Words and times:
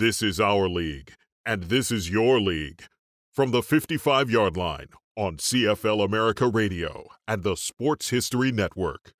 This 0.00 0.22
is 0.22 0.40
our 0.40 0.66
league, 0.66 1.12
and 1.44 1.64
this 1.64 1.92
is 1.92 2.08
your 2.08 2.40
league. 2.40 2.84
From 3.34 3.50
the 3.50 3.62
55 3.62 4.30
yard 4.30 4.56
line 4.56 4.86
on 5.14 5.36
CFL 5.36 6.02
America 6.02 6.48
Radio 6.48 7.04
and 7.28 7.42
the 7.42 7.54
Sports 7.54 8.08
History 8.08 8.50
Network. 8.50 9.12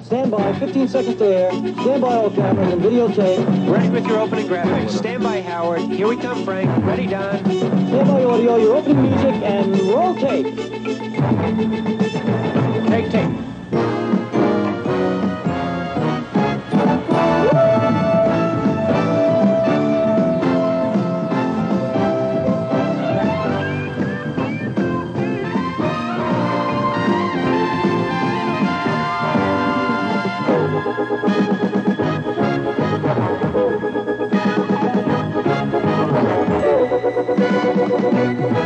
Stand 0.00 0.30
by, 0.30 0.56
15 0.60 0.86
seconds 0.86 1.16
to 1.16 1.24
air. 1.24 1.50
Stand 1.50 2.02
by 2.02 2.14
all 2.14 2.30
cameras 2.30 2.72
and 2.72 2.80
videotape. 2.80 3.68
Ready 3.68 3.88
with 3.88 4.06
your 4.06 4.20
opening 4.20 4.46
graphics. 4.46 4.90
Stand 4.90 5.24
by, 5.24 5.40
Howard. 5.40 5.80
Here 5.80 6.06
we 6.06 6.16
come, 6.16 6.44
Frank. 6.44 6.86
Ready, 6.86 7.08
Don. 7.08 7.44
Stand 7.44 8.06
by 8.06 8.22
audio, 8.22 8.56
your 8.58 8.76
opening 8.76 9.02
music, 9.02 9.34
and 9.42 9.76
roll 9.88 10.14
tape. 10.14 10.54
Take 12.86 13.10
tape. 13.10 13.57
Forty-six 38.28 38.57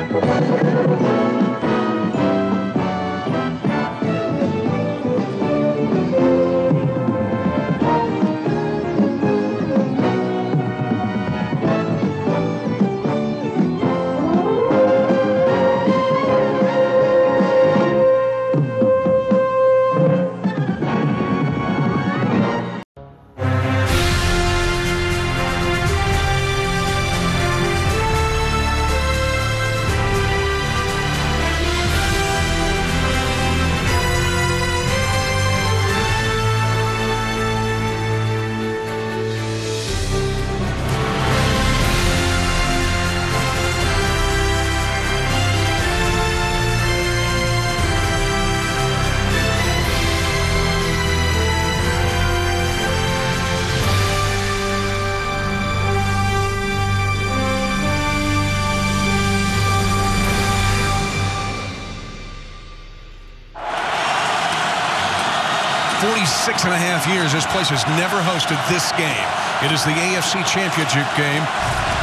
this 67.42 67.50
place 67.50 67.70
has 67.70 67.84
never 67.98 68.22
hosted 68.22 68.54
this 68.70 68.92
game. 68.92 69.26
It 69.66 69.74
is 69.74 69.82
the 69.82 69.90
AFC 69.90 70.46
Championship 70.46 71.02
game. 71.18 71.42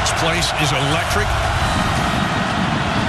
This 0.04 0.12
place 0.20 0.52
is 0.60 0.68
electric. 0.76 1.28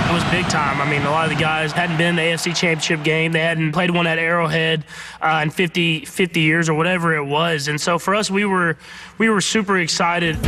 It 0.06 0.14
was 0.14 0.22
big 0.30 0.48
time. 0.48 0.80
I 0.80 0.88
mean, 0.88 1.02
a 1.02 1.10
lot 1.10 1.24
of 1.24 1.36
the 1.36 1.42
guys 1.42 1.72
hadn't 1.72 1.96
been 1.96 2.10
in 2.10 2.16
the 2.16 2.22
AFC 2.22 2.54
Championship 2.54 3.02
game. 3.02 3.32
They 3.32 3.40
hadn't 3.40 3.72
played 3.72 3.90
one 3.90 4.06
at 4.06 4.20
Arrowhead 4.20 4.84
uh, 5.20 5.40
in 5.42 5.50
50, 5.50 6.04
50 6.04 6.40
years 6.40 6.68
or 6.68 6.74
whatever 6.74 7.16
it 7.16 7.24
was. 7.24 7.66
And 7.66 7.80
so 7.80 7.98
for 7.98 8.14
us, 8.14 8.30
we 8.30 8.44
were 8.44 8.76
we 9.18 9.28
were 9.28 9.40
super 9.40 9.78
excited 9.78 10.40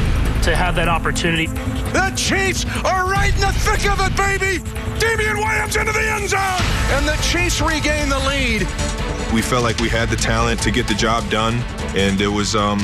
to 0.45 0.55
have 0.55 0.77
that 0.77 0.89
opportunity. 0.89 1.47
The 1.47 2.13
Chiefs 2.15 2.65
are 2.85 3.11
right 3.11 3.35
in 3.35 3.41
the 3.41 3.53
thick 3.59 3.91
of 3.91 3.99
it, 3.99 4.17
baby. 4.17 4.63
Damien 5.01 5.37
Williams 5.37 5.75
into 5.75 5.91
the 5.91 6.13
end 6.13 6.29
zone, 6.29 6.63
and 6.95 7.09
the 7.09 7.19
Chiefs 7.23 7.61
regain 7.61 8.09
the 8.09 8.21
lead. 8.21 9.02
We 9.33 9.41
felt 9.41 9.63
like 9.63 9.79
we 9.79 9.89
had 9.89 10.11
the 10.11 10.17
talent 10.17 10.61
to 10.63 10.71
get 10.71 10.87
the 10.87 10.95
job 10.95 11.31
done, 11.31 11.55
and 11.97 12.21
it 12.21 12.29
was 12.29 12.55
um, 12.55 12.81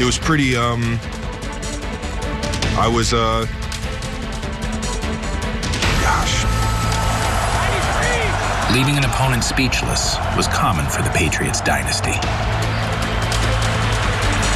it 0.00 0.04
was 0.04 0.16
pretty 0.16 0.56
um, 0.56 0.98
I 2.80 2.88
was 2.88 3.12
uh, 3.12 3.44
gosh, 6.00 6.44
Leaving 8.72 8.96
an 8.96 9.04
opponent 9.04 9.44
speechless 9.44 10.16
was 10.36 10.48
common 10.48 10.84
for 10.88 11.02
the 11.02 11.10
Patriots 11.10 11.60
dynasty. 11.60 12.16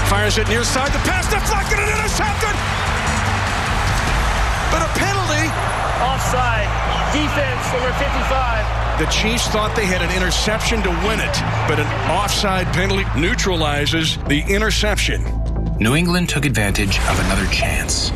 Fires 0.08 0.38
it 0.38 0.48
near 0.48 0.64
side. 0.64 0.90
The 0.92 1.04
pass 1.04 1.28
deflected 1.28 1.78
and 1.78 1.90
intercepted. 2.00 2.56
But 4.72 4.82
a 4.82 4.90
penalty. 4.96 5.46
Offside. 6.00 6.68
Defense, 7.12 7.62
number 7.72 7.92
55. 8.00 8.79
The 9.00 9.06
Chiefs 9.06 9.48
thought 9.48 9.74
they 9.74 9.86
had 9.86 10.02
an 10.02 10.14
interception 10.14 10.82
to 10.82 10.90
win 11.08 11.20
it, 11.20 11.36
but 11.66 11.80
an 11.80 11.88
offside 12.10 12.66
penalty 12.74 13.06
neutralizes 13.18 14.18
the 14.24 14.44
interception. 14.46 15.24
New 15.78 15.94
England 15.96 16.28
took 16.28 16.44
advantage 16.44 16.98
of 17.08 17.18
another 17.24 17.46
chance. 17.46 18.12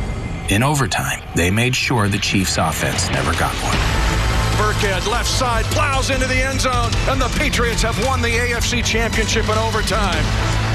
In 0.51 0.63
overtime, 0.63 1.23
they 1.35 1.51
made 1.51 1.75
sure 1.75 2.07
the 2.07 2.19
Chiefs' 2.19 2.59
offense 2.59 3.09
never 3.09 3.33
got 3.41 3.55
one. 3.65 3.73
Burkhead, 4.61 5.11
left 5.11 5.27
side, 5.27 5.65
plows 5.73 6.11
into 6.11 6.27
the 6.27 6.37
end 6.37 6.61
zone, 6.61 6.91
and 7.09 7.19
the 7.19 7.33
Patriots 7.39 7.81
have 7.81 7.97
won 8.05 8.21
the 8.21 8.29
AFC 8.29 8.85
Championship 8.85 9.45
in 9.49 9.57
overtime. 9.57 10.23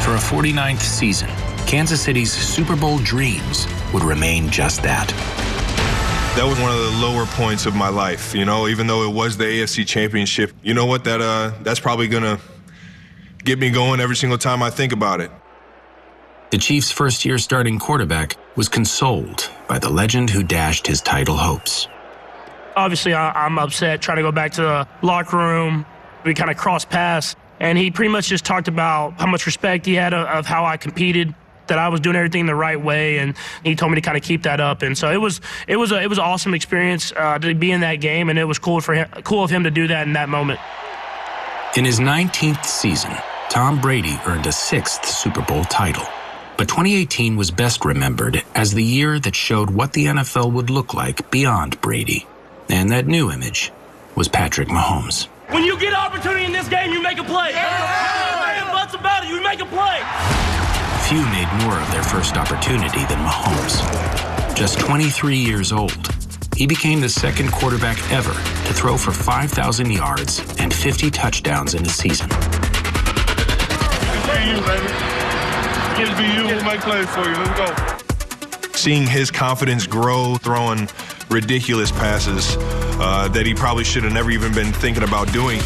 For 0.01 0.15
a 0.15 0.17
49th 0.17 0.81
season, 0.81 1.29
Kansas 1.67 2.01
City's 2.01 2.33
Super 2.33 2.75
Bowl 2.75 2.97
dreams 2.97 3.67
would 3.93 4.03
remain 4.03 4.49
just 4.49 4.81
that. 4.81 5.13
That 6.39 6.47
was 6.47 6.57
one 6.57 6.71
of 6.71 6.77
the 6.77 7.05
lower 7.05 7.25
points 7.25 7.65
of 7.65 7.75
my 7.75 7.89
life. 7.89 8.33
You 8.33 8.45
know, 8.45 8.69
even 8.69 8.87
though 8.87 9.03
it 9.03 9.13
was 9.13 9.35
the 9.35 9.43
AFC 9.43 9.85
Championship, 9.85 10.53
you 10.63 10.73
know 10.73 10.85
what? 10.85 11.03
That 11.03 11.19
uh, 11.19 11.51
that's 11.63 11.81
probably 11.81 12.07
gonna 12.07 12.39
get 13.43 13.59
me 13.59 13.69
going 13.69 13.99
every 13.99 14.15
single 14.15 14.37
time 14.37 14.63
I 14.63 14.69
think 14.69 14.93
about 14.93 15.19
it. 15.19 15.31
The 16.51 16.57
Chiefs' 16.57 16.91
first 16.91 17.25
year 17.25 17.39
starting 17.39 17.77
quarterback 17.77 18.37
was 18.55 18.69
consoled 18.69 19.51
by 19.67 19.79
the 19.79 19.89
legend 19.89 20.29
who 20.29 20.41
dashed 20.41 20.87
his 20.87 21.01
title 21.01 21.35
hopes. 21.35 21.89
Obviously, 22.77 23.13
I, 23.13 23.31
I'm 23.31 23.59
upset 23.59 24.01
trying 24.01 24.17
to 24.17 24.23
go 24.23 24.31
back 24.31 24.53
to 24.53 24.61
the 24.61 24.87
locker 25.01 25.35
room. 25.35 25.85
We 26.23 26.33
kind 26.35 26.49
of 26.49 26.55
crossed 26.55 26.89
paths, 26.89 27.35
and 27.59 27.77
he 27.77 27.91
pretty 27.91 28.13
much 28.13 28.29
just 28.29 28.45
talked 28.45 28.69
about 28.69 29.19
how 29.19 29.27
much 29.27 29.45
respect 29.45 29.85
he 29.85 29.95
had 29.95 30.13
of, 30.13 30.25
of 30.27 30.45
how 30.45 30.63
I 30.63 30.77
competed, 30.77 31.35
that 31.69 31.79
I 31.79 31.87
was 31.89 31.99
doing 31.99 32.15
everything 32.15 32.45
the 32.45 32.55
right 32.55 32.79
way, 32.79 33.17
and 33.17 33.33
he 33.63 33.75
told 33.75 33.91
me 33.91 33.95
to 33.95 34.01
kind 34.01 34.17
of 34.17 34.23
keep 34.23 34.43
that 34.43 34.59
up. 34.59 34.81
And 34.81 34.97
so 34.97 35.09
it 35.09 35.17
was 35.17 35.41
it 35.67 35.77
was 35.77 35.91
a, 35.91 36.01
it 36.01 36.07
was 36.07 36.17
an 36.17 36.25
awesome 36.25 36.53
experience 36.53 37.11
uh, 37.15 37.39
to 37.39 37.55
be 37.55 37.71
in 37.71 37.81
that 37.81 37.95
game, 37.95 38.29
and 38.29 38.37
it 38.37 38.45
was 38.45 38.59
cool 38.59 38.81
for 38.81 38.93
him, 38.93 39.07
cool 39.23 39.43
of 39.43 39.49
him 39.49 39.63
to 39.63 39.71
do 39.71 39.87
that 39.87 40.05
in 40.05 40.13
that 40.13 40.29
moment. 40.29 40.59
In 41.75 41.85
his 41.85 41.99
19th 41.99 42.65
season, 42.65 43.13
Tom 43.49 43.79
Brady 43.79 44.19
earned 44.25 44.45
a 44.47 44.51
sixth 44.51 45.05
Super 45.05 45.41
Bowl 45.41 45.63
title. 45.63 46.05
But 46.57 46.67
2018 46.67 47.37
was 47.37 47.51
best 47.51 47.85
remembered 47.85 48.43
as 48.53 48.73
the 48.73 48.83
year 48.83 49.17
that 49.19 49.33
showed 49.33 49.69
what 49.69 49.93
the 49.93 50.07
NFL 50.07 50.51
would 50.51 50.69
look 50.69 50.93
like 50.93 51.31
beyond 51.31 51.79
Brady. 51.79 52.27
And 52.67 52.91
that 52.91 53.07
new 53.07 53.31
image 53.31 53.71
was 54.15 54.27
Patrick 54.27 54.67
Mahomes. 54.67 55.27
When 55.51 55.63
you 55.63 55.79
get 55.79 55.93
opportunity 55.93 56.43
in 56.43 56.51
this 56.51 56.67
game, 56.67 56.91
you 56.91 57.01
make 57.01 57.17
a 57.17 57.23
play. 57.23 57.51
Yeah. 57.51 58.71
Butts 58.73 58.93
about 58.93 59.23
it, 59.23 59.29
you 59.29 59.41
make 59.41 59.61
a 59.61 59.65
play. 59.65 60.58
Few 61.09 61.23
made 61.23 61.49
more 61.63 61.73
of 61.73 61.91
their 61.91 62.03
first 62.03 62.37
opportunity 62.37 63.03
than 63.05 63.17
Mahomes. 63.25 63.81
Just 64.55 64.79
23 64.79 65.37
years 65.37 65.71
old, 65.71 66.07
he 66.55 66.67
became 66.67 67.01
the 67.01 67.09
second 67.09 67.51
quarterback 67.51 67.97
ever 68.11 68.31
to 68.31 68.73
throw 68.75 68.95
for 68.95 69.09
5,000 69.09 69.91
yards 69.91 70.39
and 70.59 70.71
50 70.71 71.09
touchdowns 71.09 71.73
in 71.73 71.83
a 71.83 71.89
season. 71.89 72.29
Be 72.29 72.35
you, 72.35 72.41
baby. 74.61 74.87
Just 75.97 76.15
be 76.15 76.25
you. 76.25 76.45
We'll 76.45 76.63
make 76.63 76.81
for 76.81 77.27
you. 77.27 77.33
Let's 77.33 77.57
go. 77.57 77.73
Seeing 78.73 79.07
his 79.07 79.31
confidence 79.31 79.87
grow, 79.87 80.35
throwing 80.35 80.87
ridiculous 81.31 81.91
passes 81.91 82.55
uh, 82.99 83.29
that 83.29 83.47
he 83.47 83.55
probably 83.55 83.83
should 83.83 84.03
have 84.03 84.13
never 84.13 84.29
even 84.29 84.53
been 84.53 84.71
thinking 84.73 85.01
about 85.01 85.33
doing. 85.33 85.59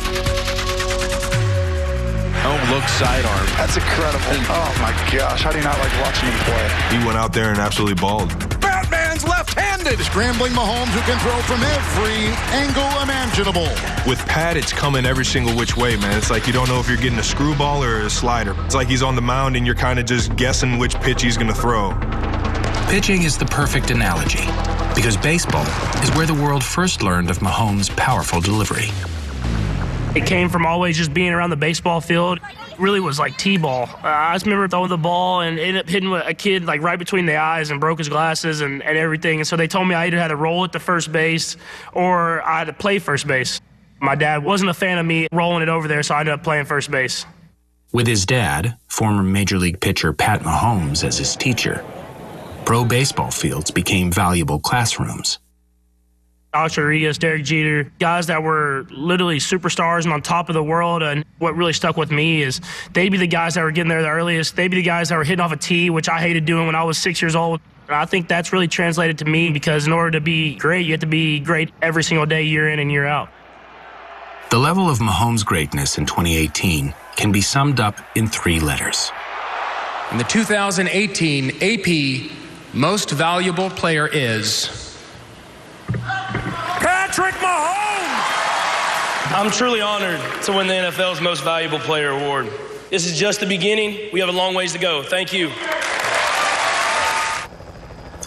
Home 2.44 2.76
look 2.76 2.84
sidearm. 2.90 3.46
That's 3.56 3.78
incredible. 3.78 4.36
Oh 4.52 4.72
my 4.82 4.92
gosh, 5.16 5.42
how 5.44 5.52
do 5.52 5.58
you 5.58 5.64
not 5.64 5.80
like 5.80 5.94
watching 6.02 6.28
him 6.28 6.38
play? 6.44 6.98
He 6.98 7.06
went 7.06 7.18
out 7.18 7.32
there 7.32 7.50
and 7.52 7.58
absolutely 7.58 7.96
balled. 7.96 8.30
Batman's 8.60 9.24
left-handed. 9.24 10.00
Scrambling 10.00 10.52
Mahomes 10.52 10.92
who 10.92 11.00
can 11.02 11.18
throw 11.20 11.40
from 11.44 11.64
every 11.64 12.28
angle 12.52 13.02
imaginable. 13.02 13.70
With 14.06 14.20
Pat, 14.28 14.58
it's 14.58 14.74
coming 14.74 15.06
every 15.06 15.24
single 15.24 15.56
which 15.58 15.78
way, 15.78 15.96
man. 15.96 16.18
It's 16.18 16.30
like 16.30 16.46
you 16.46 16.52
don't 16.52 16.68
know 16.68 16.82
if 16.82 16.88
you're 16.90 16.98
getting 16.98 17.20
a 17.20 17.24
screwball 17.24 17.82
or 17.82 18.02
a 18.02 18.10
slider. 18.10 18.54
It's 18.66 18.76
like 18.76 18.90
he's 18.90 19.04
on 19.04 19.16
the 19.16 19.22
mound 19.22 19.56
and 19.56 19.66
you're 19.66 19.76
kind 19.76 19.98
of 19.98 20.06
just 20.06 20.36
guessing 20.36 20.78
which 20.78 20.96
pitch 20.96 21.22
he's 21.22 21.38
going 21.38 21.48
to 21.48 21.54
throw. 21.54 21.92
Pitching 22.90 23.24
is 23.24 23.38
the 23.38 23.46
perfect 23.46 23.90
analogy 23.90 24.46
because 24.96 25.16
baseball 25.16 25.66
is 26.04 26.12
where 26.12 26.26
the 26.26 26.34
world 26.34 26.64
first 26.64 27.02
learned 27.02 27.30
of 27.30 27.40
Mahomes' 27.40 27.90
powerful 27.96 28.42
delivery. 28.42 28.90
It 30.16 30.28
came 30.28 30.48
from 30.48 30.64
always 30.66 30.96
just 30.96 31.12
being 31.12 31.32
around 31.32 31.50
the 31.50 31.56
baseball 31.56 32.00
field. 32.00 32.40
Really 32.78 33.00
was 33.00 33.18
like 33.18 33.36
t-ball. 33.38 33.90
Uh, 34.04 34.08
I 34.08 34.36
just 34.36 34.46
remember 34.46 34.68
throwing 34.68 34.90
the 34.90 34.98
ball 34.98 35.42
and 35.42 35.58
ended 35.58 35.84
up 35.84 35.90
hitting 35.90 36.14
a 36.14 36.36
kid 36.36 36.66
like 36.66 36.82
right 36.82 37.00
between 37.00 37.26
the 37.26 37.38
eyes 37.38 37.72
and 37.72 37.80
broke 37.80 37.98
his 37.98 38.10
glasses 38.10 38.62
and, 38.62 38.84
and 38.84 38.96
everything. 38.96 39.40
And 39.40 39.48
so 39.48 39.58
they 39.58 39.68
told 39.68 39.88
me 39.88 39.96
I 39.96 40.06
either 40.06 40.20
had 40.20 40.28
to 40.28 40.36
roll 40.36 40.64
at 40.66 40.72
the 40.72 40.80
first 40.80 41.12
base 41.12 41.58
or 41.94 42.44
I 42.44 42.60
had 42.60 42.68
to 42.68 42.74
play 42.74 43.00
first 43.00 43.26
base. 43.26 43.60
My 44.00 44.14
dad 44.14 44.44
wasn't 44.44 44.70
a 44.70 44.74
fan 44.76 45.00
of 45.00 45.06
me 45.06 45.28
rolling 45.32 45.64
it 45.64 45.70
over 45.70 45.88
there, 45.88 46.04
so 46.04 46.14
I 46.14 46.20
ended 46.20 46.34
up 46.34 46.44
playing 46.44 46.66
first 46.66 46.92
base. 46.92 47.26
With 47.92 48.06
his 48.06 48.26
dad, 48.26 48.78
former 48.88 49.24
Major 49.24 49.58
League 49.58 49.80
pitcher 49.80 50.14
Pat 50.14 50.42
Mahomes, 50.42 51.04
as 51.04 51.18
his 51.18 51.36
teacher, 51.36 51.84
pro 52.66 52.86
baseball 52.86 53.32
fields 53.32 53.72
became 53.72 54.12
valuable 54.12 54.60
classrooms. 54.60 55.40
Alex 56.54 56.78
Rodriguez, 56.78 57.18
Derek 57.18 57.44
Jeter, 57.44 57.92
guys 58.00 58.28
that 58.28 58.44
were 58.44 58.86
literally 58.92 59.38
superstars 59.38 60.04
and 60.04 60.14
on 60.14 60.22
top 60.22 60.50
of 60.50 60.54
the 60.54 60.64
world. 60.64 61.02
And 61.02 61.26
what 61.40 61.56
really 61.56 61.74
stuck 61.74 61.98
with 61.98 62.12
me 62.12 62.44
is 62.44 62.62
they'd 62.94 63.10
be 63.10 63.18
the 63.18 63.28
guys 63.28 63.56
that 63.56 63.64
were 63.64 63.72
getting 63.72 63.90
there 63.90 64.04
the 64.04 64.10
earliest. 64.10 64.56
They'd 64.56 64.68
be 64.68 64.78
the 64.78 64.84
guys 64.84 65.10
that 65.10 65.18
were 65.18 65.24
hitting 65.24 65.40
off 65.40 65.52
a 65.52 65.58
tee, 65.58 65.90
which 65.90 66.08
I 66.08 66.20
hated 66.20 66.46
doing 66.46 66.68
when 66.68 66.76
I 66.76 66.84
was 66.84 67.00
six 67.00 67.22
years 67.22 67.36
old. 67.36 67.60
And 67.88 67.96
I 67.96 68.06
think 68.06 68.28
that's 68.28 68.54
really 68.54 68.68
translated 68.68 69.18
to 69.20 69.26
me 69.26 69.50
because 69.50 69.88
in 69.88 69.94
order 69.94 70.12
to 70.12 70.22
be 70.22 70.56
great, 70.56 70.86
you 70.86 70.94
have 70.94 71.02
to 71.02 71.08
be 71.08 71.40
great 71.40 71.72
every 71.82 72.04
single 72.04 72.28
day, 72.28 72.44
year 72.44 72.70
in 72.70 72.80
and 72.80 72.92
year 72.92 73.08
out. 73.08 73.30
The 74.52 74.60
level 74.60 74.88
of 74.90 75.00
Mahomes' 75.00 75.44
greatness 75.44 75.98
in 75.98 76.06
2018 76.06 76.94
can 77.16 77.32
be 77.32 77.42
summed 77.42 77.80
up 77.80 77.98
in 78.16 78.28
three 78.28 78.60
letters. 78.60 79.12
In 80.12 80.20
the 80.20 80.24
2018 80.24 81.50
AP 81.64 82.32
Most 82.76 83.10
Valuable 83.10 83.72
Player 83.72 84.08
is. 84.08 84.93
Patrick 87.16 87.36
Mahomes! 87.36 88.24
I'm 89.38 89.52
truly 89.52 89.82
honored 89.82 90.20
to 90.46 90.52
win 90.52 90.66
the 90.66 90.74
NFL's 90.74 91.22
Most 91.22 91.44
Valuable 91.44 91.78
Player 91.78 92.10
Award. 92.10 92.50
This 92.90 93.06
is 93.06 93.20
just 93.20 93.40
the 93.40 93.46
beginning. 93.46 94.10
We 94.12 94.20
have 94.20 94.30
a 94.30 94.32
long 94.32 94.56
ways 94.56 94.74
to 94.74 94.80
go. 94.80 95.04
Thank 95.04 95.32
you. 95.32 95.50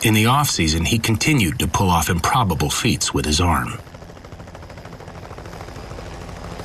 In 0.04 0.14
the 0.14 0.26
offseason, 0.26 0.86
he 0.86 1.00
continued 1.00 1.58
to 1.58 1.66
pull 1.66 1.90
off 1.90 2.08
improbable 2.08 2.70
feats 2.70 3.12
with 3.12 3.24
his 3.24 3.40
arm. 3.40 3.80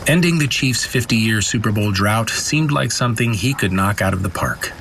Ending 0.06 0.38
the 0.38 0.48
Chiefs' 0.48 0.86
50 0.86 1.16
year 1.16 1.42
Super 1.42 1.72
Bowl 1.72 1.92
drought 1.92 2.30
seemed 2.30 2.70
like 2.70 2.92
something 2.92 3.34
he 3.34 3.56
could 3.56 3.72
knock 3.72 4.00
out 4.00 4.14
of 4.14 4.22
the 4.22 4.30
park. 4.30 4.72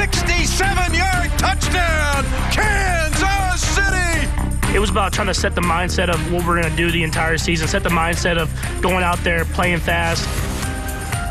67 0.00 0.94
yard 0.94 1.30
touchdown, 1.36 2.24
Kansas 2.50 3.60
City! 3.60 4.74
It 4.74 4.78
was 4.78 4.88
about 4.88 5.12
trying 5.12 5.26
to 5.26 5.34
set 5.34 5.54
the 5.54 5.60
mindset 5.60 6.08
of 6.08 6.32
what 6.32 6.46
we're 6.46 6.58
going 6.58 6.70
to 6.70 6.74
do 6.74 6.90
the 6.90 7.02
entire 7.02 7.36
season, 7.36 7.68
set 7.68 7.82
the 7.82 7.90
mindset 7.90 8.38
of 8.38 8.50
going 8.80 9.04
out 9.04 9.18
there, 9.18 9.44
playing 9.44 9.80
fast. 9.80 10.49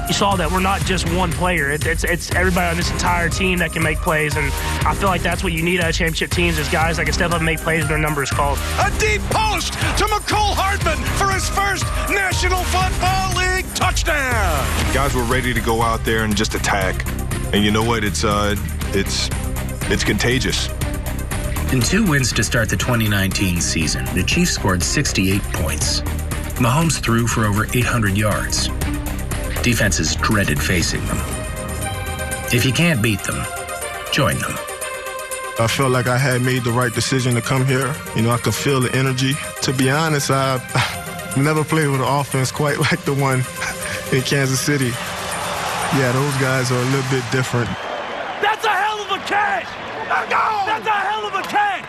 You 0.09 0.15
saw 0.15 0.35
that 0.37 0.51
we're 0.51 0.59
not 0.59 0.81
just 0.81 1.07
one 1.13 1.31
player. 1.31 1.69
It, 1.69 1.85
it's, 1.85 2.03
it's 2.03 2.33
everybody 2.33 2.71
on 2.71 2.77
this 2.77 2.89
entire 2.89 3.29
team 3.29 3.59
that 3.59 3.73
can 3.73 3.83
make 3.83 3.99
plays, 3.99 4.35
and 4.37 4.51
I 4.83 4.95
feel 4.95 5.07
like 5.07 5.21
that's 5.21 5.43
what 5.43 5.53
you 5.53 5.61
need 5.61 5.81
out 5.81 5.91
of 5.91 5.95
championship 5.95 6.31
teams 6.31 6.57
is 6.57 6.67
guys 6.67 6.97
that 6.97 7.05
can 7.05 7.13
step 7.13 7.29
up 7.29 7.37
and 7.37 7.45
make 7.45 7.59
plays 7.59 7.81
when 7.81 7.89
their 7.89 7.99
number 7.99 8.23
is 8.23 8.31
called. 8.31 8.57
A 8.79 8.89
deep 8.97 9.21
post 9.29 9.73
to 9.73 10.05
Mecole 10.05 10.55
Hardman 10.55 10.97
for 11.19 11.31
his 11.31 11.47
first 11.47 11.83
National 12.09 12.63
Football 12.63 13.37
League 13.37 13.71
touchdown. 13.75 14.65
Guys 14.95 15.13
were 15.13 15.21
ready 15.25 15.53
to 15.53 15.61
go 15.61 15.83
out 15.83 16.03
there 16.03 16.23
and 16.23 16.35
just 16.35 16.55
attack, 16.55 17.05
and 17.53 17.63
you 17.63 17.69
know 17.69 17.83
what? 17.83 18.03
It's 18.03 18.23
uh, 18.23 18.55
it's 18.95 19.29
it's 19.91 20.03
contagious. 20.03 20.69
In 21.71 21.81
two 21.81 22.03
wins 22.03 22.33
to 22.33 22.43
start 22.43 22.67
the 22.67 22.77
2019 22.77 23.61
season, 23.61 24.05
the 24.15 24.23
Chiefs 24.23 24.53
scored 24.53 24.81
68 24.81 25.39
points. 25.53 26.01
Mahomes 26.57 26.99
threw 26.99 27.27
for 27.27 27.45
over 27.45 27.67
800 27.75 28.17
yards. 28.17 28.69
Defenses 29.69 30.15
dreaded 30.15 30.59
facing 30.59 31.05
them. 31.05 31.19
If 32.51 32.65
you 32.65 32.73
can't 32.73 33.03
beat 33.03 33.19
them, 33.19 33.39
join 34.11 34.39
them. 34.39 34.53
I 35.59 35.67
felt 35.69 35.91
like 35.91 36.07
I 36.07 36.17
had 36.17 36.41
made 36.41 36.63
the 36.63 36.71
right 36.71 36.91
decision 36.91 37.35
to 37.35 37.41
come 37.41 37.67
here. 37.67 37.93
You 38.15 38.23
know, 38.23 38.31
I 38.31 38.39
could 38.39 38.55
feel 38.55 38.81
the 38.81 38.91
energy. 38.95 39.33
To 39.61 39.71
be 39.71 39.91
honest, 39.91 40.31
I 40.31 40.57
never 41.37 41.63
played 41.63 41.87
with 41.89 42.01
an 42.01 42.07
offense 42.07 42.51
quite 42.51 42.79
like 42.87 42.99
the 43.01 43.13
one 43.13 43.45
in 44.11 44.23
Kansas 44.23 44.59
City. 44.59 44.89
Yeah, 45.99 46.13
those 46.13 46.33
guys 46.41 46.71
are 46.71 46.81
a 46.81 46.89
little 46.89 47.11
bit 47.11 47.23
different. 47.31 47.69
That's 48.41 48.65
a 48.65 48.73
hell 48.73 49.01
of 49.05 49.11
a 49.11 49.19
catch! 49.27 49.69
That's 50.09 50.87
a 50.87 50.89
hell 50.89 51.27
of 51.27 51.35
a 51.35 51.43
catch! 51.43 51.85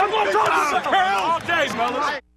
I'm 0.00 0.10
going 0.10 0.26
to 0.28 0.32
talk 0.32 0.80
about 0.80 1.24
all 1.24 1.40
day, 1.40 1.68
fellas. 1.76 2.27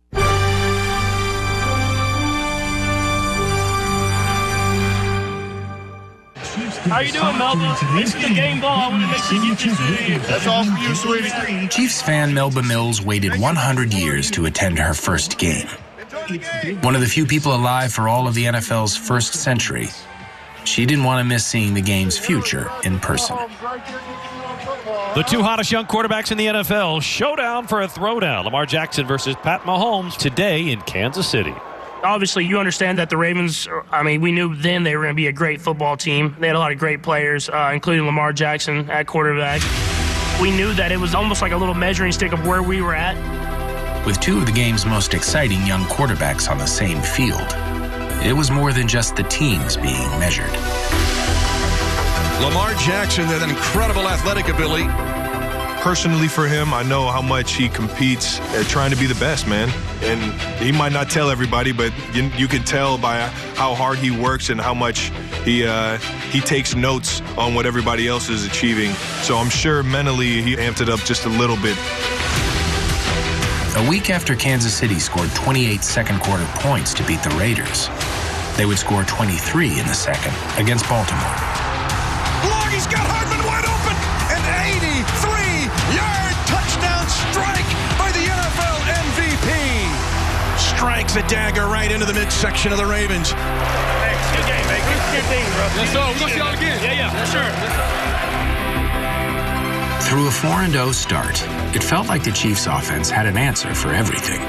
How 6.84 6.96
are 6.96 7.04
you 7.04 7.12
doing, 7.12 7.38
Melba? 7.38 7.78
This 7.94 8.16
is 8.16 8.28
the 8.28 8.34
game 8.34 8.60
ball. 8.60 8.76
I 8.76 8.88
want 8.90 9.04
to 9.04 9.08
make 9.08 9.18
sure 9.24 9.38
you 9.38 9.56
get 9.56 10.20
this. 10.20 10.28
That's 10.28 10.48
all 10.48 10.64
for 10.64 10.78
you, 10.80 10.96
sweetie. 10.96 11.68
Chiefs 11.68 12.02
fan 12.02 12.34
Melba 12.34 12.64
Mills 12.64 13.02
waited 13.04 13.40
100 13.40 13.94
years 13.94 14.32
to 14.32 14.46
attend 14.48 14.80
her 14.80 14.94
first 14.96 15.38
game. 15.38 15.68
One 16.82 16.96
of 16.96 17.02
the 17.02 17.08
few 17.08 17.26
people 17.28 17.54
alive 17.54 17.94
for 17.94 18.08
all 18.08 18.28
of 18.28 18.34
the 18.34 18.46
NFL's 18.46 18.98
first 18.98 19.36
century, 19.36 19.90
she 20.64 20.86
didn't 20.88 21.04
want 21.04 21.20
to 21.20 21.24
miss 21.24 21.46
seeing 21.46 21.76
the 21.76 21.82
game's 21.82 22.18
future 22.18 22.72
in 22.84 23.00
person. 23.00 23.36
The 25.16 25.24
two 25.28 25.44
hottest 25.44 25.72
young 25.72 25.86
quarterbacks 25.86 26.32
in 26.32 26.38
the 26.38 26.48
NFL 26.48 27.04
showdown 27.04 27.68
for 27.68 27.82
a 27.82 27.88
throwdown. 27.88 28.46
Lamar 28.46 28.66
Jackson 28.66 29.06
versus 29.06 29.36
Pat 29.44 29.62
Mahomes 29.62 30.18
today 30.18 30.72
in 30.72 30.82
Kansas 30.82 31.28
City. 31.28 31.54
Obviously, 32.04 32.46
you 32.46 32.58
understand 32.58 32.98
that 32.98 33.10
the 33.12 33.18
Ravens, 33.18 33.68
I 33.92 34.02
mean, 34.02 34.22
we 34.22 34.32
knew 34.32 34.56
then 34.56 34.84
they 34.84 34.96
were 34.96 35.04
going 35.04 35.14
to 35.14 35.16
be 35.16 35.28
a 35.28 35.32
great 35.32 35.62
football 35.62 35.96
team. 35.96 36.36
They 36.40 36.48
had 36.48 36.56
a 36.56 36.60
lot 36.60 36.72
of 36.72 36.80
great 36.80 37.04
players, 37.04 37.48
uh, 37.48 37.72
including 37.74 38.06
Lamar 38.06 38.34
Jackson 38.34 38.90
at 38.90 39.06
quarterback. 39.06 39.62
We 40.42 40.50
knew 40.50 40.74
that 40.74 40.92
it 40.92 40.98
was 40.98 41.14
almost 41.14 41.44
like 41.44 41.52
a 41.52 41.58
little 41.58 41.76
measuring 41.76 42.12
stick 42.12 42.34
of 42.34 42.48
where 42.48 42.64
we 42.64 42.82
were 42.82 42.96
at. 42.96 43.16
With 44.06 44.20
two 44.20 44.40
of 44.40 44.48
the 44.48 44.52
game's 44.52 44.84
most 44.84 45.14
exciting 45.14 45.64
young 45.68 45.84
quarterbacks 45.84 46.50
on 46.50 46.58
the 46.58 46.66
same 46.66 47.00
field, 47.02 47.56
it 48.26 48.34
was 48.36 48.50
more 48.50 48.74
than 48.74 48.88
just 48.88 49.16
the 49.16 49.24
teams 49.24 49.78
being 49.78 50.10
measured. 50.18 50.50
Lamar 52.42 52.74
Jackson, 52.74 53.28
that 53.28 53.48
incredible 53.48 54.08
athletic 54.08 54.50
ability. 54.50 54.86
Personally, 55.82 56.28
for 56.28 56.48
him, 56.48 56.76
I 56.76 56.84
know 56.84 57.08
how 57.08 57.24
much 57.24 57.54
he 57.56 57.68
competes 57.68 58.40
at 58.54 58.68
trying 58.68 58.92
to 58.92 58.98
be 58.98 59.08
the 59.08 59.20
best, 59.20 59.48
man. 59.48 59.68
And 60.04 60.22
he 60.62 60.72
might 60.72 60.92
not 60.92 61.10
tell 61.10 61.32
everybody, 61.32 61.72
but 61.72 61.92
you, 62.14 62.30
you 62.38 62.48
can 62.48 62.64
tell 62.64 63.00
by 63.00 63.22
how 63.56 63.74
hard 63.74 63.98
he 63.98 64.12
works 64.12 64.52
and 64.52 64.62
how 64.62 64.76
much 64.76 65.12
he 65.44 65.66
uh, 65.66 65.98
he 66.30 66.40
takes 66.40 66.76
notes 66.76 67.22
on 67.36 67.56
what 67.56 67.66
everybody 67.66 68.08
else 68.08 68.30
is 68.30 68.46
achieving. 68.46 68.94
So 69.24 69.38
I'm 69.38 69.50
sure 69.50 69.82
mentally 69.82 70.44
he 70.44 70.56
amped 70.56 70.82
it 70.82 70.90
up 70.90 71.00
just 71.00 71.26
a 71.26 71.30
little 71.30 71.58
bit. 71.58 71.76
A 73.76 73.90
week 73.90 74.12
after 74.12 74.36
Kansas 74.36 74.76
City 74.76 75.00
scored 75.00 75.32
28 75.34 75.82
second 75.82 76.22
quarter 76.22 76.46
points 76.58 76.94
to 76.94 77.04
beat 77.06 77.24
the 77.24 77.32
Raiders, 77.32 77.90
they 78.56 78.68
would 78.68 78.78
score 78.78 79.04
23 79.06 79.80
in 79.80 79.88
the 79.88 79.96
second 79.96 80.36
against 80.64 80.88
Baltimore. 80.88 81.26
Long, 82.46 82.70
got 82.86 83.02
Hardman 83.02 83.41
Strikes 90.82 91.14
a 91.16 91.22
dagger 91.30 91.68
right 91.68 91.92
into 91.92 92.08
the 92.08 92.14
midsection 92.14 92.72
of 92.72 92.80
the 92.80 92.86
Ravens. 92.88 93.30
Hey, 93.30 94.18
good 94.34 94.50
game, 94.50 94.66
man. 94.66 94.82
Good, 94.82 94.98
good 95.14 95.28
thing, 95.30 95.46
bro. 95.54 95.70
Let's 95.78 95.94
go. 95.94 96.10
We're 96.10 96.18
going 96.18 96.26
to 96.26 96.34
see 96.34 96.42
y'all 96.42 96.58
again. 96.58 96.82
Yeah, 96.82 97.06
yeah, 97.06 97.14
for 97.14 97.22
sure. 97.30 97.46
Through 100.10 100.26
a 100.26 100.32
4 100.34 100.66
0 100.74 100.92
start, 100.92 101.38
it 101.76 101.84
felt 101.84 102.08
like 102.08 102.24
the 102.24 102.32
Chiefs' 102.32 102.66
offense 102.66 103.12
had 103.12 103.28
an 103.28 103.38
answer 103.38 103.76
for 103.76 103.94
everything. 103.94 104.42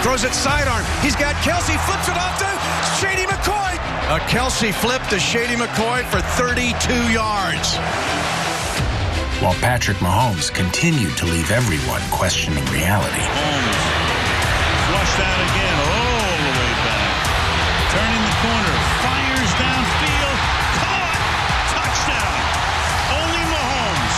Throws 0.00 0.24
it 0.24 0.32
sidearm. 0.32 0.82
He's 1.04 1.14
got 1.14 1.34
Kelce, 1.44 1.76
flips 1.84 2.08
it 2.08 2.16
off 2.16 2.40
to 2.40 2.48
Shady 2.96 3.28
McCoy. 3.28 3.76
A 4.16 4.18
Kelce 4.32 4.72
flip 4.72 5.02
to 5.12 5.20
Shady 5.20 5.56
McCoy 5.56 6.08
for 6.08 6.22
32 6.40 6.72
yards. 7.12 7.76
While 9.44 9.60
Patrick 9.60 9.98
Mahomes 9.98 10.50
continued 10.50 11.18
to 11.18 11.26
leave 11.26 11.50
everyone 11.50 12.00
questioning 12.10 12.64
reality. 12.72 14.11
Flush 15.02 15.18
that 15.18 15.34
again 15.50 15.78
all 15.82 16.30
the 16.46 16.54
way 16.62 16.74
back. 16.86 17.10
Turning 17.90 18.22
the 18.22 18.36
corner, 18.38 18.76
fires 19.02 19.52
downfield, 19.58 20.38
caught, 20.78 21.18
touchdown. 21.74 22.38
Only 23.10 23.42
Mahomes. 23.50 24.16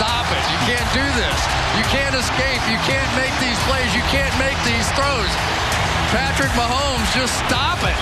Stop 0.00 0.24
it. 0.32 0.44
You 0.48 0.60
can't 0.64 0.90
do 0.96 1.04
this. 1.12 1.38
You 1.76 1.84
can't 1.92 2.16
escape. 2.16 2.64
You 2.72 2.80
can't 2.88 3.12
make 3.20 3.36
these 3.36 3.60
plays. 3.68 3.92
You 3.92 4.00
can't 4.08 4.32
make 4.40 4.56
these 4.64 4.88
throws. 4.96 5.28
Patrick 6.08 6.56
Mahomes, 6.56 7.04
just 7.12 7.36
stop 7.44 7.76
it. 7.84 7.98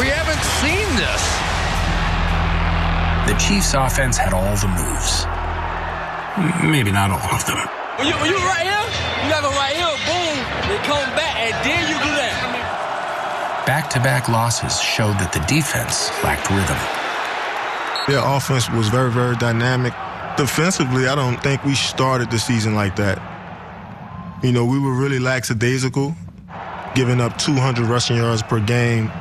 We 0.00 0.08
haven't 0.08 0.40
seen 0.64 0.88
this. 0.96 1.20
The 3.28 3.36
Chiefs' 3.36 3.76
offense 3.76 4.16
had 4.16 4.32
all 4.32 4.56
the 4.56 4.72
moves. 4.72 5.28
Maybe 6.64 6.88
not 6.88 7.12
all 7.12 7.28
of 7.28 7.44
them. 7.44 7.60
When 8.00 8.08
you, 8.08 8.16
when 8.24 8.32
you 8.32 8.40
right 8.40 8.64
here, 8.64 8.88
you 9.28 9.36
have 9.36 9.44
it 9.44 9.52
right 9.52 9.76
here, 9.76 9.92
boom, 10.08 10.21
they 10.72 10.78
come 10.88 11.04
back, 11.14 11.36
and 11.36 11.52
then 11.66 11.82
you 11.84 11.96
do 12.00 12.12
that. 12.16 13.64
Back 13.66 13.90
to 13.90 14.00
back 14.00 14.28
losses 14.28 14.80
showed 14.80 15.18
that 15.20 15.32
the 15.32 15.40
defense 15.40 16.08
lacked 16.24 16.48
rhythm. 16.48 16.80
Their 18.08 18.24
offense 18.24 18.70
was 18.70 18.88
very, 18.88 19.12
very 19.12 19.36
dynamic. 19.36 19.92
Defensively, 20.38 21.08
I 21.08 21.14
don't 21.14 21.36
think 21.42 21.62
we 21.64 21.74
started 21.74 22.30
the 22.30 22.38
season 22.38 22.74
like 22.74 22.96
that. 22.96 23.20
You 24.42 24.50
know, 24.50 24.64
we 24.64 24.80
were 24.80 24.94
really 24.94 25.18
lackadaisical, 25.18 26.16
giving 26.94 27.20
up 27.20 27.36
200 27.36 27.84
rushing 27.84 28.16
yards 28.16 28.42
per 28.42 28.58
game, 28.58 29.12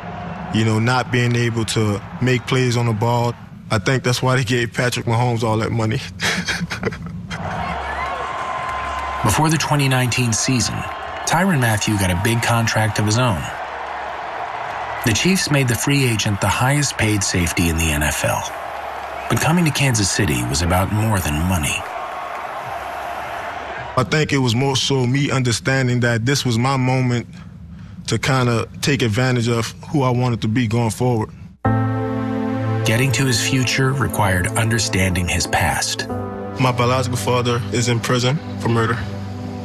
you 0.55 0.63
know, 0.63 0.79
not 0.79 1.11
being 1.11 1.35
able 1.35 1.65
to 1.65 2.01
make 2.21 2.47
plays 2.47 2.77
on 2.77 2.85
the 2.85 2.93
ball. 2.93 3.35
I 3.69 3.77
think 3.77 4.03
that's 4.03 4.21
why 4.21 4.37
they 4.37 4.45
gave 4.45 4.73
Patrick 4.73 5.05
Mahomes 5.05 5.43
all 5.43 5.57
that 5.57 5.71
money. 5.71 5.97
Before 9.23 9.49
the 9.49 9.57
2019 9.57 10.33
season, 10.33 10.75
Tyrann 11.31 11.61
Mathieu 11.61 11.97
got 11.97 12.11
a 12.11 12.19
big 12.25 12.43
contract 12.43 12.99
of 12.99 13.05
his 13.05 13.17
own. 13.17 13.41
The 15.05 15.13
Chiefs 15.15 15.49
made 15.49 15.69
the 15.69 15.75
free 15.75 16.03
agent 16.03 16.41
the 16.41 16.49
highest 16.49 16.97
paid 16.97 17.23
safety 17.23 17.69
in 17.69 17.77
the 17.77 17.85
NFL. 17.85 18.41
But 19.29 19.39
coming 19.39 19.63
to 19.63 19.71
Kansas 19.71 20.11
City 20.11 20.43
was 20.49 20.61
about 20.61 20.91
more 20.91 21.21
than 21.21 21.35
money. 21.47 21.77
I 23.95 24.05
think 24.11 24.33
it 24.33 24.39
was 24.39 24.55
more 24.55 24.75
so 24.75 25.07
me 25.07 25.31
understanding 25.31 26.01
that 26.01 26.25
this 26.25 26.43
was 26.43 26.57
my 26.57 26.75
moment 26.75 27.27
to 28.07 28.19
kind 28.19 28.49
of 28.49 28.81
take 28.81 29.01
advantage 29.01 29.47
of 29.47 29.71
who 29.87 30.01
I 30.01 30.09
wanted 30.09 30.41
to 30.41 30.49
be 30.49 30.67
going 30.67 30.91
forward. 30.91 31.29
Getting 32.85 33.13
to 33.13 33.25
his 33.25 33.41
future 33.41 33.93
required 33.93 34.47
understanding 34.47 35.29
his 35.29 35.47
past. 35.47 36.09
My 36.59 36.73
biological 36.73 37.17
father 37.17 37.61
is 37.71 37.87
in 37.87 38.01
prison 38.01 38.37
for 38.59 38.67
murder. 38.67 39.01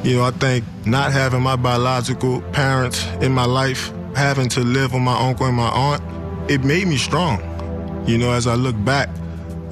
You 0.06 0.18
know, 0.18 0.24
I 0.24 0.30
think 0.30 0.64
not 0.86 1.10
having 1.10 1.42
my 1.42 1.56
biological 1.56 2.40
parents 2.52 3.04
in 3.20 3.32
my 3.32 3.44
life, 3.44 3.92
having 4.14 4.48
to 4.50 4.60
live 4.60 4.92
with 4.92 5.02
my 5.02 5.18
uncle 5.18 5.46
and 5.46 5.56
my 5.56 5.68
aunt, 5.68 6.00
it 6.48 6.62
made 6.62 6.86
me 6.86 6.96
strong. 6.96 7.40
You 8.06 8.16
know, 8.16 8.30
as 8.30 8.46
I 8.46 8.54
look 8.54 8.76
back, 8.84 9.08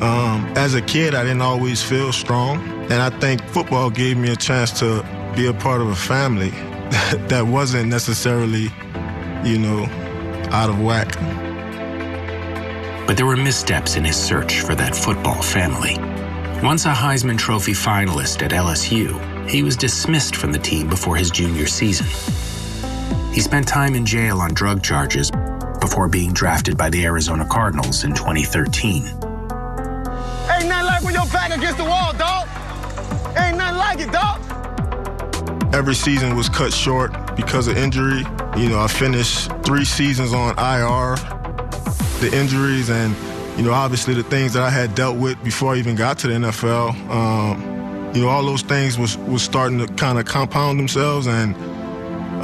um, 0.00 0.45
as 0.57 0.75
a 0.75 0.83
kid, 0.83 1.14
I 1.14 1.23
didn't 1.23 1.43
always 1.43 1.85
feel 1.85 2.12
strong. 2.12 2.59
And 2.91 2.95
I 2.95 3.11
think 3.21 3.45
football 3.45 3.91
gave 3.91 4.17
me 4.17 4.33
a 4.33 4.35
chance 4.35 4.76
to 4.81 5.07
be 5.37 5.47
a 5.47 5.55
part 5.55 5.81
of 5.81 5.87
a 5.87 5.95
family 5.95 6.50
that 7.29 7.47
wasn't 7.47 7.88
necessarily, 7.88 8.73
you 9.45 9.59
know, 9.61 9.85
out 10.50 10.69
of 10.69 10.81
whack. 10.81 11.14
But 13.07 13.17
there 13.17 13.26
were 13.26 13.37
missteps 13.37 13.95
in 13.95 14.05
his 14.05 14.17
search 14.17 14.62
for 14.62 14.75
that 14.75 14.97
football 14.97 15.43
family. 15.43 15.95
Once 16.61 16.87
a 16.87 16.93
Heisman 16.93 17.38
Trophy 17.38 17.73
finalist 17.73 18.43
at 18.43 18.50
LSU, 18.50 19.34
he 19.49 19.63
was 19.63 19.77
dismissed 19.77 20.37
from 20.37 20.53
the 20.53 20.59
team 20.59 20.89
before 20.89 21.17
his 21.17 21.31
junior 21.31 21.67
season. 21.67 22.07
He 23.33 23.41
spent 23.41 23.67
time 23.67 23.95
in 23.95 24.07
jail 24.07 24.41
on 24.41 24.55
drug 24.55 24.83
charges 24.83 25.31
before 25.81 26.09
being 26.09 26.33
drafted 26.33 26.79
by 26.79 26.89
the 26.89 27.05
Arizona 27.05 27.47
Cardinals 27.51 28.05
in 28.05 28.15
2013. 28.15 29.03
Ain't 29.05 29.19
nothing 29.19 30.87
like 30.87 31.03
when 31.03 31.15
your 31.15 31.27
back 31.27 31.57
against 31.57 31.79
the 31.79 31.85
wall, 31.85 32.13
dog. 32.15 32.49
Ain't 33.37 33.59
nothing 33.59 33.79
like 33.79 34.01
it, 34.01 34.13
dog. 34.13 34.41
Every 35.75 35.95
season 35.95 36.37
was 36.37 36.49
cut 36.49 36.73
short 36.73 37.37
because 37.37 37.67
of 37.67 37.77
injury. 37.77 38.25
You 38.57 38.69
know, 38.69 38.81
I 38.81 38.87
finished 38.87 39.51
three 39.65 39.85
seasons 39.85 40.33
on 40.33 40.51
IR. 40.59 41.17
The 42.21 42.31
injuries 42.33 42.89
and, 42.89 43.15
you 43.59 43.65
know, 43.65 43.73
obviously 43.73 44.15
the 44.15 44.23
things 44.23 44.53
that 44.53 44.63
I 44.63 44.71
had 44.71 44.95
dealt 44.95 45.19
with 45.19 45.43
before 45.43 45.75
I 45.75 45.79
even 45.79 45.97
got 45.97 46.19
to 46.21 46.29
the 46.29 46.35
NFL. 46.35 47.11
Um, 47.11 47.74
you 48.14 48.23
know, 48.23 48.28
all 48.28 48.44
those 48.44 48.62
things 48.62 48.97
was 48.97 49.18
was 49.18 49.42
starting 49.42 49.78
to 49.78 49.87
kind 49.94 50.18
of 50.18 50.25
compound 50.25 50.78
themselves, 50.78 51.26
and 51.26 51.54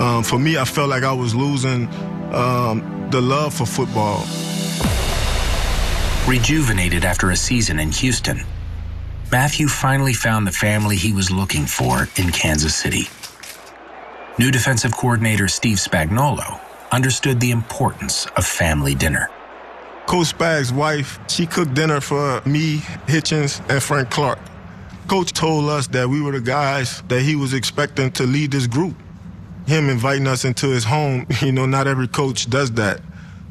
um, 0.01 0.25
for 0.25 0.39
me, 0.39 0.59
I 0.59 0.65
felt 0.65 0.91
like 0.91 1.05
I 1.05 1.13
was 1.13 1.35
losing 1.35 1.87
um, 2.35 3.09
the 3.11 3.21
love 3.21 3.55
for 3.55 3.67
football. 3.67 4.25
Rejuvenated 6.29 7.05
after 7.05 7.31
a 7.31 7.37
season 7.37 7.79
in 7.79 7.93
Houston, 7.93 8.43
Mathieu 9.31 9.69
finally 9.69 10.13
found 10.13 10.47
the 10.47 10.53
family 10.53 10.97
he 10.97 11.13
was 11.13 11.31
looking 11.31 11.67
for 11.67 12.09
in 12.17 12.31
Kansas 12.33 12.75
City. 12.75 13.09
New 14.39 14.51
defensive 14.51 14.93
coordinator 14.93 15.49
Steve 15.49 15.79
Spagnuolo 15.79 16.61
understood 16.91 17.39
the 17.39 17.53
importance 17.53 18.27
of 18.37 18.45
family 18.45 18.95
dinner. 18.95 19.29
Coach 20.07 20.29
Spag's 20.29 20.73
wife, 20.73 21.21
she 21.29 21.47
cooked 21.47 21.75
dinner 21.75 22.01
for 22.01 22.43
me, 22.45 22.79
Hitchens, 23.07 23.61
and 23.71 23.81
Frank 23.81 24.11
Clark. 24.11 24.41
Coach 25.11 25.33
told 25.33 25.69
us 25.69 25.89
that 25.89 26.09
we 26.09 26.23
were 26.23 26.31
the 26.31 26.41
guys 26.41 27.03
that 27.09 27.23
he 27.23 27.35
was 27.35 27.53
expecting 27.53 28.13
to 28.13 28.23
lead 28.23 28.53
this 28.53 28.69
group. 28.69 28.95
Him 29.67 29.91
inviting 29.91 30.29
us 30.29 30.45
into 30.45 30.69
his 30.69 30.85
home, 30.85 31.27
you 31.43 31.51
know, 31.51 31.67
not 31.67 31.89
every 31.89 32.07
coach 32.07 32.49
does 32.49 32.71
that. 32.75 33.01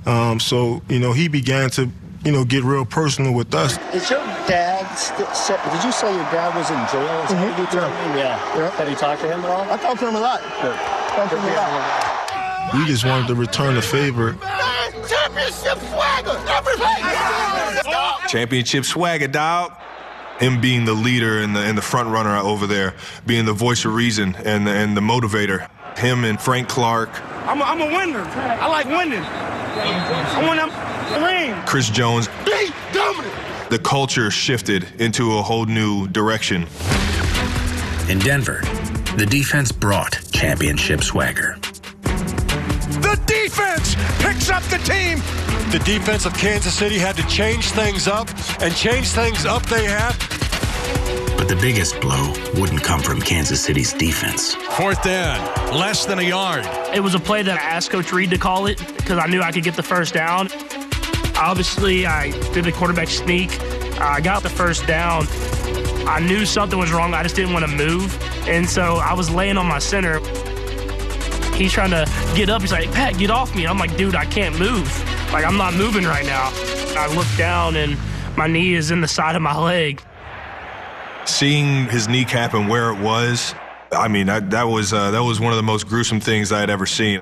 Um, 0.05 0.39
so, 0.39 0.81
you 0.87 0.99
know, 0.99 1.11
he 1.11 1.27
began 1.27 1.69
to, 1.71 1.91
you 2.23 2.31
know, 2.31 2.45
get 2.45 2.63
real 2.63 2.85
personal 2.85 3.33
with 3.33 3.53
us. 3.53 3.77
Is 3.93 4.09
your 4.09 4.21
dad, 4.47 4.85
st- 4.95 5.59
did 5.73 5.83
you 5.83 5.91
say 5.91 6.15
your 6.15 6.23
dad 6.31 6.55
was 6.55 6.69
in 6.69 6.77
jail? 6.87 7.23
Is 7.25 7.31
mm-hmm. 7.31 7.75
you 7.75 7.81
yeah. 7.81 8.15
yeah. 8.15 8.57
yeah. 8.57 8.69
Have 8.69 8.89
you 8.89 8.95
talked 8.95 9.19
to 9.19 9.27
him 9.27 9.41
at 9.41 9.49
all? 9.49 9.69
I 9.69 9.75
talked 9.75 9.99
to 9.99 10.07
him 10.07 10.15
a 10.15 10.21
lot. 10.21 10.39
Good. 10.61 10.77
Talked 10.77 11.31
to 11.31 11.41
him 11.41 11.43
a 11.43 11.55
lot. 11.57 12.73
We 12.73 12.85
just 12.85 13.03
wanted 13.03 13.27
to 13.27 13.35
return 13.35 13.75
the 13.75 13.81
favor. 13.81 14.37
Championship 15.09 15.77
swagger! 15.89 16.39
Everybody! 16.47 18.29
Championship 18.29 18.85
swagger, 18.85 19.27
dog 19.27 19.73
him 20.39 20.61
being 20.61 20.85
the 20.85 20.93
leader 20.93 21.39
and 21.39 21.55
the, 21.55 21.59
and 21.59 21.77
the 21.77 21.81
front 21.81 22.09
runner 22.09 22.35
over 22.37 22.65
there, 22.65 22.95
being 23.25 23.45
the 23.45 23.53
voice 23.53 23.85
of 23.85 23.93
reason 23.93 24.35
and 24.45 24.65
the, 24.65 24.71
and 24.71 24.95
the 24.95 25.01
motivator. 25.01 25.69
Him 25.97 26.23
and 26.23 26.39
Frank 26.39 26.69
Clark. 26.69 27.09
I'm 27.45 27.61
a, 27.61 27.63
I'm 27.63 27.81
a 27.81 27.85
winner. 27.85 28.21
I 28.21 28.67
like 28.67 28.85
winning. 28.85 29.23
I 29.23 30.45
want 30.45 30.59
to 30.59 31.25
ring. 31.25 31.53
Chris 31.65 31.89
Jones. 31.89 32.27
Be 32.45 32.69
dominant. 32.93 33.33
The 33.69 33.79
culture 33.79 34.31
shifted 34.31 34.87
into 34.99 35.37
a 35.37 35.41
whole 35.41 35.65
new 35.65 36.07
direction. 36.07 36.67
In 38.09 38.19
Denver, 38.19 38.61
the 39.17 39.27
defense 39.29 39.71
brought 39.71 40.19
championship 40.31 41.03
swagger. 41.03 41.57
The 42.89 43.21
defense 43.27 43.95
picks 44.17 44.49
up 44.49 44.63
the 44.63 44.79
team. 44.79 45.19
The 45.71 45.79
defense 45.85 46.25
of 46.25 46.33
Kansas 46.33 46.73
City 46.73 46.97
had 46.97 47.15
to 47.17 47.27
change 47.27 47.69
things 47.69 48.07
up, 48.07 48.27
and 48.61 48.75
change 48.75 49.09
things 49.09 49.45
up 49.45 49.63
they 49.67 49.85
have. 49.85 50.17
But 51.37 51.47
the 51.47 51.55
biggest 51.55 52.01
blow 52.01 52.33
wouldn't 52.55 52.83
come 52.83 53.01
from 53.01 53.21
Kansas 53.21 53.61
City's 53.61 53.93
defense. 53.93 54.55
Fourth 54.55 55.03
down, 55.03 55.39
less 55.71 56.07
than 56.07 56.17
a 56.17 56.23
yard. 56.23 56.65
It 56.93 57.01
was 57.01 57.13
a 57.13 57.19
play 57.19 57.43
that 57.43 57.59
I 57.59 57.61
asked 57.61 57.91
Coach 57.91 58.11
Reid 58.11 58.31
to 58.31 58.39
call 58.39 58.65
it 58.65 58.79
because 58.97 59.19
I 59.19 59.27
knew 59.27 59.41
I 59.41 59.51
could 59.51 59.63
get 59.63 59.75
the 59.75 59.83
first 59.83 60.15
down. 60.15 60.49
Obviously, 61.37 62.07
I 62.07 62.31
did 62.53 62.65
the 62.65 62.71
quarterback 62.71 63.07
sneak. 63.07 63.61
I 64.01 64.19
got 64.19 64.41
the 64.41 64.49
first 64.49 64.87
down. 64.87 65.27
I 66.07 66.19
knew 66.19 66.43
something 66.43 66.79
was 66.79 66.91
wrong. 66.91 67.13
I 67.13 67.21
just 67.21 67.35
didn't 67.35 67.53
want 67.53 67.65
to 67.65 67.71
move. 67.71 68.19
And 68.47 68.67
so 68.67 68.95
I 68.95 69.13
was 69.13 69.29
laying 69.29 69.57
on 69.57 69.67
my 69.67 69.79
center. 69.79 70.19
He's 71.59 71.73
trying 71.73 71.91
to 71.91 72.09
get 72.35 72.49
up. 72.49 72.61
He's 72.61 72.71
like, 72.71 72.89
Pat, 72.93 73.17
get 73.17 73.29
off 73.29 73.53
me. 73.53 73.67
I'm 73.67 73.77
like, 73.77 73.95
dude, 73.97 74.15
I 74.15 74.23
can't 74.23 74.57
move. 74.57 74.87
Like, 75.33 75.43
I'm 75.43 75.57
not 75.57 75.73
moving 75.73 76.05
right 76.05 76.25
now. 76.25 76.51
I 76.97 77.13
look 77.13 77.27
down 77.37 77.75
and 77.75 77.97
my 78.37 78.47
knee 78.47 78.75
is 78.75 78.91
in 78.91 79.01
the 79.01 79.07
side 79.09 79.35
of 79.35 79.41
my 79.41 79.57
leg. 79.57 80.01
Seeing 81.25 81.85
his 81.89 82.07
kneecap 82.07 82.53
and 82.53 82.69
where 82.69 82.91
it 82.91 82.99
was, 82.99 83.53
I 83.91 84.07
mean, 84.07 84.27
that, 84.27 84.49
that 84.51 84.63
was 84.63 84.93
uh, 84.93 85.11
that 85.11 85.21
was 85.21 85.39
one 85.41 85.51
of 85.51 85.57
the 85.57 85.63
most 85.63 85.87
gruesome 85.87 86.21
things 86.21 86.51
I 86.53 86.61
had 86.61 86.69
ever 86.69 86.85
seen. 86.85 87.21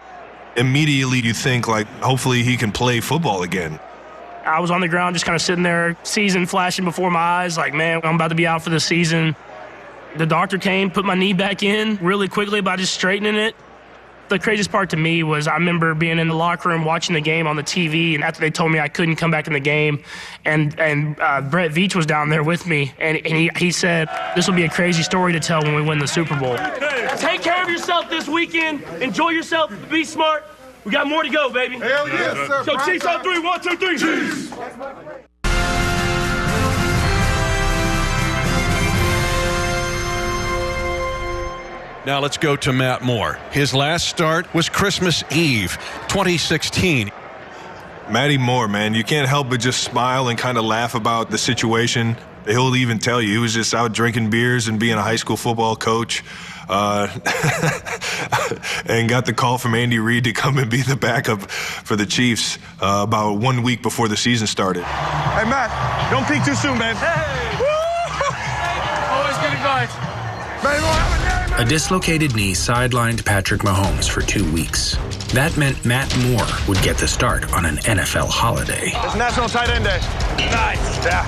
Immediately, 0.56 1.22
you 1.22 1.34
think 1.34 1.67
like, 1.67 1.88
hopefully, 2.01 2.44
he 2.44 2.58
can 2.58 2.72
play 2.72 3.00
football 3.00 3.41
again. 3.41 3.79
I 4.46 4.60
was 4.60 4.72
on 4.72 4.82
the 4.82 4.88
ground, 4.88 5.15
just 5.15 5.25
kind 5.25 5.36
of 5.36 5.41
sitting 5.41 5.63
there, 5.63 5.98
season 6.03 6.46
flashing 6.46 6.86
before 6.86 7.10
my 7.10 7.20
eyes. 7.20 7.58
Like, 7.58 7.74
man, 7.74 8.01
I'm 8.03 8.15
about 8.15 8.29
to 8.29 8.36
be 8.36 8.48
out 8.48 8.62
for 8.62 8.70
the 8.70 8.79
season. 8.79 9.36
The 10.15 10.25
doctor 10.25 10.58
came, 10.58 10.89
put 10.89 11.06
my 11.06 11.15
knee 11.15 11.34
back 11.34 11.63
in 11.63 11.98
really 11.98 12.27
quickly 12.27 12.62
by 12.62 12.75
just 12.75 12.94
straightening 12.94 13.36
it. 13.36 13.56
The 14.30 14.40
craziest 14.40 14.72
part 14.72 14.90
to 14.90 14.98
me 14.98 15.24
was 15.24 15.48
I 15.48 15.54
remember 15.54 15.94
being 15.94 16.20
in 16.20 16.28
the 16.28 16.34
locker 16.34 16.70
room 16.70 16.84
watching 16.84 17.14
the 17.16 17.22
game 17.22 17.48
on 17.48 17.56
the 17.56 17.64
TV, 17.64 18.14
and 18.14 18.24
after 18.24 18.42
they 18.42 18.52
told 18.52 18.72
me 18.72 18.80
I 18.80 18.90
couldn't 18.90 19.16
come 19.16 19.32
back 19.32 19.48
in 19.48 19.54
the 19.54 19.60
game, 19.60 20.04
and 20.44 20.78
and 20.80 21.18
uh, 21.20 21.42
Brett 21.42 21.72
Veach 21.72 21.96
was 21.96 22.06
down 22.06 22.30
there 22.30 22.44
with 22.44 22.68
me, 22.68 22.92
and, 23.00 23.18
and 23.18 23.36
he, 23.36 23.50
he 23.56 23.72
said, 23.72 24.10
This 24.36 24.48
will 24.48 24.56
be 24.56 24.64
a 24.64 24.70
crazy 24.70 25.02
story 25.02 25.32
to 25.32 25.40
tell 25.40 25.62
when 25.64 25.76
we 25.76 25.82
win 25.82 26.00
the 26.00 26.08
Super 26.08 26.38
Bowl. 26.38 26.58
Take 27.18 27.42
care 27.42 27.64
of 27.64 27.70
yourself 27.70 28.10
this 28.10 28.28
weekend. 28.28 28.84
Enjoy 29.02 29.30
yourself. 29.30 29.72
Be 29.90 30.04
smart. 30.04 30.44
We 30.84 30.92
got 30.92 31.08
more 31.08 31.24
to 31.24 31.30
go, 31.30 31.50
baby. 31.50 31.78
Hell 31.80 32.08
yes, 32.08 32.48
sir. 32.48 32.64
So, 32.64 32.78
Chiefs 32.86 33.06
on 33.06 33.22
three. 33.24 33.40
One, 33.40 33.62
two, 33.62 33.76
three. 33.78 33.98
Chiefs. 33.98 35.27
Now 42.08 42.22
let's 42.22 42.38
go 42.38 42.56
to 42.56 42.72
Matt 42.72 43.02
Moore. 43.02 43.38
His 43.52 43.74
last 43.74 44.08
start 44.08 44.54
was 44.54 44.70
Christmas 44.70 45.26
Eve, 45.30 45.74
2016. 46.08 47.12
Matty 48.10 48.38
Moore, 48.38 48.70
man, 48.70 48.94
you 48.94 49.04
can't 49.04 49.28
help 49.28 49.50
but 49.50 49.60
just 49.60 49.84
smile 49.84 50.30
and 50.30 50.40
kind 50.40 50.58
of 50.58 50.64
laugh 50.64 50.96
about 50.96 51.32
the 51.32 51.38
situation. 51.38 52.16
He'll 52.46 52.78
even 52.78 53.00
tell 53.00 53.22
you 53.22 53.34
he 53.34 53.38
was 53.40 53.54
just 53.54 53.74
out 53.74 53.92
drinking 53.92 54.30
beers 54.30 54.70
and 54.70 54.80
being 54.80 54.94
a 54.94 55.02
high 55.02 55.18
school 55.18 55.36
football 55.36 55.76
coach. 55.76 56.24
Uh, 56.70 57.10
and 58.86 59.10
got 59.10 59.26
the 59.26 59.34
call 59.34 59.58
from 59.58 59.76
Andy 59.76 60.00
Reid 60.00 60.24
to 60.24 60.32
come 60.32 60.60
and 60.60 60.72
be 60.72 60.84
the 60.84 60.96
backup 60.96 61.42
for 61.52 61.98
the 61.98 62.06
Chiefs 62.06 62.58
uh, 62.80 63.04
about 63.06 63.34
one 63.40 63.64
week 63.64 63.82
before 63.84 64.08
the 64.08 64.16
season 64.16 64.48
started. 64.48 64.84
Hey, 64.84 65.44
Matt, 65.44 66.10
don't 66.10 66.26
peek 66.26 66.46
too 66.46 66.56
soon, 66.56 66.78
man. 66.78 66.96
Hey! 66.96 67.66
Always 69.12 69.38
good 69.40 69.52
advice. 69.52 71.07
A 71.58 71.66
dislocated 71.66 72.36
knee 72.36 72.54
sidelined 72.54 73.26
Patrick 73.26 73.62
Mahomes 73.62 74.08
for 74.08 74.22
two 74.22 74.46
weeks. 74.54 74.94
That 75.34 75.58
meant 75.58 75.84
Matt 75.84 76.06
Moore 76.30 76.46
would 76.68 76.80
get 76.84 77.00
the 77.00 77.08
start 77.08 77.52
on 77.52 77.66
an 77.66 77.78
NFL 77.78 78.30
holiday. 78.30 78.94
It's 78.94 79.16
National 79.16 79.50
Tight 79.50 79.74
End 79.74 79.84
Day. 79.84 79.98
Nice. 80.54 81.02
Yeah. 81.02 81.26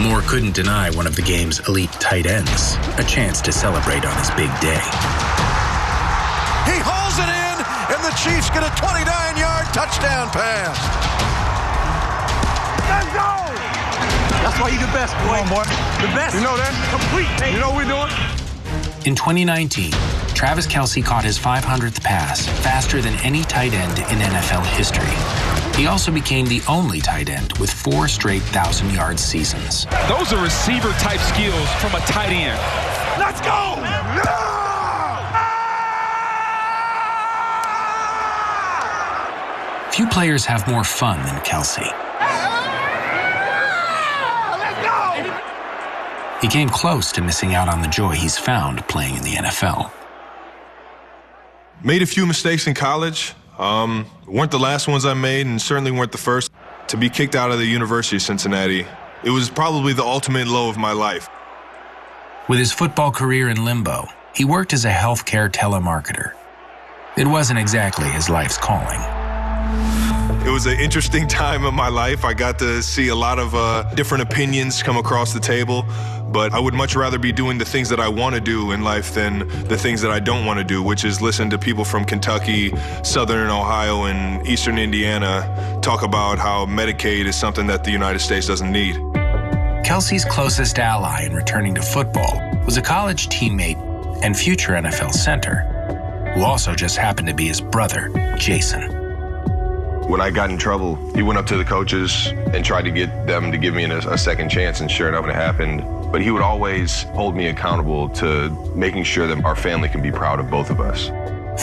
Moore 0.00 0.22
couldn't 0.24 0.54
deny 0.56 0.88
one 0.96 1.06
of 1.06 1.16
the 1.16 1.20
game's 1.20 1.60
elite 1.68 1.92
tight 2.00 2.24
ends 2.24 2.80
a 2.96 3.04
chance 3.04 3.42
to 3.42 3.52
celebrate 3.52 4.08
on 4.08 4.16
his 4.16 4.32
big 4.32 4.48
day. 4.64 4.80
He 6.64 6.80
hauls 6.80 7.20
it 7.20 7.28
in, 7.28 7.56
and 7.60 8.00
the 8.00 8.16
Chiefs 8.16 8.48
get 8.56 8.64
a 8.64 8.72
29-yard 8.80 9.68
touchdown 9.76 10.32
pass. 10.32 10.80
Let's 12.88 13.12
go! 13.12 13.36
That's 14.40 14.56
why 14.56 14.72
you 14.72 14.80
the 14.80 14.88
best, 14.96 15.12
boy. 15.28 15.44
Come 15.44 15.52
on, 15.52 15.60
boy. 15.60 15.64
The 16.00 16.08
best. 16.16 16.32
You 16.32 16.40
know 16.40 16.56
that? 16.56 16.72
Complete. 16.88 17.52
You 17.52 17.60
know 17.60 17.68
what 17.68 17.84
we're 17.84 17.92
doing? 17.92 18.45
In 19.06 19.14
2019, 19.14 19.92
Travis 20.34 20.66
Kelce 20.66 21.02
caught 21.02 21.22
his 21.24 21.38
500th 21.38 22.02
pass 22.02 22.44
faster 22.64 23.00
than 23.00 23.14
any 23.20 23.44
tight 23.44 23.72
end 23.72 24.00
in 24.00 24.18
NFL 24.18 24.66
history. 24.66 25.14
He 25.80 25.86
also 25.86 26.10
became 26.10 26.44
the 26.46 26.60
only 26.68 27.00
tight 27.00 27.28
end 27.28 27.56
with 27.58 27.72
four 27.72 28.08
straight 28.08 28.42
1,000 28.42 28.90
yard 28.90 29.20
seasons. 29.20 29.86
Those 30.08 30.32
are 30.32 30.42
receiver 30.42 30.90
type 30.98 31.20
skills 31.20 31.70
from 31.74 31.94
a 31.94 32.00
tight 32.00 32.32
end. 32.32 32.58
Let's 33.16 33.40
go! 33.42 33.76
Few 39.92 40.08
players 40.08 40.44
have 40.46 40.66
more 40.66 40.82
fun 40.82 41.24
than 41.26 41.36
Kelce. 41.44 42.05
He 46.46 46.50
came 46.50 46.68
close 46.68 47.10
to 47.10 47.22
missing 47.22 47.56
out 47.56 47.68
on 47.68 47.82
the 47.82 47.88
joy 47.88 48.12
he's 48.12 48.38
found 48.38 48.86
playing 48.86 49.16
in 49.16 49.24
the 49.24 49.32
NFL. 49.32 49.90
Made 51.82 52.02
a 52.02 52.06
few 52.06 52.24
mistakes 52.24 52.68
in 52.68 52.74
college. 52.74 53.34
Um, 53.58 54.06
weren't 54.28 54.52
the 54.52 54.58
last 54.60 54.86
ones 54.86 55.04
I 55.04 55.14
made, 55.14 55.46
and 55.46 55.60
certainly 55.60 55.90
weren't 55.90 56.12
the 56.12 56.18
first. 56.18 56.52
To 56.86 56.96
be 56.96 57.10
kicked 57.10 57.34
out 57.34 57.50
of 57.50 57.58
the 57.58 57.66
University 57.66 58.14
of 58.14 58.22
Cincinnati, 58.22 58.86
it 59.24 59.30
was 59.30 59.50
probably 59.50 59.92
the 59.92 60.04
ultimate 60.04 60.46
low 60.46 60.68
of 60.70 60.76
my 60.76 60.92
life. 60.92 61.28
With 62.48 62.60
his 62.60 62.72
football 62.72 63.10
career 63.10 63.48
in 63.48 63.64
limbo, 63.64 64.06
he 64.32 64.44
worked 64.44 64.72
as 64.72 64.84
a 64.84 64.92
healthcare 64.92 65.50
telemarketer. 65.50 66.30
It 67.18 67.26
wasn't 67.26 67.58
exactly 67.58 68.06
his 68.06 68.30
life's 68.30 68.56
calling. 68.56 69.00
It 70.46 70.50
was 70.50 70.66
an 70.66 70.78
interesting 70.78 71.26
time 71.42 71.64
of 71.64 71.74
my 71.74 71.88
life. 71.88 72.24
I 72.24 72.32
got 72.32 72.56
to 72.60 72.80
see 72.80 73.08
a 73.08 73.16
lot 73.16 73.40
of 73.40 73.52
uh, 73.56 73.82
different 73.94 74.22
opinions 74.22 74.80
come 74.80 74.96
across 74.96 75.32
the 75.32 75.40
table, 75.40 75.84
but 76.28 76.54
I 76.54 76.60
would 76.60 76.72
much 76.72 76.94
rather 76.94 77.18
be 77.18 77.32
doing 77.32 77.58
the 77.58 77.64
things 77.64 77.88
that 77.88 77.98
I 77.98 78.06
want 78.06 78.36
to 78.36 78.40
do 78.40 78.70
in 78.70 78.84
life 78.84 79.12
than 79.12 79.40
the 79.66 79.76
things 79.76 80.00
that 80.02 80.12
I 80.12 80.20
don't 80.20 80.46
want 80.46 80.58
to 80.58 80.64
do, 80.64 80.84
which 80.84 81.04
is 81.04 81.20
listen 81.20 81.50
to 81.50 81.58
people 81.58 81.84
from 81.84 82.04
Kentucky, 82.04 82.72
Southern 83.02 83.50
Ohio, 83.50 84.04
and 84.04 84.46
Eastern 84.46 84.78
Indiana 84.78 85.80
talk 85.82 86.04
about 86.04 86.38
how 86.38 86.64
Medicaid 86.64 87.26
is 87.26 87.34
something 87.34 87.66
that 87.66 87.82
the 87.82 87.90
United 87.90 88.20
States 88.20 88.46
doesn't 88.46 88.70
need. 88.70 88.94
Kelce's 89.84 90.24
closest 90.24 90.78
ally 90.78 91.24
in 91.24 91.34
returning 91.34 91.74
to 91.74 91.82
football 91.82 92.40
was 92.64 92.76
a 92.76 92.82
college 92.82 93.28
teammate 93.30 93.82
and 94.22 94.36
future 94.36 94.74
NFL 94.74 95.12
center, 95.12 95.62
who 96.34 96.42
also 96.42 96.72
just 96.72 96.96
happened 96.96 97.26
to 97.26 97.34
be 97.34 97.48
his 97.48 97.60
brother, 97.60 98.12
Jason. 98.38 98.95
When 100.06 100.20
I 100.20 100.30
got 100.30 100.50
in 100.50 100.56
trouble, 100.56 100.94
he 101.16 101.22
went 101.22 101.36
up 101.36 101.46
to 101.46 101.56
the 101.56 101.64
coaches 101.64 102.28
and 102.54 102.64
tried 102.64 102.82
to 102.82 102.92
get 102.92 103.26
them 103.26 103.50
to 103.50 103.58
give 103.58 103.74
me 103.74 103.82
a, 103.82 103.98
a 103.98 104.16
second 104.16 104.50
chance, 104.50 104.80
and 104.80 104.88
sure 104.88 105.08
enough, 105.08 105.26
it 105.26 105.34
happened. 105.34 105.82
But 106.12 106.22
he 106.22 106.30
would 106.30 106.42
always 106.42 107.02
hold 107.02 107.34
me 107.34 107.48
accountable 107.48 108.08
to 108.10 108.50
making 108.76 109.02
sure 109.02 109.26
that 109.26 109.44
our 109.44 109.56
family 109.56 109.88
can 109.88 110.02
be 110.02 110.12
proud 110.12 110.38
of 110.38 110.48
both 110.48 110.70
of 110.70 110.78
us. 110.80 111.08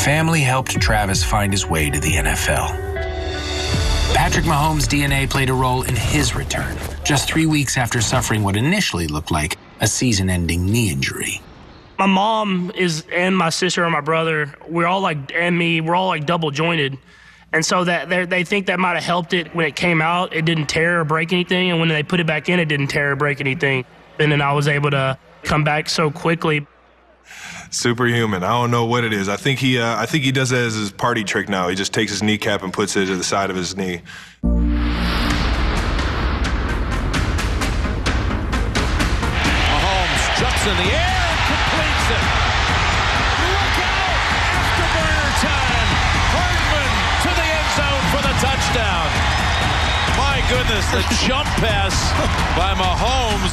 Family 0.03 0.41
helped 0.41 0.71
Travis 0.81 1.23
find 1.23 1.53
his 1.53 1.65
way 1.65 1.89
to 1.89 1.97
the 2.01 2.11
NFL. 2.11 2.93
Patrick 4.13 4.43
Mahomes' 4.43 4.89
DNA 4.89 5.29
played 5.29 5.49
a 5.49 5.53
role 5.53 5.83
in 5.83 5.95
his 5.95 6.35
return, 6.35 6.75
just 7.05 7.29
three 7.29 7.45
weeks 7.45 7.77
after 7.77 8.01
suffering 8.01 8.43
what 8.43 8.57
initially 8.57 9.07
looked 9.07 9.31
like 9.31 9.57
a 9.79 9.87
season 9.87 10.29
ending 10.29 10.65
knee 10.65 10.91
injury. 10.91 11.41
My 11.97 12.07
mom 12.07 12.73
is, 12.75 13.05
and 13.13 13.37
my 13.37 13.51
sister 13.51 13.83
and 13.83 13.93
my 13.93 14.01
brother, 14.01 14.53
we're 14.67 14.87
all 14.87 14.99
like, 14.99 15.33
and 15.33 15.57
me, 15.57 15.79
we're 15.79 15.95
all 15.95 16.07
like 16.07 16.25
double 16.25 16.51
jointed. 16.51 16.97
And 17.53 17.63
so 17.63 17.83
that 17.83 18.29
they 18.29 18.43
think 18.43 18.65
that 18.65 18.79
might 18.79 18.95
have 18.95 19.03
helped 19.03 19.31
it 19.33 19.53
when 19.53 19.67
it 19.67 19.75
came 19.75 20.01
out. 20.01 20.33
It 20.33 20.43
didn't 20.43 20.65
tear 20.65 20.99
or 21.01 21.05
break 21.05 21.31
anything, 21.31 21.69
and 21.69 21.79
when 21.79 21.87
they 21.87 22.01
put 22.01 22.19
it 22.19 22.25
back 22.25 22.49
in, 22.49 22.59
it 22.59 22.65
didn't 22.65 22.87
tear 22.87 23.11
or 23.11 23.15
break 23.15 23.39
anything. 23.39 23.85
And 24.19 24.31
then 24.31 24.41
I 24.41 24.53
was 24.53 24.67
able 24.67 24.89
to 24.89 25.19
come 25.43 25.63
back 25.63 25.87
so 25.87 26.09
quickly. 26.09 26.65
Superhuman. 27.69 28.43
I 28.43 28.49
don't 28.49 28.71
know 28.71 28.85
what 28.85 29.03
it 29.03 29.13
is. 29.13 29.29
I 29.29 29.37
think 29.37 29.59
he. 29.59 29.79
Uh, 29.79 29.95
I 29.97 30.07
think 30.07 30.23
he 30.23 30.31
does 30.31 30.49
that 30.49 30.63
as 30.63 30.73
his 30.73 30.91
party 30.91 31.23
trick 31.23 31.47
now. 31.47 31.67
He 31.67 31.75
just 31.75 31.93
takes 31.93 32.11
his 32.11 32.23
kneecap 32.23 32.63
and 32.63 32.73
puts 32.73 32.95
it 32.95 33.05
to 33.05 33.15
the 33.15 33.23
side 33.23 33.51
of 33.51 33.55
his 33.55 33.77
knee. 33.77 34.01
Mahomes 39.71 40.39
jumps 40.39 40.67
in 40.67 40.77
the 40.77 40.93
air 40.93 41.12
goodness, 50.67 50.91
the 50.91 51.27
jump 51.27 51.47
pass 51.59 51.93
by 52.57 52.73
Mahomes. 52.75 53.51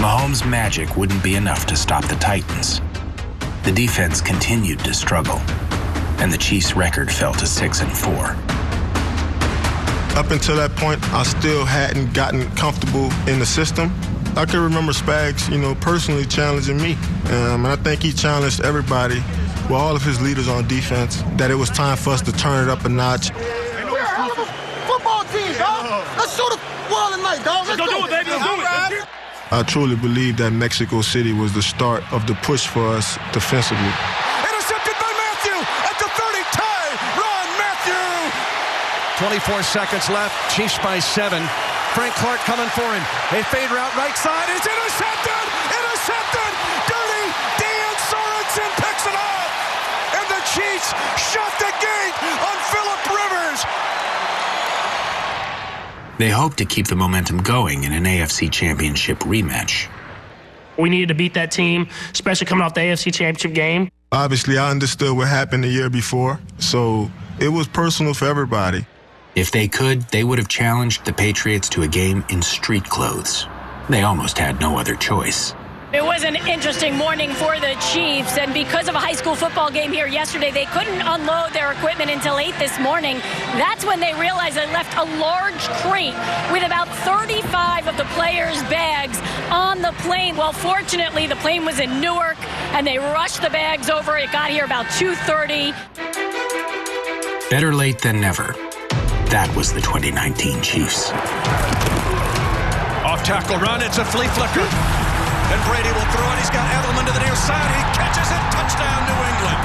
Mahomes' 0.00 0.48
magic 0.48 0.96
wouldn't 0.96 1.22
be 1.22 1.34
enough 1.34 1.66
to 1.66 1.76
stop 1.76 2.04
the 2.06 2.14
Titans. 2.16 2.80
The 3.64 3.72
defense 3.72 4.20
continued 4.20 4.78
to 4.80 4.94
struggle, 4.94 5.38
and 6.18 6.32
the 6.32 6.38
Chiefs' 6.38 6.74
record 6.74 7.10
fell 7.12 7.34
to 7.34 7.46
6 7.46 7.80
and 7.82 7.92
4. 7.92 8.14
Up 10.18 10.30
until 10.30 10.56
that 10.56 10.72
point, 10.76 11.02
I 11.12 11.22
still 11.22 11.64
hadn't 11.66 12.14
gotten 12.14 12.50
comfortable 12.52 13.10
in 13.28 13.38
the 13.38 13.46
system. 13.46 13.92
I 14.36 14.46
can 14.46 14.60
remember 14.60 14.92
Spags, 14.92 15.50
you 15.52 15.58
know, 15.58 15.74
personally 15.74 16.24
challenging 16.24 16.78
me. 16.78 16.94
Um, 17.26 17.66
and 17.66 17.68
I 17.68 17.76
think 17.76 18.02
he 18.02 18.12
challenged 18.12 18.62
everybody, 18.62 19.22
well, 19.68 19.80
all 19.80 19.96
of 19.96 20.02
his 20.02 20.20
leaders 20.22 20.48
on 20.48 20.66
defense, 20.66 21.22
that 21.36 21.50
it 21.50 21.56
was 21.56 21.68
time 21.68 21.96
for 21.98 22.10
us 22.10 22.22
to 22.22 22.32
turn 22.32 22.66
it 22.66 22.70
up 22.70 22.84
a 22.86 22.88
notch. 22.88 23.32
We're 23.34 23.98
a 23.98 24.06
hell 24.06 24.32
of 24.32 24.38
a 24.38 24.60
football 24.86 25.24
team, 25.24 25.56
dog. 25.58 26.06
Let's 26.18 26.36
show 26.36 26.48
the 26.90 26.94
world 26.94 27.14
tonight, 27.14 27.42
dog. 27.46 27.66
Let's, 27.70 27.78
Let's 27.78 27.86
go, 27.86 27.86
do 27.86 28.04
it, 28.06 28.10
baby. 28.10 28.30
Let's 28.34 28.90
do 28.90 28.98
it. 28.98 29.08
I 29.50 29.62
truly 29.66 29.96
believe 29.96 30.38
that 30.38 30.50
Mexico 30.50 31.02
City 31.02 31.32
was 31.32 31.54
the 31.54 31.62
start 31.62 32.02
of 32.14 32.26
the 32.26 32.34
push 32.46 32.66
for 32.66 32.86
us 32.86 33.18
defensively. 33.34 33.90
Intercepted 34.46 34.94
by 34.98 35.10
Mathieu 35.10 35.58
at 35.90 35.96
the 35.98 36.06
30. 36.06 36.38
Tie. 36.54 36.90
Ron 37.18 37.48
Matthew. 37.58 37.98
24 39.18 39.62
seconds 39.66 40.06
left. 40.10 40.34
Chiefs 40.54 40.78
by 40.82 40.98
seven. 41.02 41.42
Frank 41.98 42.14
Clark 42.22 42.38
coming 42.46 42.70
for 42.78 42.86
him. 42.86 43.02
A 43.34 43.42
fade 43.50 43.70
route 43.74 43.94
right 43.98 44.14
side. 44.14 44.46
It's 44.54 44.66
intercepted. 44.66 45.44
Intercepted. 45.74 46.50
Dirty. 46.86 47.26
Dan 47.58 47.94
Sorensen 48.06 48.70
picks 48.78 49.04
it 49.10 49.18
up. 49.18 49.50
And 50.14 50.26
the 50.30 50.42
Chiefs 50.46 50.94
shut 51.18 51.50
the 51.58 51.70
gate 51.82 52.14
on 52.38 52.56
Philip 52.70 53.02
Rivers. 53.10 53.66
They 56.20 56.28
hope 56.28 56.56
to 56.56 56.66
keep 56.66 56.86
the 56.86 56.96
momentum 56.96 57.38
going 57.38 57.84
in 57.84 57.94
an 57.94 58.04
AFC 58.04 58.52
Championship 58.52 59.20
rematch. 59.20 59.88
We 60.76 60.90
needed 60.90 61.08
to 61.08 61.14
beat 61.14 61.32
that 61.32 61.50
team, 61.50 61.88
especially 62.12 62.46
coming 62.46 62.62
off 62.62 62.74
the 62.74 62.82
AFC 62.82 63.10
Championship 63.10 63.54
game. 63.54 63.90
Obviously, 64.12 64.58
I 64.58 64.70
understood 64.70 65.16
what 65.16 65.28
happened 65.28 65.64
the 65.64 65.68
year 65.68 65.88
before, 65.88 66.38
so 66.58 67.10
it 67.40 67.48
was 67.48 67.68
personal 67.68 68.12
for 68.12 68.26
everybody. 68.26 68.84
If 69.34 69.50
they 69.50 69.66
could, 69.66 70.02
they 70.10 70.22
would 70.22 70.36
have 70.36 70.48
challenged 70.48 71.06
the 71.06 71.14
Patriots 71.14 71.70
to 71.70 71.84
a 71.84 71.88
game 71.88 72.22
in 72.28 72.42
street 72.42 72.84
clothes. 72.84 73.46
They 73.88 74.02
almost 74.02 74.36
had 74.36 74.60
no 74.60 74.76
other 74.76 74.96
choice. 74.96 75.54
It 75.92 76.04
was 76.04 76.22
an 76.22 76.36
interesting 76.46 76.96
morning 76.96 77.32
for 77.32 77.58
the 77.58 77.74
Chiefs, 77.92 78.38
and 78.38 78.54
because 78.54 78.86
of 78.86 78.94
a 78.94 78.98
high 79.00 79.14
school 79.14 79.34
football 79.34 79.72
game 79.72 79.90
here 79.90 80.06
yesterday, 80.06 80.52
they 80.52 80.66
couldn't 80.66 81.00
unload 81.00 81.52
their 81.52 81.72
equipment 81.72 82.12
until 82.12 82.38
8 82.38 82.54
this 82.60 82.78
morning. 82.78 83.18
That's 83.58 83.84
when 83.84 83.98
they 83.98 84.14
realized 84.14 84.56
they 84.56 84.66
left 84.66 84.96
a 84.96 85.02
large 85.18 85.58
crate 85.82 86.14
with 86.52 86.62
about 86.64 86.86
35 86.98 87.88
of 87.88 87.96
the 87.96 88.04
players' 88.14 88.62
bags 88.70 89.18
on 89.50 89.82
the 89.82 89.90
plane. 89.98 90.36
Well, 90.36 90.52
fortunately, 90.52 91.26
the 91.26 91.34
plane 91.36 91.64
was 91.64 91.80
in 91.80 92.00
Newark, 92.00 92.38
and 92.72 92.86
they 92.86 92.98
rushed 92.98 93.42
the 93.42 93.50
bags 93.50 93.90
over. 93.90 94.16
It 94.16 94.30
got 94.30 94.50
here 94.50 94.64
about 94.64 94.86
2.30. 94.86 95.74
Better 97.50 97.74
late 97.74 97.98
than 97.98 98.20
never. 98.20 98.54
That 99.30 99.52
was 99.56 99.72
the 99.72 99.80
2019 99.80 100.62
Chiefs. 100.62 101.10
Off 103.02 103.24
tackle 103.24 103.56
run, 103.56 103.82
it's 103.82 103.98
a 103.98 104.04
flea 104.04 104.28
flicker. 104.28 104.99
And 105.50 105.58
Brady 105.66 105.90
will 105.90 106.06
throw 106.14 106.26
it. 106.30 106.38
He's 106.38 106.54
got 106.54 106.62
Edelman 106.62 107.10
to 107.10 107.12
the 107.12 107.22
near 107.26 107.34
side. 107.34 107.70
He 107.74 107.82
catches 107.98 108.30
it. 108.30 108.42
Touchdown, 108.54 109.02
New 109.02 109.18
England. 109.18 109.60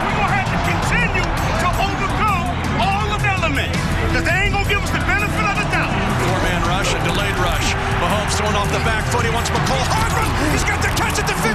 We're 0.00 0.16
going 0.16 0.32
to 0.32 0.38
have 0.40 0.48
to 0.48 0.60
continue 0.64 1.26
to 1.28 1.68
overcome 1.84 2.48
all 2.80 3.08
of 3.12 3.20
elements. 3.28 3.76
Because 4.08 4.24
they 4.24 4.36
ain't 4.48 4.56
going 4.56 4.64
to 4.64 4.72
give 4.72 4.80
us 4.80 4.92
the 4.96 5.04
benefit 5.04 5.44
of 5.44 5.56
the 5.60 5.68
doubt. 5.68 5.92
Four-man 6.24 6.60
rush, 6.64 6.96
a 6.96 7.00
delayed 7.04 7.36
rush. 7.36 7.76
Mahomes 8.00 8.32
throwing 8.40 8.56
off 8.56 8.72
the 8.72 8.80
back 8.88 9.04
foot. 9.12 9.20
He 9.20 9.32
wants 9.36 9.52
Mecole 9.52 9.84
Hardman. 9.92 10.32
He's 10.56 10.64
got 10.64 10.80
the 10.80 10.88
catch 10.96 11.20
at 11.20 11.28
the 11.28 11.36
15. 11.44 11.52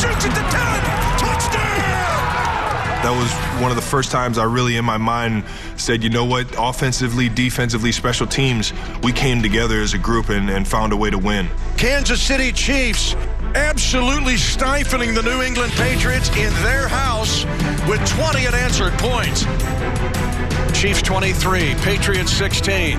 Jukes 0.00 0.24
at 0.24 0.32
the 0.32 0.44
10. 0.56 1.11
That 3.02 3.10
was 3.10 3.32
one 3.60 3.72
of 3.72 3.76
the 3.76 3.82
first 3.82 4.12
times 4.12 4.38
I 4.38 4.44
really, 4.44 4.76
in 4.76 4.84
my 4.84 4.96
mind, 4.96 5.42
said, 5.76 6.04
you 6.04 6.10
know 6.10 6.24
what, 6.24 6.46
offensively, 6.56 7.28
defensively, 7.28 7.90
special 7.90 8.28
teams, 8.28 8.72
we 9.02 9.12
came 9.12 9.42
together 9.42 9.80
as 9.80 9.92
a 9.92 9.98
group 9.98 10.28
and, 10.28 10.48
and 10.48 10.68
found 10.68 10.92
a 10.92 10.96
way 10.96 11.10
to 11.10 11.18
win. 11.18 11.48
Kansas 11.76 12.22
City 12.22 12.52
Chiefs 12.52 13.16
absolutely 13.56 14.36
stifling 14.36 15.14
the 15.14 15.22
New 15.22 15.42
England 15.42 15.72
Patriots 15.72 16.28
in 16.36 16.52
their 16.62 16.86
house 16.86 17.44
with 17.88 18.00
20 18.08 18.46
unanswered 18.46 18.92
points. 18.94 19.42
Chiefs 20.78 21.02
23, 21.02 21.74
Patriots 21.82 22.32
16. 22.32 22.98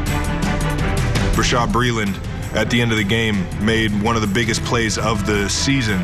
Bashaud 1.34 1.72
Breeland, 1.72 2.14
at 2.56 2.70
the 2.70 2.82
end 2.82 2.92
of 2.92 2.98
the 2.98 3.06
game, 3.06 3.46
made 3.66 3.92
one 4.04 4.18
of 4.18 4.22
the 4.22 4.28
biggest 4.28 4.62
plays 4.64 4.98
of 4.98 5.26
the 5.26 5.50
season. 5.50 6.04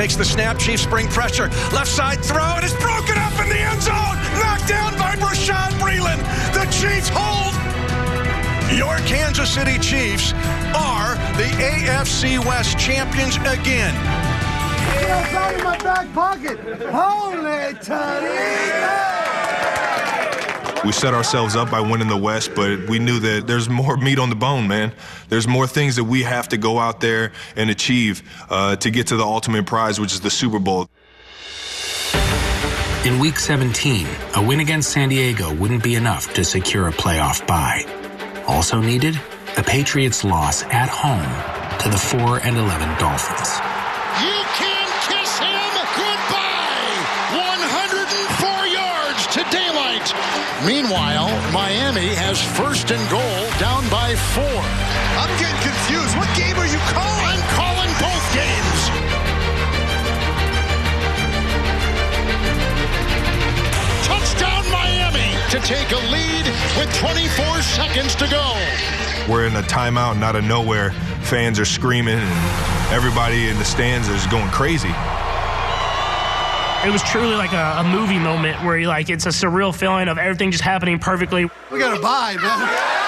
Takes 0.00 0.16
the 0.16 0.24
snap, 0.24 0.58
Chiefs 0.58 0.84
spring 0.84 1.08
pressure. 1.08 1.48
Left 1.74 1.86
side 1.86 2.24
throw, 2.24 2.56
and 2.56 2.64
it's 2.64 2.72
broken 2.80 3.18
up 3.18 3.38
in 3.38 3.50
the 3.50 3.58
end 3.58 3.82
zone. 3.82 4.16
Knocked 4.40 4.66
down 4.66 4.96
by 4.96 5.14
Bashaud 5.16 5.72
Breeland. 5.72 6.22
The 6.54 6.64
Chiefs 6.72 7.10
hold. 7.12 7.52
Your 8.74 8.96
Kansas 9.06 9.50
City 9.50 9.78
Chiefs 9.78 10.32
are 10.74 11.16
the 11.36 11.50
AFC 11.60 12.42
West 12.46 12.78
champions 12.78 13.36
again. 13.36 13.94
Hey, 14.94 15.58
in 15.58 15.64
my 15.64 15.76
back 15.76 16.10
pocket. 16.14 16.58
Holy 16.88 17.74
Toledo! 17.74 19.29
We 20.84 20.92
set 20.92 21.12
ourselves 21.12 21.56
up 21.56 21.70
by 21.70 21.80
winning 21.80 22.08
the 22.08 22.16
West, 22.16 22.52
but 22.54 22.88
we 22.88 22.98
knew 22.98 23.18
that 23.20 23.46
there's 23.46 23.68
more 23.68 23.98
meat 23.98 24.18
on 24.18 24.30
the 24.30 24.34
bone, 24.34 24.66
man. 24.66 24.92
There's 25.28 25.46
more 25.46 25.66
things 25.66 25.96
that 25.96 26.04
we 26.04 26.22
have 26.22 26.48
to 26.48 26.56
go 26.56 26.78
out 26.78 27.00
there 27.00 27.32
and 27.54 27.68
achieve 27.68 28.22
uh, 28.48 28.76
to 28.76 28.90
get 28.90 29.08
to 29.08 29.16
the 29.16 29.24
ultimate 29.24 29.66
prize, 29.66 30.00
which 30.00 30.12
is 30.14 30.20
the 30.20 30.30
Super 30.30 30.58
Bowl. 30.58 30.88
In 33.04 33.18
Week 33.18 33.38
17, 33.38 34.06
a 34.36 34.42
win 34.42 34.60
against 34.60 34.90
San 34.90 35.10
Diego 35.10 35.54
wouldn't 35.54 35.82
be 35.82 35.96
enough 35.96 36.32
to 36.34 36.44
secure 36.44 36.88
a 36.88 36.92
playoff 36.92 37.46
bye. 37.46 37.84
Also 38.46 38.80
needed, 38.80 39.20
the 39.56 39.62
Patriots' 39.62 40.24
loss 40.24 40.62
at 40.64 40.88
home 40.88 41.78
to 41.80 41.88
the 41.90 41.98
4 41.98 42.38
and 42.38 42.56
11 42.56 42.98
Dolphins. 42.98 43.69
Daylight. 50.04 50.66
Meanwhile, 50.66 51.28
Miami 51.52 52.14
has 52.14 52.40
first 52.56 52.90
and 52.90 53.10
goal 53.10 53.20
down 53.58 53.88
by 53.90 54.14
four. 54.34 54.62
I'm 55.18 55.32
getting 55.38 55.60
confused. 55.62 56.16
What 56.16 56.28
game 56.36 56.56
are 56.56 56.66
you 56.66 56.78
calling? 56.92 57.24
I'm 57.24 57.44
calling 57.56 57.90
both 58.00 58.24
games. 58.34 58.80
Touchdown 64.06 64.64
Miami 64.70 65.32
to 65.50 65.58
take 65.66 65.90
a 65.92 66.02
lead 66.10 66.46
with 66.78 66.92
24 66.98 67.62
seconds 67.62 68.14
to 68.16 68.28
go. 68.28 68.54
We're 69.28 69.46
in 69.46 69.56
a 69.56 69.62
timeout, 69.62 70.18
not 70.18 70.36
a 70.36 70.42
nowhere. 70.42 70.92
Fans 71.22 71.60
are 71.60 71.64
screaming, 71.64 72.18
and 72.18 72.92
everybody 72.92 73.48
in 73.48 73.58
the 73.58 73.64
stands 73.64 74.08
is 74.08 74.26
going 74.26 74.50
crazy. 74.50 74.92
It 76.82 76.90
was 76.90 77.02
truly 77.02 77.34
like 77.34 77.52
a, 77.52 77.74
a 77.80 77.84
movie 77.84 78.18
moment 78.18 78.64
where 78.64 78.78
you 78.78 78.88
like 78.88 79.10
it's 79.10 79.26
a 79.26 79.28
surreal 79.28 79.74
feeling 79.74 80.08
of 80.08 80.16
everything 80.16 80.50
just 80.50 80.64
happening 80.64 80.98
perfectly. 80.98 81.44
We 81.70 81.78
got 81.78 81.94
to 81.94 82.00
bye, 82.00 82.36
man. 82.40 83.00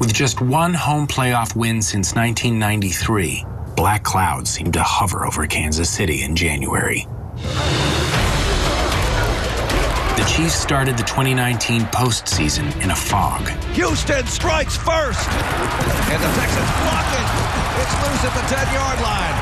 With 0.00 0.14
just 0.14 0.40
one 0.40 0.72
home 0.72 1.06
playoff 1.06 1.54
win 1.54 1.82
since 1.82 2.14
1993, 2.14 3.44
black 3.76 4.04
clouds 4.04 4.48
seemed 4.48 4.72
to 4.72 4.82
hover 4.82 5.26
over 5.26 5.46
Kansas 5.46 5.90
City 5.90 6.22
in 6.22 6.34
January. 6.34 7.06
The 10.28 10.44
Chiefs 10.44 10.60
started 10.60 10.98
the 10.98 11.04
2019 11.04 11.82
postseason 11.86 12.68
in 12.84 12.90
a 12.90 12.94
fog. 12.94 13.48
Houston 13.72 14.26
strikes 14.26 14.76
first. 14.76 15.26
And 15.26 16.20
the 16.20 16.30
Texans 16.36 16.70
block 16.84 17.08
it. 17.16 17.28
It's 17.80 17.94
loose 18.04 18.22
at 18.28 18.34
the 18.36 18.44
10-yard 18.54 19.00
line. 19.00 19.36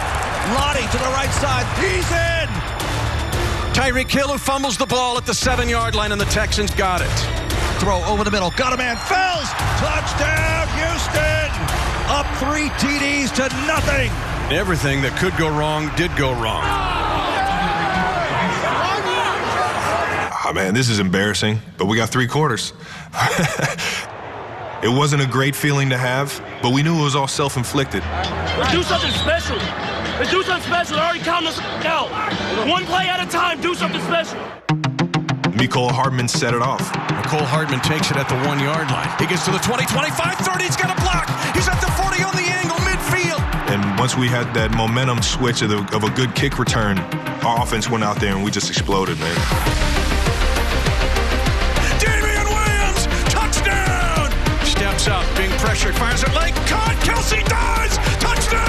Lonnie 0.54 0.86
to 0.86 0.98
the 0.98 1.10
right 1.10 1.30
side. 1.42 1.66
He's 1.82 2.08
in. 2.14 2.48
Tyreek 3.74 4.08
Hill 4.08 4.28
who 4.28 4.38
fumbles 4.38 4.78
the 4.78 4.86
ball 4.86 5.18
at 5.18 5.26
the 5.26 5.34
seven-yard 5.34 5.96
line, 5.96 6.12
and 6.12 6.20
the 6.20 6.26
Texans 6.26 6.72
got 6.72 7.02
it. 7.02 7.80
Throw 7.80 8.02
over 8.04 8.22
the 8.22 8.30
middle. 8.30 8.52
Got 8.52 8.72
a 8.72 8.76
man. 8.76 8.96
Fells. 8.96 9.50
Touchdown, 9.82 10.68
Houston. 10.78 11.50
Up 12.14 12.26
three 12.38 12.70
TDs 12.78 13.34
to 13.34 13.48
nothing. 13.66 14.10
Everything 14.56 15.02
that 15.02 15.16
could 15.18 15.36
go 15.36 15.48
wrong 15.48 15.90
did 15.96 16.16
go 16.16 16.32
wrong. 16.32 16.95
Oh, 20.48 20.52
man, 20.52 20.74
this 20.74 20.88
is 20.88 21.00
embarrassing, 21.00 21.58
but 21.76 21.86
we 21.86 21.96
got 21.96 22.08
three 22.08 22.28
quarters. 22.28 22.72
it 24.80 24.88
wasn't 24.88 25.20
a 25.20 25.26
great 25.26 25.56
feeling 25.56 25.90
to 25.90 25.98
have, 25.98 26.40
but 26.62 26.72
we 26.72 26.84
knew 26.84 27.00
it 27.00 27.02
was 27.02 27.16
all 27.16 27.26
self 27.26 27.56
inflicted. 27.56 28.00
Let's 28.54 28.70
do 28.70 28.84
something 28.84 29.10
special. 29.10 29.56
Let's 29.56 30.30
do 30.30 30.44
something 30.44 30.62
special. 30.62 30.94
They're 30.94 31.04
already 31.04 31.24
counting 31.24 31.48
us 31.48 31.58
out. 31.82 32.10
One 32.70 32.86
play 32.86 33.08
at 33.08 33.26
a 33.26 33.28
time, 33.28 33.60
do 33.60 33.74
something 33.74 34.00
special. 34.02 34.38
Mecole 35.58 35.90
Hardman 35.90 36.28
set 36.28 36.54
it 36.54 36.62
off. 36.62 36.92
Mecole 37.10 37.42
Hardman 37.42 37.80
takes 37.80 38.12
it 38.12 38.16
at 38.16 38.28
the 38.28 38.36
one 38.46 38.60
yard 38.60 38.88
line. 38.88 39.10
He 39.18 39.26
gets 39.26 39.44
to 39.46 39.50
the 39.50 39.58
20, 39.58 39.84
25, 39.86 40.38
30. 40.46 40.62
He's 40.62 40.76
got 40.76 40.96
a 40.96 41.02
block. 41.02 41.26
He's 41.56 41.66
at 41.66 41.80
the 41.80 41.90
40 41.98 42.22
on 42.22 42.36
the 42.36 42.46
angle, 42.46 42.76
midfield. 42.86 43.42
And 43.66 43.98
once 43.98 44.16
we 44.16 44.28
had 44.28 44.54
that 44.54 44.70
momentum 44.70 45.22
switch 45.22 45.62
of, 45.62 45.70
the, 45.70 45.78
of 45.92 46.04
a 46.04 46.10
good 46.10 46.36
kick 46.36 46.60
return, 46.60 46.98
our 47.42 47.64
offense 47.64 47.90
went 47.90 48.04
out 48.04 48.20
there 48.20 48.36
and 48.36 48.44
we 48.44 48.52
just 48.52 48.70
exploded, 48.70 49.18
man. 49.18 50.05
Steps 55.06 55.22
up, 55.22 55.36
being 55.38 55.54
pressured, 55.60 55.94
fires 55.94 56.24
it 56.24 56.34
late. 56.34 56.52
Caught, 56.66 56.98
Kelce 57.06 57.38
dies! 57.46 57.94
Touchdown! 58.18 58.66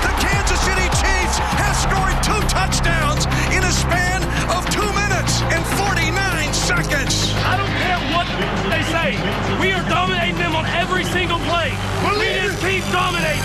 The 0.00 0.12
Kansas 0.24 0.56
City 0.64 0.88
Chiefs 0.96 1.36
have 1.60 1.76
scored 1.76 2.16
two 2.24 2.40
touchdowns 2.48 3.28
in 3.52 3.60
a 3.60 3.70
span 3.70 4.24
of 4.48 4.64
two 4.72 4.88
minutes 4.96 5.44
and 5.52 5.60
49 5.76 6.08
seconds. 6.56 7.36
I 7.44 7.60
don't 7.60 7.68
care 7.84 8.00
what 8.16 8.24
they 8.72 8.80
say. 8.96 9.20
We 9.60 9.72
are 9.72 9.86
dominating 9.90 10.38
them 10.38 10.56
on 10.56 10.64
every 10.72 11.04
single 11.04 11.38
play. 11.44 11.68
We 12.16 12.32
just 12.40 12.56
keep 12.64 12.84
dominating. 12.88 13.44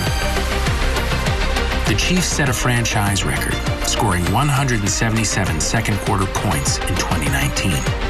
The 1.92 1.96
Chiefs 2.00 2.28
set 2.28 2.48
a 2.48 2.54
franchise 2.54 3.26
record, 3.26 3.56
scoring 3.84 4.24
177 4.32 5.60
second 5.60 5.98
quarter 6.08 6.26
points 6.28 6.78
in 6.88 6.96
2019. 6.96 8.07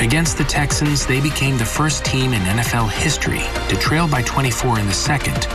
Against 0.00 0.36
the 0.36 0.44
Texans, 0.44 1.06
they 1.06 1.22
became 1.22 1.56
the 1.56 1.64
first 1.64 2.04
team 2.04 2.34
in 2.34 2.42
NFL 2.42 2.90
history 2.90 3.40
to 3.70 3.76
trail 3.76 4.06
by 4.06 4.20
24 4.22 4.78
in 4.78 4.86
the 4.86 4.92
second 4.92 5.48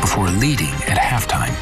before 0.00 0.28
leading 0.28 0.72
at 0.86 0.96
halftime. 0.96 1.52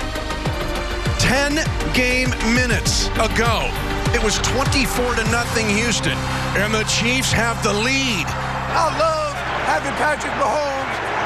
10 1.19 1.55
game 1.95 2.29
minutes 2.55 3.07
ago, 3.17 3.71
it 4.13 4.23
was 4.23 4.37
24 4.39 5.15
to 5.15 5.25
nothing 5.31 5.67
Houston, 5.67 6.13
and 6.57 6.75
the 6.75 6.85
Chiefs 6.85 7.33
have 7.33 7.61
the 7.63 7.73
lead. 7.73 8.27
I 8.29 8.95
love 9.01 9.35
having 9.65 9.93
Patrick 9.95 10.35
Mahomes 10.35 11.17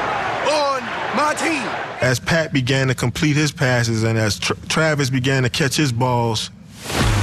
on 0.49 0.81
my 1.17 1.33
team. 1.33 1.67
As 2.01 2.21
Pat 2.21 2.53
began 2.53 2.87
to 2.87 2.95
complete 2.95 3.35
his 3.35 3.51
passes 3.51 4.03
and 4.03 4.17
as 4.17 4.39
Tra- 4.39 4.55
Travis 4.69 5.09
began 5.09 5.43
to 5.43 5.49
catch 5.49 5.75
his 5.75 5.91
balls, 5.91 6.49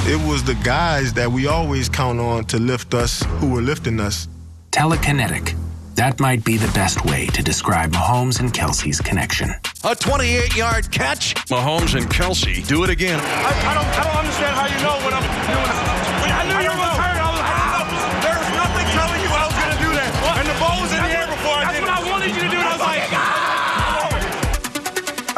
it 0.09 0.27
was 0.27 0.43
the 0.43 0.55
guys 0.55 1.13
that 1.13 1.31
we 1.31 1.45
always 1.45 1.87
count 1.87 2.19
on 2.19 2.43
to 2.45 2.57
lift 2.57 2.95
us 2.95 3.21
who 3.37 3.51
were 3.51 3.61
lifting 3.61 3.99
us. 3.99 4.27
Telekinetic. 4.71 5.55
That 5.95 6.19
might 6.19 6.43
be 6.43 6.57
the 6.57 6.71
best 6.73 7.05
way 7.05 7.27
to 7.27 7.43
describe 7.43 7.91
Mahomes 7.91 8.39
and 8.39 8.51
Kelce's 8.51 8.99
connection. 9.01 9.51
A 9.83 9.93
28 9.95 10.55
yard 10.55 10.91
catch. 10.91 11.35
Mahomes 11.45 11.93
and 11.95 12.07
Kelce 12.09 12.67
do 12.67 12.83
it 12.83 12.89
again. 12.89 13.19
I, 13.21 13.69
I, 13.69 13.73
don't, 13.75 13.85
I 13.85 14.03
don't 14.03 14.17
understand 14.17 14.55
how 14.55 14.65
you 14.65 14.83
know 14.83 15.05
what 15.05 15.13
I'm 15.13 16.03
doing. 16.03 16.08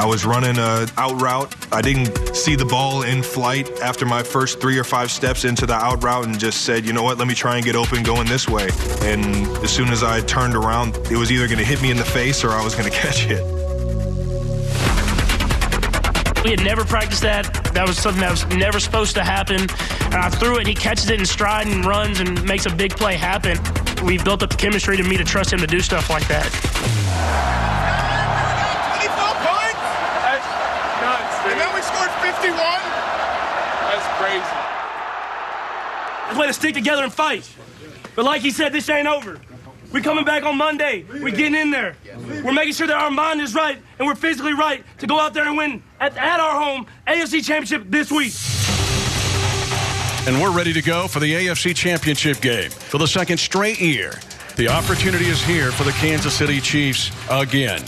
I 0.01 0.05
was 0.05 0.25
running 0.25 0.57
a 0.57 0.87
out 0.97 1.21
route. 1.21 1.55
I 1.71 1.79
didn't 1.79 2.35
see 2.35 2.55
the 2.55 2.65
ball 2.65 3.03
in 3.03 3.21
flight 3.21 3.69
after 3.81 4.03
my 4.03 4.23
first 4.23 4.59
three 4.59 4.79
or 4.79 4.83
five 4.83 5.11
steps 5.11 5.45
into 5.45 5.67
the 5.67 5.75
out 5.75 6.03
route 6.03 6.25
and 6.25 6.39
just 6.39 6.61
said, 6.61 6.87
you 6.87 6.91
know 6.91 7.03
what, 7.03 7.19
let 7.19 7.27
me 7.27 7.35
try 7.35 7.57
and 7.57 7.63
get 7.63 7.75
open 7.75 8.01
going 8.01 8.25
this 8.25 8.49
way. 8.49 8.67
And 9.01 9.23
as 9.63 9.69
soon 9.69 9.89
as 9.89 10.01
I 10.01 10.21
turned 10.21 10.55
around, 10.55 10.97
it 11.11 11.17
was 11.17 11.31
either 11.31 11.45
going 11.45 11.59
to 11.59 11.63
hit 11.63 11.83
me 11.83 11.91
in 11.91 11.97
the 11.97 12.03
face 12.03 12.43
or 12.43 12.49
I 12.49 12.63
was 12.63 12.73
going 12.73 12.91
to 12.91 12.97
catch 12.97 13.27
it. 13.29 13.43
We 16.43 16.49
had 16.49 16.63
never 16.63 16.83
practiced 16.83 17.21
that. 17.21 17.69
That 17.75 17.87
was 17.87 17.99
something 17.99 18.21
that 18.21 18.31
was 18.31 18.47
never 18.47 18.79
supposed 18.79 19.13
to 19.17 19.23
happen. 19.23 19.61
And 20.05 20.15
I 20.15 20.29
threw 20.29 20.55
it, 20.55 20.61
and 20.61 20.67
he 20.67 20.73
catches 20.73 21.11
it 21.11 21.19
in 21.19 21.27
stride 21.27 21.67
and 21.67 21.85
runs 21.85 22.19
and 22.19 22.43
makes 22.43 22.65
a 22.65 22.75
big 22.75 22.97
play 22.97 23.17
happen. 23.17 23.59
We've 24.03 24.25
built 24.25 24.41
up 24.41 24.49
the 24.49 24.57
chemistry 24.57 24.97
to 24.97 25.03
me 25.03 25.17
to 25.17 25.23
trust 25.23 25.53
him 25.53 25.59
to 25.59 25.67
do 25.67 25.79
stuff 25.79 26.09
like 26.09 26.27
that. 26.27 26.49
And 31.41 31.59
then 31.59 31.73
we 31.73 31.81
scored 31.81 32.13
51? 32.31 32.55
That's 33.91 34.07
crazy. 34.17 34.55
Let's 36.27 36.39
let 36.39 36.49
us 36.49 36.55
stick 36.55 36.73
together 36.73 37.03
and 37.03 37.13
fight. 37.13 37.49
But 38.15 38.25
like 38.25 38.41
he 38.41 38.51
said, 38.51 38.71
this 38.71 38.89
ain't 38.89 39.07
over. 39.07 39.39
We're 39.91 40.01
coming 40.01 40.23
back 40.23 40.43
on 40.43 40.57
Monday. 40.57 41.05
We're 41.09 41.35
getting 41.35 41.55
in 41.55 41.71
there. 41.71 41.97
We're 42.43 42.53
making 42.53 42.73
sure 42.73 42.87
that 42.87 42.95
our 42.95 43.11
mind 43.11 43.41
is 43.41 43.53
right 43.53 43.77
and 43.99 44.07
we're 44.07 44.15
physically 44.15 44.53
right 44.53 44.85
to 44.99 45.07
go 45.07 45.19
out 45.19 45.33
there 45.33 45.45
and 45.45 45.57
win 45.57 45.83
at, 45.99 46.15
at 46.15 46.39
our 46.39 46.61
home 46.61 46.87
AFC 47.05 47.43
Championship 47.43 47.83
this 47.87 48.09
week. 48.09 48.33
And 50.27 50.41
we're 50.41 50.55
ready 50.55 50.71
to 50.71 50.81
go 50.81 51.07
for 51.07 51.19
the 51.19 51.33
AFC 51.33 51.75
Championship 51.75 52.39
game 52.39 52.69
for 52.69 52.99
the 52.99 53.07
second 53.07 53.39
straight 53.39 53.81
year. 53.81 54.13
The 54.55 54.69
opportunity 54.69 55.25
is 55.25 55.43
here 55.43 55.71
for 55.71 55.83
the 55.83 55.91
Kansas 55.93 56.33
City 56.33 56.61
Chiefs 56.61 57.11
again. 57.29 57.83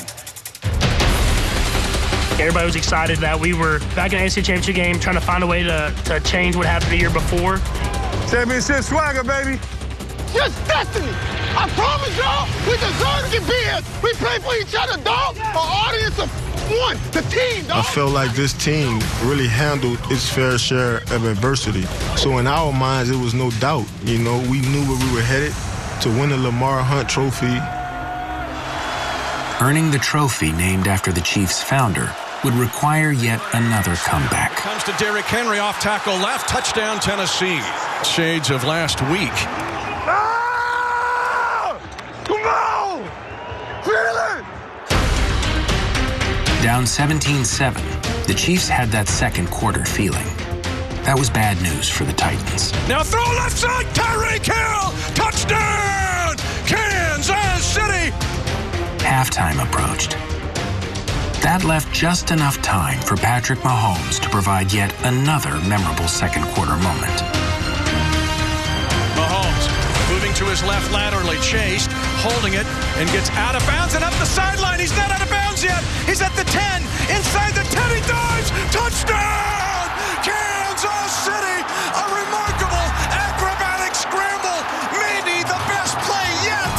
Everybody 2.39 2.65
was 2.65 2.75
excited 2.75 3.19
that 3.19 3.39
we 3.39 3.53
were 3.53 3.77
back 3.95 4.11
in 4.11 4.17
the 4.17 4.25
AFC 4.25 4.43
Championship 4.43 4.75
game, 4.75 4.99
trying 4.99 5.15
to 5.15 5.21
find 5.21 5.43
a 5.43 5.47
way 5.47 5.61
to, 5.61 5.93
to 6.05 6.19
change 6.21 6.55
what 6.55 6.65
happened 6.65 6.91
the 6.91 6.97
year 6.97 7.11
before. 7.11 7.57
Championship 8.27 8.83
swagger, 8.83 9.23
baby. 9.23 9.59
Just 10.33 10.57
destiny. 10.67 11.13
I 11.53 11.69
promise 11.77 12.17
y'all, 12.17 12.49
we 12.65 12.73
deserve 12.81 13.21
to 13.25 13.37
get 13.37 13.45
big. 13.47 14.03
We 14.03 14.13
play 14.13 14.39
for 14.39 14.55
each 14.55 14.73
other, 14.73 15.01
dog. 15.03 15.37
An 15.37 15.55
audience 15.55 16.17
of 16.17 16.29
one, 16.81 16.97
the 17.11 17.21
team, 17.29 17.67
dog. 17.67 17.77
I 17.77 17.81
felt 17.83 18.11
like 18.11 18.33
this 18.33 18.53
team 18.53 18.99
really 19.21 19.47
handled 19.47 19.99
its 20.09 20.27
fair 20.27 20.57
share 20.57 20.97
of 21.13 21.25
adversity. 21.25 21.83
So 22.17 22.39
in 22.39 22.47
our 22.47 22.73
minds, 22.73 23.11
it 23.11 23.15
was 23.15 23.35
no 23.35 23.51
doubt. 23.51 23.85
You 24.03 24.17
know, 24.17 24.39
we 24.49 24.59
knew 24.61 24.81
where 24.89 24.97
we 24.97 25.15
were 25.15 25.21
headed 25.21 25.53
to 26.01 26.09
win 26.09 26.31
the 26.31 26.37
Lamar 26.37 26.81
Hunt 26.81 27.07
Trophy. 27.07 27.59
Earning 29.63 29.91
the 29.91 29.99
trophy 29.99 30.51
named 30.51 30.87
after 30.87 31.11
the 31.11 31.21
Chiefs' 31.21 31.61
founder 31.61 32.11
would 32.43 32.53
require 32.55 33.11
yet 33.11 33.39
another 33.53 33.95
comeback. 33.95 34.55
Comes 34.57 34.83
to 34.83 34.91
Derrick 34.93 35.25
Henry 35.25 35.59
off 35.59 35.79
tackle 35.79 36.15
left, 36.15 36.49
touchdown 36.49 36.99
Tennessee. 36.99 37.61
Shades 38.03 38.49
of 38.51 38.63
last 38.65 39.01
week. 39.03 39.31
Ah! 40.05 41.79
Come 42.25 42.41
on! 42.41 43.03
Feel 43.83 44.17
it! 44.37 44.43
Down 46.61 46.83
17-7, 46.83 48.25
the 48.27 48.33
Chiefs 48.33 48.67
had 48.67 48.89
that 48.89 49.07
second 49.07 49.49
quarter 49.49 49.85
feeling. 49.85 50.27
That 51.03 51.17
was 51.17 51.29
bad 51.29 51.61
news 51.61 51.89
for 51.89 52.03
the 52.03 52.13
Titans. 52.13 52.73
Now 52.87 53.03
throw 53.03 53.23
left 53.35 53.57
side, 53.57 53.85
Tyreek 53.87 54.45
Hill! 54.45 54.91
Touchdown! 55.15 56.37
Kansas 56.65 57.65
City! 57.65 58.11
Halftime 58.99 59.61
approached. 59.61 60.17
That 61.43 61.67
left 61.67 61.91
just 61.91 62.31
enough 62.31 62.55
time 62.63 63.03
for 63.03 63.19
Patrick 63.19 63.59
Mahomes 63.67 64.15
to 64.23 64.31
provide 64.31 64.71
yet 64.71 64.95
another 65.03 65.59
memorable 65.67 66.07
second 66.07 66.47
quarter 66.55 66.79
moment. 66.79 67.19
Mahomes 69.19 69.67
moving 70.07 70.31
to 70.39 70.47
his 70.47 70.63
left 70.63 70.87
laterally, 70.95 71.35
chased, 71.43 71.91
holding 72.23 72.55
it, 72.55 72.63
and 72.95 73.11
gets 73.11 73.27
out 73.35 73.59
of 73.59 73.61
bounds 73.67 73.91
and 73.91 74.07
up 74.07 74.15
the 74.23 74.29
sideline. 74.31 74.79
He's 74.79 74.95
not 74.95 75.11
out 75.11 75.19
of 75.19 75.27
bounds 75.27 75.59
yet. 75.59 75.83
He's 76.07 76.23
at 76.23 76.31
the 76.39 76.47
10. 76.47 76.79
Inside 77.11 77.59
the 77.59 77.67
10, 77.67 77.91
he 77.91 77.99
dives. 78.07 78.47
Touchdown! 78.71 79.91
Kansas 80.23 81.11
City! 81.27 81.59
A 81.59 82.03
remarkable 82.23 82.87
acrobatic 83.19 83.91
scramble. 83.99 84.63
Maybe 84.95 85.43
the 85.43 85.59
best 85.67 85.99
play 86.07 86.31
yet. 86.47 86.71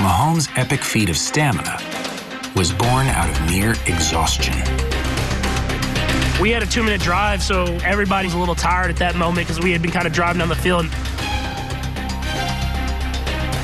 Mahomes' 0.00 0.48
epic 0.56 0.80
feat 0.80 1.12
of 1.12 1.20
stamina 1.20 1.76
was 2.54 2.72
born 2.72 3.08
out 3.08 3.28
of 3.28 3.46
mere 3.46 3.72
exhaustion. 3.86 4.54
We 6.40 6.50
had 6.50 6.62
a 6.62 6.66
two 6.66 6.82
minute 6.82 7.00
drive, 7.00 7.42
so 7.42 7.64
everybody's 7.84 8.34
a 8.34 8.38
little 8.38 8.54
tired 8.54 8.90
at 8.90 8.96
that 8.98 9.16
moment 9.16 9.46
because 9.46 9.62
we 9.62 9.72
had 9.72 9.82
been 9.82 9.90
kind 9.90 10.06
of 10.06 10.12
driving 10.12 10.38
down 10.38 10.48
the 10.48 10.54
field. 10.54 10.86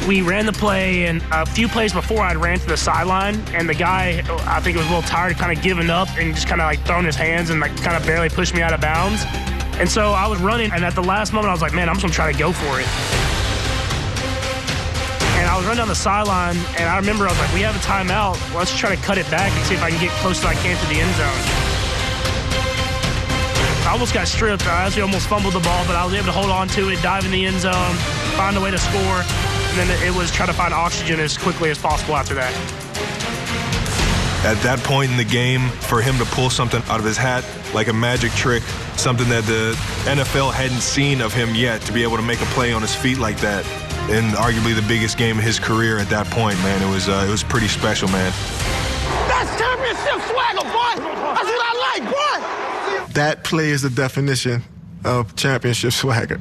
We 0.09 0.22
ran 0.22 0.46
the 0.46 0.53
play, 0.53 1.07
and 1.07 1.22
a 1.31 1.46
few 1.46 1.68
plays 1.68 1.92
before 1.92 2.22
I'd 2.22 2.37
ran 2.37 2.59
to 2.59 2.66
the 2.66 2.76
sideline, 2.76 3.37
and 3.55 3.68
the 3.68 3.74
guy, 3.74 4.24
I 4.46 4.61
think, 4.61 4.76
was 4.76 4.87
a 4.87 4.88
little 4.88 5.09
tired, 5.09 5.37
kind 5.37 5.57
of 5.57 5.62
giving 5.62 5.90
up, 5.90 6.09
and 6.16 6.35
just 6.35 6.48
kind 6.48 6.61
of 6.61 6.64
like 6.64 6.81
throwing 6.87 7.05
his 7.05 7.16
hands 7.16 7.50
and 7.50 7.61
like 7.61 7.76
kind 7.83 7.96
of 7.96 8.05
barely 8.07 8.29
pushed 8.29 8.55
me 8.55 8.62
out 8.62 8.72
of 8.72 8.81
bounds. 8.81 9.22
And 9.79 9.88
so 9.88 10.12
I 10.12 10.26
was 10.26 10.40
running, 10.40 10.72
and 10.72 10.85
at 10.85 10.94
the 10.94 11.03
last 11.03 11.33
moment, 11.33 11.50
I 11.50 11.53
was 11.53 11.62
like, 11.62 11.74
man, 11.74 11.88
I'm 11.88 11.96
just 11.96 12.03
gonna 12.03 12.14
try 12.14 12.33
to 12.33 12.38
go 12.38 12.50
for 12.50 12.81
it. 12.81 12.87
Was 15.60 15.66
running 15.66 15.82
down 15.82 15.88
the 15.88 15.94
sideline, 15.94 16.56
and 16.78 16.88
I 16.88 16.96
remember 16.96 17.26
I 17.26 17.28
was 17.28 17.38
like, 17.38 17.52
we 17.52 17.60
have 17.60 17.76
a 17.76 17.84
timeout. 17.84 18.40
Let's 18.56 18.74
try 18.74 18.96
to 18.96 19.02
cut 19.02 19.18
it 19.18 19.30
back 19.30 19.52
and 19.52 19.66
see 19.66 19.74
if 19.74 19.82
I 19.82 19.90
can 19.90 20.00
get 20.00 20.08
close 20.24 20.38
as 20.38 20.46
I 20.46 20.54
can 20.54 20.72
to 20.72 20.86
the 20.88 20.98
end 21.04 21.14
zone. 21.20 21.28
I 23.84 23.92
almost 23.92 24.14
got 24.14 24.26
stripped. 24.26 24.66
I 24.66 24.86
actually 24.86 25.02
almost 25.02 25.28
fumbled 25.28 25.52
the 25.52 25.60
ball, 25.60 25.84
but 25.84 25.96
I 25.96 26.04
was 26.06 26.14
able 26.14 26.24
to 26.26 26.32
hold 26.32 26.48
on 26.48 26.66
to 26.68 26.88
it, 26.88 27.02
dive 27.02 27.26
in 27.26 27.30
the 27.30 27.44
end 27.44 27.60
zone, 27.60 27.94
find 28.40 28.56
a 28.56 28.60
way 28.60 28.70
to 28.70 28.78
score, 28.78 29.20
and 29.20 29.76
then 29.76 29.90
it 30.02 30.16
was 30.16 30.30
try 30.30 30.46
to 30.46 30.54
find 30.54 30.72
oxygen 30.72 31.20
as 31.20 31.36
quickly 31.36 31.68
as 31.68 31.76
possible 31.76 32.16
after 32.16 32.32
that. 32.32 32.56
At 34.46 34.56
that 34.62 34.78
point 34.78 35.10
in 35.10 35.18
the 35.18 35.28
game, 35.28 35.68
for 35.92 36.00
him 36.00 36.16
to 36.16 36.24
pull 36.24 36.48
something 36.48 36.82
out 36.88 37.00
of 37.00 37.04
his 37.04 37.18
hat 37.18 37.44
like 37.74 37.88
a 37.88 37.92
magic 37.92 38.32
trick, 38.32 38.62
something 38.96 39.28
that 39.28 39.44
the 39.44 39.76
NFL 40.08 40.54
hadn't 40.54 40.80
seen 40.80 41.20
of 41.20 41.34
him 41.34 41.54
yet, 41.54 41.82
to 41.82 41.92
be 41.92 42.02
able 42.02 42.16
to 42.16 42.22
make 42.22 42.40
a 42.40 42.46
play 42.56 42.72
on 42.72 42.80
his 42.80 42.94
feet 42.94 43.18
like 43.18 43.38
that, 43.40 43.66
in 44.08 44.24
arguably 44.34 44.74
the 44.74 44.84
biggest 44.88 45.18
game 45.18 45.38
of 45.38 45.44
his 45.44 45.58
career 45.58 45.98
at 45.98 46.08
that 46.10 46.26
point, 46.28 46.58
man, 46.60 46.82
it 46.82 46.92
was 46.92 47.08
uh, 47.08 47.24
it 47.26 47.30
was 47.30 47.42
pretty 47.42 47.68
special, 47.68 48.08
man. 48.08 48.32
That's 49.28 49.50
championship 49.60 50.20
swagger, 50.30 50.64
boy. 50.64 50.94
That's 51.34 51.50
what 51.50 51.62
I 51.62 51.98
like, 51.98 52.04
boy. 52.04 53.12
That 53.14 53.44
play 53.44 53.70
is 53.70 53.82
the 53.82 53.90
definition 53.90 54.62
of 55.04 55.36
championship 55.36 55.92
swagger. 55.92 56.40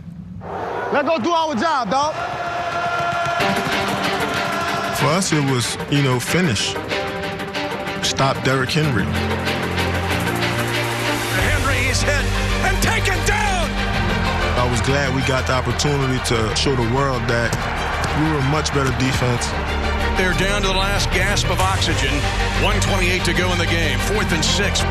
Let's 0.91 1.07
go 1.07 1.19
do 1.19 1.31
our 1.31 1.55
job, 1.55 1.89
dog. 1.91 2.13
For 4.97 5.05
us, 5.05 5.31
it 5.31 5.43
was, 5.51 5.77
you 5.91 6.01
know, 6.01 6.19
finish. 6.19 6.75
Stop 8.03 8.43
Derrick 8.43 8.69
Henry. 8.71 9.03
Henry 9.03 9.38
was 14.79 14.87
glad 14.87 15.15
we 15.15 15.21
got 15.27 15.47
the 15.47 15.53
opportunity 15.53 16.19
to 16.23 16.37
show 16.55 16.75
the 16.75 16.87
world 16.95 17.19
that 17.27 17.51
we 18.19 18.25
were 18.31 18.39
a 18.39 18.49
much 18.53 18.71
better 18.71 18.91
defense. 18.95 19.51
They're 20.15 20.35
down 20.39 20.63
to 20.63 20.69
the 20.71 20.77
last 20.77 21.11
gasp 21.11 21.49
of 21.51 21.59
oxygen. 21.59 22.13
128 22.63 23.23
to 23.27 23.33
go 23.35 23.51
in 23.51 23.59
the 23.59 23.67
game. 23.67 23.99
Fourth 24.07 24.31
and 24.31 24.43
six. 24.43 24.83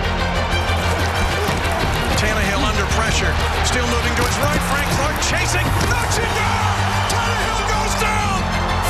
Tannehill 2.20 2.64
under 2.64 2.84
pressure. 2.96 3.32
Still 3.64 3.86
moving 3.88 4.12
to 4.18 4.24
his 4.24 4.36
right. 4.44 4.62
Frank 4.72 4.88
Clark 4.98 5.16
chasing. 5.24 5.66
Knocks 5.88 6.18
it 6.20 6.32
down. 6.36 6.68
Tannehill 7.08 7.62
goes 7.72 7.94
down. 8.02 8.36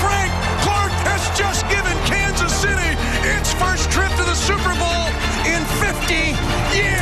Frank 0.03 0.31
Clark 0.67 0.95
has 1.07 1.23
just 1.39 1.63
given 1.71 1.95
Kansas 2.09 2.55
City 2.55 2.97
its 3.37 3.55
first 3.55 3.87
trip 3.95 4.11
to 4.19 4.25
the 4.25 4.39
Super 4.39 4.75
Bowl 4.79 5.05
in 5.47 5.63
50 5.79 6.35
years. 6.75 6.99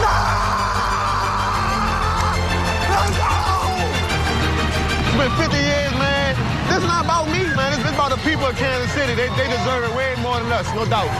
It's 0.00 0.59
been 5.20 5.36
50 5.36 5.52
years, 5.52 5.92
man. 6.00 6.32
This 6.72 6.80
is 6.80 6.88
not 6.88 7.04
about 7.04 7.28
me, 7.28 7.44
man. 7.52 7.76
It's 7.76 7.84
about 7.92 8.08
the 8.08 8.22
people 8.24 8.46
of 8.46 8.56
Kansas 8.56 8.90
City. 8.96 9.12
They, 9.12 9.28
they 9.36 9.48
deserve 9.52 9.84
it 9.84 9.92
way 9.94 10.16
more 10.24 10.40
than 10.40 10.50
us, 10.50 10.64
no 10.72 10.88
doubt. 10.88 11.12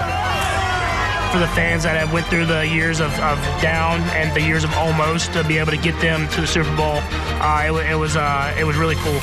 For 1.32 1.38
the 1.38 1.52
fans 1.52 1.84
that 1.84 2.00
have 2.00 2.10
went 2.10 2.26
through 2.26 2.46
the 2.46 2.66
years 2.66 3.00
of, 3.00 3.12
of 3.20 3.36
down 3.60 4.00
and 4.16 4.32
the 4.32 4.40
years 4.40 4.64
of 4.64 4.72
almost 4.74 5.34
to 5.34 5.44
be 5.44 5.58
able 5.58 5.72
to 5.72 5.76
get 5.76 6.00
them 6.00 6.28
to 6.32 6.40
the 6.40 6.46
Super 6.46 6.74
Bowl, 6.76 6.96
uh, 7.44 7.68
it, 7.68 7.92
it 7.92 7.94
was 7.94 8.16
uh, 8.16 8.56
it 8.58 8.64
was 8.64 8.76
really 8.76 8.96
cool. 9.04 9.20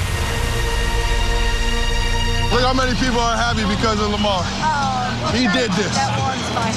Look 2.53 2.63
how 2.63 2.77
many 2.77 2.93
people 3.01 3.19
are 3.19 3.35
happy 3.35 3.65
because 3.65 3.97
of 3.99 4.13
Lamar. 4.13 4.45
he 5.33 5.49
did 5.57 5.73
this. 5.73 5.93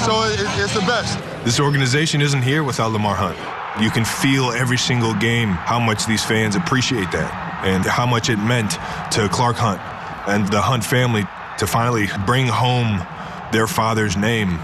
So 0.03 0.25
it, 0.25 0.41
it's 0.57 0.73
the 0.73 0.83
best. 0.89 1.21
This 1.45 1.59
organization 1.59 2.19
isn't 2.19 2.41
here 2.41 2.63
without 2.63 2.91
Lamar 2.91 3.15
Hunt. 3.15 3.37
You 3.81 3.89
can 3.91 4.03
feel 4.03 4.51
every 4.51 4.77
single 4.77 5.13
game 5.13 5.49
how 5.49 5.79
much 5.79 6.07
these 6.07 6.25
fans 6.25 6.55
appreciate 6.55 7.11
that 7.11 7.40
and 7.63 7.85
how 7.85 8.05
much 8.05 8.29
it 8.29 8.37
meant 8.37 8.71
to 9.11 9.29
Clark 9.31 9.57
Hunt 9.57 9.81
and 10.27 10.47
the 10.51 10.61
Hunt 10.61 10.83
family 10.83 11.23
to 11.57 11.67
finally 11.67 12.07
bring 12.25 12.47
home 12.47 13.05
their 13.51 13.67
father's 13.67 14.15
name 14.17 14.59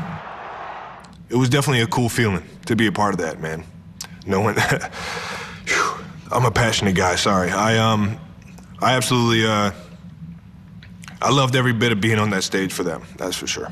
it 1.30 1.36
was 1.36 1.50
definitely 1.50 1.82
a 1.82 1.88
cool 1.88 2.10
feeling 2.10 2.44
to 2.66 2.76
be 2.76 2.88
a 2.88 2.92
part 2.92 3.14
of 3.14 3.20
that, 3.20 3.40
man. 3.40 3.64
Knowing 4.26 4.56
that, 4.56 4.94
I'm 6.32 6.46
a 6.46 6.52
passionate 6.52 6.96
guy. 6.96 7.16
Sorry, 7.16 7.50
I 7.50 7.78
um, 7.78 8.20
I 8.80 8.94
absolutely 8.94 9.46
uh, 9.46 9.72
I 11.22 11.32
loved 11.32 11.56
every 11.56 11.74
bit 11.74 11.92
of 11.92 12.02
being 12.02 12.20
on 12.20 12.30
that 12.32 12.44
stage 12.44 12.72
for 12.72 12.84
them. 12.84 13.04
That's 13.18 13.36
for 13.36 13.48
sure. 13.48 13.72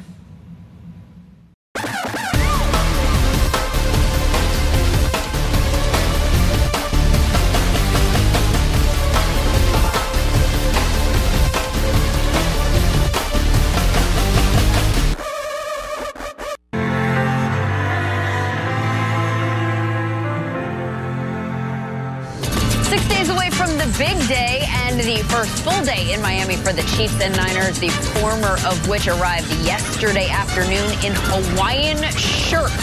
Full 25.60 25.84
day 25.84 26.14
in 26.14 26.22
Miami 26.22 26.56
for 26.58 26.74
the 26.74 26.84
Chiefs 26.96 27.20
and 27.22 27.36
Niners, 27.36 27.80
the 27.80 27.90
former 27.90 28.58
of 28.68 28.88
which 28.88 29.08
arrived 29.08 29.50
yesterday 29.64 30.30
afternoon 30.30 30.92
in 31.04 31.14
Hawaiian 31.16 31.98
shirts 32.14 32.74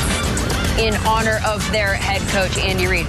in 0.79 0.95
honor 1.07 1.41
of 1.47 1.71
their 1.73 1.95
head 1.95 2.21
coach, 2.29 2.57
Andy 2.59 2.87
Reid. 2.87 3.07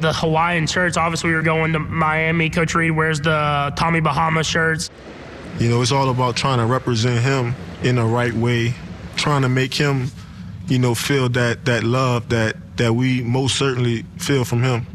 The 0.00 0.12
Hawaiian 0.12 0.66
shirts, 0.66 0.96
obviously, 0.96 1.30
we 1.30 1.36
were 1.36 1.42
going 1.42 1.72
to 1.72 1.78
Miami. 1.78 2.50
Coach 2.50 2.74
Reid 2.74 2.92
wears 2.92 3.20
the 3.20 3.72
Tommy 3.76 4.00
Bahama 4.00 4.42
shirts. 4.42 4.90
You 5.58 5.70
know, 5.70 5.80
it's 5.82 5.92
all 5.92 6.10
about 6.10 6.36
trying 6.36 6.58
to 6.58 6.66
represent 6.66 7.20
him 7.20 7.54
in 7.82 7.96
the 7.96 8.04
right 8.04 8.32
way, 8.32 8.74
trying 9.16 9.42
to 9.42 9.48
make 9.48 9.72
him, 9.72 10.10
you 10.66 10.78
know, 10.78 10.94
feel 10.94 11.28
that 11.30 11.64
that 11.66 11.84
love 11.84 12.28
that 12.30 12.56
that 12.76 12.94
we 12.94 13.22
most 13.22 13.56
certainly 13.56 14.04
feel 14.18 14.44
from 14.44 14.62
him. 14.62 14.86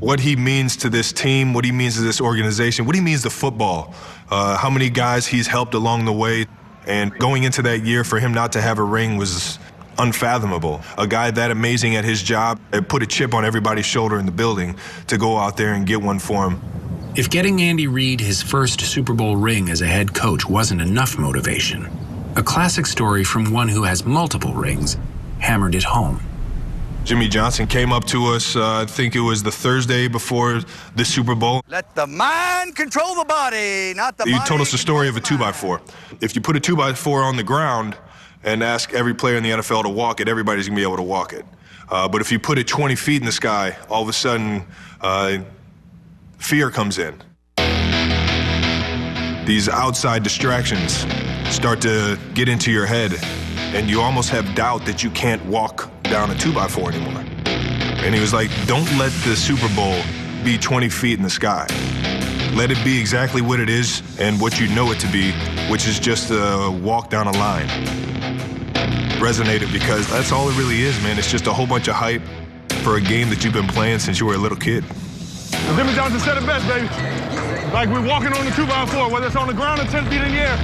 What 0.00 0.18
he 0.18 0.34
means 0.34 0.76
to 0.78 0.90
this 0.90 1.12
team, 1.12 1.52
what 1.52 1.64
he 1.64 1.72
means 1.72 1.96
to 1.96 2.00
this 2.00 2.20
organization, 2.20 2.86
what 2.86 2.94
he 2.94 3.00
means 3.00 3.22
to 3.22 3.30
football, 3.30 3.94
uh, 4.30 4.56
how 4.56 4.70
many 4.70 4.90
guys 4.90 5.26
he's 5.26 5.46
helped 5.46 5.74
along 5.74 6.06
the 6.06 6.12
way. 6.12 6.46
And 6.86 7.16
going 7.18 7.44
into 7.44 7.62
that 7.62 7.84
year, 7.84 8.02
for 8.02 8.18
him 8.18 8.32
not 8.32 8.52
to 8.52 8.60
have 8.60 8.78
a 8.78 8.82
ring 8.82 9.18
was 9.18 9.58
unfathomable. 9.98 10.80
A 10.96 11.06
guy 11.06 11.30
that 11.30 11.50
amazing 11.50 11.94
at 11.96 12.04
his 12.04 12.22
job, 12.22 12.58
it 12.72 12.88
put 12.88 13.02
a 13.02 13.06
chip 13.06 13.34
on 13.34 13.44
everybody's 13.44 13.84
shoulder 13.84 14.18
in 14.18 14.24
the 14.24 14.32
building 14.32 14.76
to 15.08 15.18
go 15.18 15.36
out 15.36 15.58
there 15.58 15.74
and 15.74 15.86
get 15.86 16.00
one 16.00 16.18
for 16.18 16.46
him. 16.46 16.60
If 17.16 17.28
getting 17.28 17.60
Andy 17.60 17.86
Reid 17.86 18.20
his 18.20 18.40
first 18.40 18.80
Super 18.80 19.12
Bowl 19.12 19.36
ring 19.36 19.68
as 19.68 19.82
a 19.82 19.86
head 19.86 20.14
coach 20.14 20.48
wasn't 20.48 20.80
enough 20.80 21.18
motivation, 21.18 21.90
a 22.36 22.42
classic 22.42 22.86
story 22.86 23.24
from 23.24 23.52
one 23.52 23.68
who 23.68 23.82
has 23.82 24.06
multiple 24.06 24.54
rings 24.54 24.96
hammered 25.40 25.74
it 25.74 25.82
home. 25.82 26.20
Jimmy 27.10 27.26
Johnson 27.26 27.66
came 27.66 27.92
up 27.92 28.04
to 28.04 28.26
us, 28.26 28.54
uh, 28.54 28.82
I 28.82 28.86
think 28.86 29.16
it 29.16 29.20
was 29.20 29.42
the 29.42 29.50
Thursday 29.50 30.06
before 30.06 30.60
the 30.94 31.04
Super 31.04 31.34
Bowl. 31.34 31.60
Let 31.66 31.92
the 31.96 32.06
mind 32.06 32.76
control 32.76 33.16
the 33.16 33.24
body, 33.24 33.92
not 33.96 34.16
the 34.16 34.28
You 34.28 34.36
body. 34.36 34.48
told 34.48 34.60
us 34.60 34.70
the 34.70 34.78
story 34.78 35.08
of 35.08 35.16
a 35.16 35.20
two 35.20 35.36
by 35.36 35.50
four. 35.50 35.80
If 36.20 36.36
you 36.36 36.40
put 36.40 36.54
a 36.54 36.60
two 36.60 36.76
by 36.76 36.92
four 36.92 37.24
on 37.24 37.36
the 37.36 37.42
ground 37.42 37.96
and 38.44 38.62
ask 38.62 38.94
every 38.94 39.12
player 39.12 39.34
in 39.36 39.42
the 39.42 39.50
NFL 39.50 39.82
to 39.82 39.88
walk 39.88 40.20
it, 40.20 40.28
everybody's 40.28 40.68
gonna 40.68 40.76
be 40.76 40.84
able 40.84 40.98
to 40.98 41.02
walk 41.02 41.32
it. 41.32 41.44
Uh, 41.88 42.06
but 42.06 42.20
if 42.20 42.30
you 42.30 42.38
put 42.38 42.58
it 42.58 42.68
20 42.68 42.94
feet 42.94 43.20
in 43.20 43.26
the 43.26 43.32
sky, 43.32 43.76
all 43.88 44.02
of 44.04 44.08
a 44.08 44.12
sudden, 44.12 44.64
uh, 45.00 45.38
fear 46.38 46.70
comes 46.70 46.98
in. 46.98 47.20
These 49.46 49.68
outside 49.68 50.22
distractions 50.22 51.04
start 51.52 51.80
to 51.80 52.20
get 52.34 52.48
into 52.48 52.70
your 52.70 52.86
head, 52.86 53.14
and 53.74 53.90
you 53.90 54.00
almost 54.00 54.30
have 54.30 54.54
doubt 54.54 54.84
that 54.84 55.02
you 55.02 55.10
can't 55.10 55.44
walk 55.46 55.89
down 56.10 56.30
a 56.30 56.34
two 56.34 56.52
by 56.52 56.66
four 56.66 56.90
anymore. 56.90 57.24
And 57.46 58.14
he 58.14 58.20
was 58.20 58.32
like, 58.32 58.50
Don't 58.66 58.90
let 58.98 59.12
the 59.24 59.36
Super 59.36 59.68
Bowl 59.74 60.02
be 60.44 60.58
20 60.58 60.88
feet 60.88 61.16
in 61.18 61.22
the 61.22 61.30
sky. 61.30 61.66
Let 62.54 62.70
it 62.70 62.82
be 62.84 62.98
exactly 62.98 63.40
what 63.40 63.60
it 63.60 63.70
is 63.70 64.02
and 64.18 64.40
what 64.40 64.58
you 64.58 64.68
know 64.74 64.90
it 64.90 64.98
to 65.00 65.06
be, 65.12 65.32
which 65.70 65.86
is 65.86 66.00
just 66.00 66.30
a 66.30 66.70
walk 66.82 67.10
down 67.10 67.28
a 67.28 67.32
line. 67.32 67.68
Resonated 69.20 69.72
because 69.72 70.10
that's 70.10 70.32
all 70.32 70.48
it 70.48 70.58
really 70.58 70.82
is, 70.82 71.00
man. 71.02 71.18
It's 71.18 71.30
just 71.30 71.46
a 71.46 71.52
whole 71.52 71.66
bunch 71.66 71.86
of 71.86 71.94
hype 71.94 72.22
for 72.82 72.96
a 72.96 73.00
game 73.00 73.28
that 73.30 73.44
you've 73.44 73.54
been 73.54 73.68
playing 73.68 74.00
since 74.00 74.18
you 74.18 74.26
were 74.26 74.34
a 74.34 74.38
little 74.38 74.58
kid. 74.58 74.84
Jimmy 75.76 75.94
Johnson 75.94 76.18
said 76.20 76.36
it 76.38 76.46
best, 76.46 76.66
baby. 76.66 76.88
Like 77.72 77.88
we're 77.88 78.06
walking 78.06 78.32
on 78.32 78.44
the 78.44 78.50
two 78.50 78.66
by 78.66 78.84
four, 78.86 79.08
whether 79.10 79.28
it's 79.28 79.36
on 79.36 79.46
the 79.46 79.54
ground 79.54 79.80
or 79.80 79.84
10 79.84 80.04
feet 80.10 80.20
in 80.20 80.32
the 80.32 80.40
air. 80.40 80.56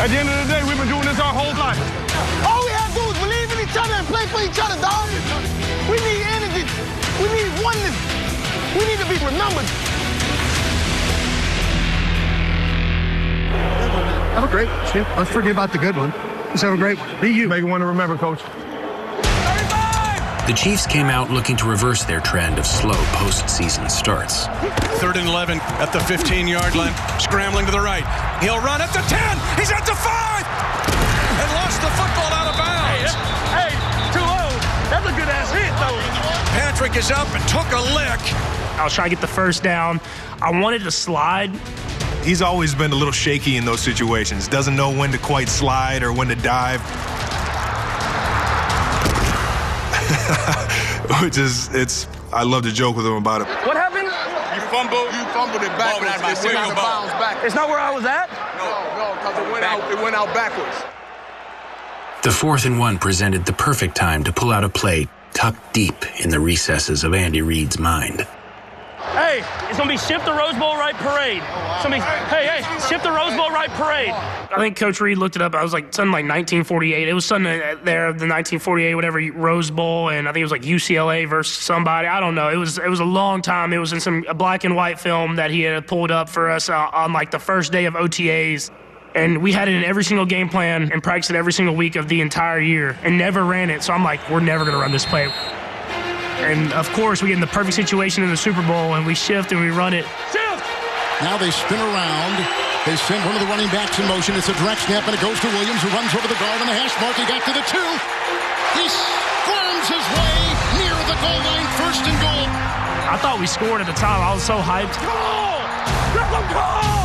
At 0.00 0.08
the 0.08 0.16
end 0.16 0.28
of 0.28 0.36
the 0.46 0.52
day, 0.52 0.64
we've 0.66 0.78
been 0.78 0.88
doing 0.88 1.04
this 1.04 1.20
our 1.20 1.32
whole 1.32 1.54
life. 1.54 2.09
Each 3.70 3.76
other 3.76 3.94
and 3.94 4.06
play 4.08 4.26
for 4.26 4.40
each 4.42 4.58
other, 4.58 4.74
dog. 4.82 5.06
We 5.86 5.96
need 6.02 6.26
energy. 6.26 6.66
We 7.22 7.28
need 7.30 7.50
oneness. 7.62 7.94
We 8.74 8.82
need 8.82 8.98
to 8.98 9.06
be 9.06 9.14
remembered. 9.24 9.66
Have 14.34 14.44
a 14.44 14.48
great 14.48 14.68
one. 14.68 15.16
Let's 15.16 15.30
forget 15.30 15.52
about 15.52 15.70
the 15.70 15.78
good 15.78 15.96
one. 15.96 16.10
Let's 16.50 16.62
have 16.62 16.72
a 16.72 16.76
great 16.76 16.98
one. 16.98 17.20
Be 17.20 17.30
you. 17.30 17.48
Make 17.48 17.62
it 17.62 17.66
one 17.66 17.80
to 17.80 17.86
remember, 17.86 18.16
coach. 18.16 18.40
The 20.46 20.54
Chiefs 20.56 20.84
came 20.84 21.06
out 21.06 21.30
looking 21.30 21.56
to 21.58 21.68
reverse 21.68 22.02
their 22.02 22.20
trend 22.20 22.58
of 22.58 22.66
slow 22.66 22.98
postseason 23.22 23.88
starts. 23.88 24.46
Third 24.98 25.16
and 25.16 25.28
11 25.28 25.60
at 25.78 25.92
the 25.92 26.00
15 26.00 26.48
yard 26.48 26.74
line, 26.74 26.94
scrambling 27.20 27.66
to 27.66 27.72
the 27.72 27.78
right. 27.78 28.02
He'll 28.42 28.58
run 28.58 28.80
at 28.80 28.90
the 28.92 29.02
10. 29.06 29.38
He's 29.56 29.70
at 29.70 29.86
the 29.86 29.94
5 29.94 30.46
and 31.38 31.52
lost 31.54 31.80
the 31.80 31.90
football 31.94 32.32
out 32.34 32.50
of 32.50 32.58
bounds. 32.58 33.49
Hey, 34.90 34.98
too. 34.98 35.00
That's 35.02 35.06
a 35.06 35.12
good 35.18 35.28
ass 35.28 35.52
hit, 35.52 35.70
though. 35.78 35.98
Patrick 36.58 36.96
is 36.96 37.10
up 37.10 37.28
and 37.34 37.42
took 37.48 37.66
a 37.72 37.80
lick. 37.94 38.20
I 38.78 38.84
was 38.84 38.92
trying 38.92 39.08
to 39.10 39.16
get 39.16 39.20
the 39.20 39.26
first 39.26 39.62
down. 39.62 40.00
I 40.42 40.50
wanted 40.50 40.82
to 40.82 40.90
slide. 40.90 41.50
He's 42.24 42.42
always 42.42 42.74
been 42.74 42.92
a 42.92 42.96
little 42.96 43.12
shaky 43.12 43.56
in 43.56 43.64
those 43.64 43.80
situations. 43.80 44.48
Doesn't 44.48 44.76
know 44.76 44.90
when 44.94 45.10
to 45.12 45.18
quite 45.18 45.48
slide 45.48 46.02
or 46.02 46.12
when 46.12 46.28
to 46.28 46.34
dive. 46.34 46.80
Which 51.22 51.38
is, 51.38 51.68
it's, 51.74 52.06
I 52.32 52.42
love 52.42 52.62
to 52.64 52.72
joke 52.72 52.96
with 52.96 53.06
him 53.06 53.14
about 53.14 53.42
it. 53.42 53.46
What 53.66 53.76
happened? 53.76 54.08
You 54.54 54.60
fumbled. 54.68 55.06
You 55.14 55.24
fumbled 55.32 55.62
it 55.62 55.70
backwards. 55.78 56.42
It 56.42 56.46
went 56.46 56.58
out 56.58 56.70
of 56.70 56.76
bounds 56.76 57.12
back. 57.14 57.42
It's 57.44 57.54
not 57.54 57.68
where 57.68 57.78
I 57.78 57.90
was 57.90 58.04
at? 58.04 58.28
No, 58.56 58.66
no, 58.96 59.14
because 59.14 59.38
it 59.38 59.52
went 59.52 59.64
out. 59.64 59.90
It 59.90 59.98
went 60.02 60.16
out 60.16 60.32
backwards. 60.34 60.84
The 62.22 62.30
fourth 62.30 62.66
and 62.66 62.78
one 62.78 62.98
presented 62.98 63.46
the 63.46 63.54
perfect 63.54 63.96
time 63.96 64.24
to 64.24 64.32
pull 64.32 64.52
out 64.52 64.62
a 64.62 64.68
play 64.68 65.08
tucked 65.32 65.72
deep 65.72 65.94
in 66.20 66.28
the 66.28 66.38
recesses 66.38 67.02
of 67.02 67.14
Andy 67.14 67.40
Reid's 67.40 67.78
mind. 67.78 68.26
Hey, 68.98 69.42
it's 69.70 69.78
gonna 69.78 69.88
be 69.88 69.96
shift 69.96 70.26
the 70.26 70.32
Rose 70.34 70.54
Bowl 70.56 70.76
right 70.76 70.94
parade. 70.96 71.42
It's 71.42 71.82
gonna 71.82 71.96
be, 71.96 72.02
hey, 72.02 72.46
hey, 72.46 72.88
shift 72.90 73.04
the 73.04 73.10
Rose 73.10 73.34
Bowl 73.34 73.50
right 73.50 73.70
parade. 73.70 74.10
I 74.10 74.56
think 74.58 74.76
Coach 74.76 75.00
Reid 75.00 75.16
looked 75.16 75.36
it 75.36 75.40
up. 75.40 75.54
I 75.54 75.62
was 75.62 75.72
like 75.72 75.94
something 75.94 76.12
like 76.12 76.24
1948. 76.24 77.08
It 77.08 77.14
was 77.14 77.24
something 77.24 77.58
there, 77.84 78.12
the 78.12 78.28
1948 78.28 78.94
whatever 78.94 79.18
Rose 79.32 79.70
Bowl, 79.70 80.10
and 80.10 80.28
I 80.28 80.32
think 80.32 80.42
it 80.42 80.44
was 80.44 80.52
like 80.52 80.62
UCLA 80.62 81.26
versus 81.26 81.56
somebody. 81.56 82.06
I 82.06 82.20
don't 82.20 82.34
know. 82.34 82.50
It 82.50 82.56
was 82.56 82.76
it 82.76 82.90
was 82.90 83.00
a 83.00 83.04
long 83.04 83.40
time. 83.40 83.72
It 83.72 83.78
was 83.78 83.94
in 83.94 84.00
some 84.00 84.26
a 84.28 84.34
black 84.34 84.64
and 84.64 84.76
white 84.76 85.00
film 85.00 85.36
that 85.36 85.50
he 85.50 85.62
had 85.62 85.86
pulled 85.86 86.10
up 86.10 86.28
for 86.28 86.50
us 86.50 86.68
uh, 86.68 86.90
on 86.92 87.14
like 87.14 87.30
the 87.30 87.38
first 87.38 87.72
day 87.72 87.86
of 87.86 87.94
OTAs. 87.94 88.70
And 89.14 89.42
we 89.42 89.52
had 89.52 89.68
it 89.68 89.74
in 89.74 89.84
every 89.84 90.04
single 90.04 90.26
game 90.26 90.48
plan 90.48 90.92
and 90.92 91.02
practiced 91.02 91.30
it 91.30 91.36
every 91.36 91.52
single 91.52 91.74
week 91.74 91.96
of 91.96 92.08
the 92.08 92.20
entire 92.20 92.60
year 92.60 92.96
and 93.02 93.18
never 93.18 93.44
ran 93.44 93.70
it. 93.70 93.82
So 93.82 93.92
I'm 93.92 94.04
like, 94.04 94.20
we're 94.30 94.40
never 94.40 94.64
going 94.64 94.76
to 94.76 94.80
run 94.80 94.92
this 94.92 95.04
play. 95.04 95.32
And 96.40 96.72
of 96.72 96.88
course, 96.92 97.20
we 97.22 97.28
get 97.28 97.34
in 97.34 97.40
the 97.40 97.46
perfect 97.48 97.74
situation 97.74 98.22
in 98.22 98.30
the 98.30 98.36
Super 98.36 98.62
Bowl 98.62 98.94
and 98.94 99.04
we 99.06 99.14
shift 99.14 99.52
and 99.52 99.60
we 99.60 99.70
run 99.70 99.94
it. 99.94 100.06
Now 101.20 101.36
they 101.36 101.50
spin 101.50 101.80
around. 101.80 102.40
They 102.86 102.96
send 102.96 103.20
one 103.26 103.36
of 103.36 103.42
the 103.44 103.50
running 103.52 103.68
backs 103.68 103.98
in 103.98 104.08
motion. 104.08 104.36
It's 104.36 104.48
a 104.48 104.56
direct 104.56 104.80
snap, 104.88 105.04
and 105.04 105.12
it 105.12 105.20
goes 105.20 105.38
to 105.40 105.48
Williams, 105.52 105.82
who 105.84 105.92
runs 105.92 106.14
over 106.16 106.26
the 106.26 106.40
guard 106.40 106.64
on 106.64 106.66
the 106.66 106.72
hash 106.72 106.96
mark. 106.96 107.12
He 107.12 107.28
got 107.28 107.44
to 107.44 107.52
the 107.52 107.60
two. 107.68 107.90
He 108.72 108.88
squirms 108.88 109.84
his 109.84 110.06
way 110.16 110.40
near 110.80 110.96
the 111.04 111.18
goal 111.20 111.40
line, 111.44 111.68
first 111.76 112.00
and 112.08 112.16
goal. 112.24 112.48
I 113.12 113.18
thought 113.20 113.36
we 113.38 113.46
scored 113.46 113.82
at 113.82 113.86
the 113.86 113.92
time. 113.92 114.22
I 114.24 114.32
was 114.32 114.42
so 114.42 114.56
hyped. 114.56 114.96
All 116.56 116.99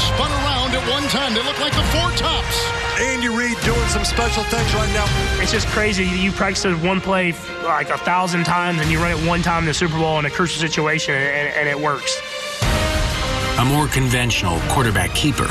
spun 0.00 0.30
around 0.30 0.74
at 0.74 0.90
one 0.90 1.04
time. 1.08 1.34
They 1.34 1.42
look 1.44 1.58
like 1.60 1.72
the 1.72 1.82
four 1.94 2.10
tops. 2.12 2.56
Andy 3.00 3.28
Reid 3.28 3.58
doing 3.64 3.88
some 3.88 4.04
special 4.04 4.44
things 4.44 4.72
right 4.74 4.92
now. 4.92 5.06
It's 5.42 5.52
just 5.52 5.66
crazy. 5.68 6.04
You 6.04 6.32
practice 6.32 6.64
it 6.64 6.76
one 6.78 7.00
play 7.00 7.32
like 7.62 7.90
a 7.90 7.98
thousand 7.98 8.44
times 8.44 8.80
and 8.80 8.90
you 8.90 8.98
run 8.98 9.10
it 9.10 9.26
one 9.26 9.42
time 9.42 9.64
in 9.64 9.66
the 9.66 9.74
Super 9.74 9.98
Bowl 9.98 10.18
in 10.18 10.24
a 10.24 10.30
crucial 10.30 10.60
situation 10.60 11.14
and, 11.14 11.48
and 11.54 11.68
it 11.68 11.78
works. 11.78 12.20
A 13.58 13.64
more 13.64 13.88
conventional 13.88 14.60
quarterback 14.68 15.14
keeper 15.14 15.48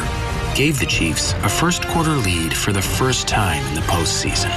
gave 0.56 0.80
the 0.80 0.86
Chiefs 0.86 1.34
a 1.44 1.50
first 1.50 1.88
quarter 1.88 2.16
lead 2.16 2.56
for 2.56 2.72
the 2.72 2.82
first 2.82 3.28
time 3.28 3.66
in 3.68 3.76
the 3.76 3.82
postseason. 3.82 4.50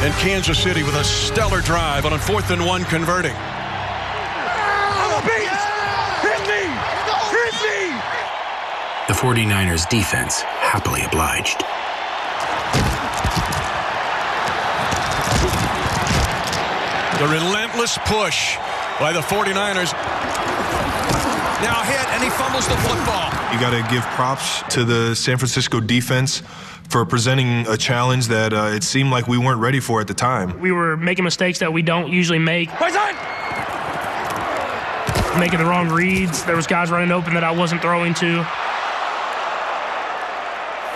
And 0.00 0.14
Kansas 0.14 0.58
City 0.58 0.82
with 0.82 0.94
a 0.94 1.04
stellar 1.04 1.60
drive 1.60 2.06
on 2.06 2.12
a 2.12 2.18
fourth 2.18 2.50
and 2.50 2.64
one 2.64 2.84
converting. 2.84 3.34
The 9.08 9.14
49ers 9.14 9.88
defense 9.88 10.42
happily 10.42 11.00
obliged. 11.02 11.64
The 17.18 17.26
relentless 17.26 17.96
push 18.04 18.58
by 19.00 19.14
the 19.14 19.20
49ers. 19.20 19.94
Now 21.62 21.82
hit, 21.84 22.06
and 22.10 22.22
he 22.22 22.28
fumbles 22.28 22.68
the 22.68 22.76
football. 22.76 23.32
You 23.50 23.58
got 23.58 23.70
to 23.70 23.82
give 23.90 24.02
props 24.14 24.62
to 24.74 24.84
the 24.84 25.16
San 25.16 25.38
Francisco 25.38 25.80
defense 25.80 26.42
for 26.90 27.06
presenting 27.06 27.66
a 27.66 27.78
challenge 27.78 28.26
that 28.26 28.52
uh, 28.52 28.72
it 28.74 28.82
seemed 28.82 29.10
like 29.10 29.26
we 29.26 29.38
weren't 29.38 29.60
ready 29.60 29.80
for 29.80 30.02
at 30.02 30.06
the 30.06 30.14
time. 30.14 30.60
We 30.60 30.70
were 30.70 30.98
making 30.98 31.24
mistakes 31.24 31.60
that 31.60 31.72
we 31.72 31.80
don't 31.80 32.12
usually 32.12 32.38
make. 32.38 32.68
Making 35.38 35.60
the 35.60 35.64
wrong 35.64 35.88
reads. 35.88 36.44
There 36.44 36.56
was 36.56 36.66
guys 36.66 36.90
running 36.90 37.10
open 37.10 37.32
that 37.34 37.44
I 37.44 37.52
wasn't 37.52 37.80
throwing 37.80 38.12
to. 38.14 38.67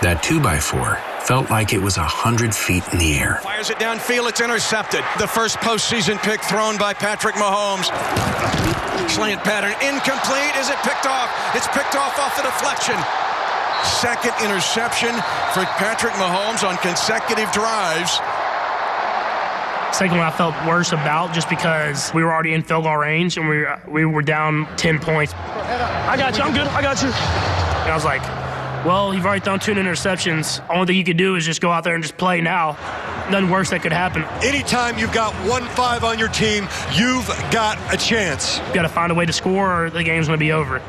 That 0.03 0.19
2x4 0.19 0.99
felt 1.23 1.47
like 1.49 1.71
it 1.71 1.79
was 1.79 1.95
100 1.95 2.51
feet 2.51 2.83
in 2.91 2.99
the 2.99 3.15
air. 3.15 3.39
Fires 3.39 3.69
it 3.69 3.79
downfield, 3.79 4.27
it's 4.27 4.43
intercepted. 4.43 4.99
The 5.15 5.31
first 5.31 5.63
postseason 5.63 6.19
pick 6.19 6.43
thrown 6.43 6.75
by 6.75 6.91
Patrick 6.91 7.39
Mahomes. 7.39 7.87
Slant 9.07 9.39
pattern 9.47 9.71
incomplete. 9.79 10.51
Is 10.59 10.67
it 10.67 10.75
picked 10.83 11.07
off? 11.07 11.31
It's 11.55 11.71
picked 11.71 11.95
off 11.95 12.19
off 12.19 12.35
the 12.35 12.43
deflection. 12.43 12.99
Second 14.03 14.35
interception 14.43 15.15
for 15.55 15.63
Patrick 15.79 16.11
Mahomes 16.19 16.67
on 16.67 16.75
consecutive 16.83 17.47
drives. 17.55 18.19
Second 19.95 20.19
one 20.19 20.27
I 20.27 20.35
felt 20.35 20.51
worse 20.67 20.91
about 20.91 21.31
just 21.31 21.47
because 21.47 22.11
we 22.11 22.27
were 22.27 22.33
already 22.33 22.51
in 22.51 22.61
field 22.61 22.83
goal 22.83 22.97
range 22.97 23.37
and 23.37 23.47
we 23.47 23.59
were, 23.63 23.79
we 23.87 24.03
were 24.03 24.21
down 24.21 24.67
10 24.75 24.99
points. 24.99 25.31
I 25.31 26.19
got 26.19 26.35
you. 26.35 26.43
I'm 26.43 26.51
good. 26.51 26.67
I 26.67 26.81
got 26.81 26.99
you. 26.99 27.07
And 27.07 27.87
I 27.87 27.95
was 27.95 28.03
like, 28.03 28.42
well, 28.85 29.13
you've 29.13 29.25
already 29.25 29.41
thrown 29.41 29.59
two 29.59 29.73
interceptions. 29.73 30.59
Only 30.69 30.85
thing 30.87 30.97
you 30.97 31.03
could 31.03 31.17
do 31.17 31.35
is 31.35 31.45
just 31.45 31.61
go 31.61 31.71
out 31.71 31.83
there 31.83 31.95
and 31.95 32.03
just 32.03 32.17
play 32.17 32.41
now. 32.41 32.77
Nothing 33.31 33.49
worse 33.49 33.69
that 33.69 33.81
could 33.81 33.93
happen. 33.93 34.23
Anytime 34.43 34.99
you've 34.99 35.13
got 35.13 35.33
one 35.47 35.63
five 35.69 36.03
on 36.03 36.19
your 36.19 36.27
team, 36.27 36.67
you've 36.91 37.27
got 37.51 37.79
a 37.93 37.97
chance. 37.97 38.59
You 38.67 38.73
got 38.73 38.81
to 38.81 38.89
find 38.89 39.11
a 39.11 39.15
way 39.15 39.25
to 39.25 39.31
score 39.33 39.85
or 39.85 39.89
the 39.89 40.03
game's 40.03 40.27
going 40.27 40.37
to 40.37 40.43
be 40.43 40.51
over. 40.51 40.81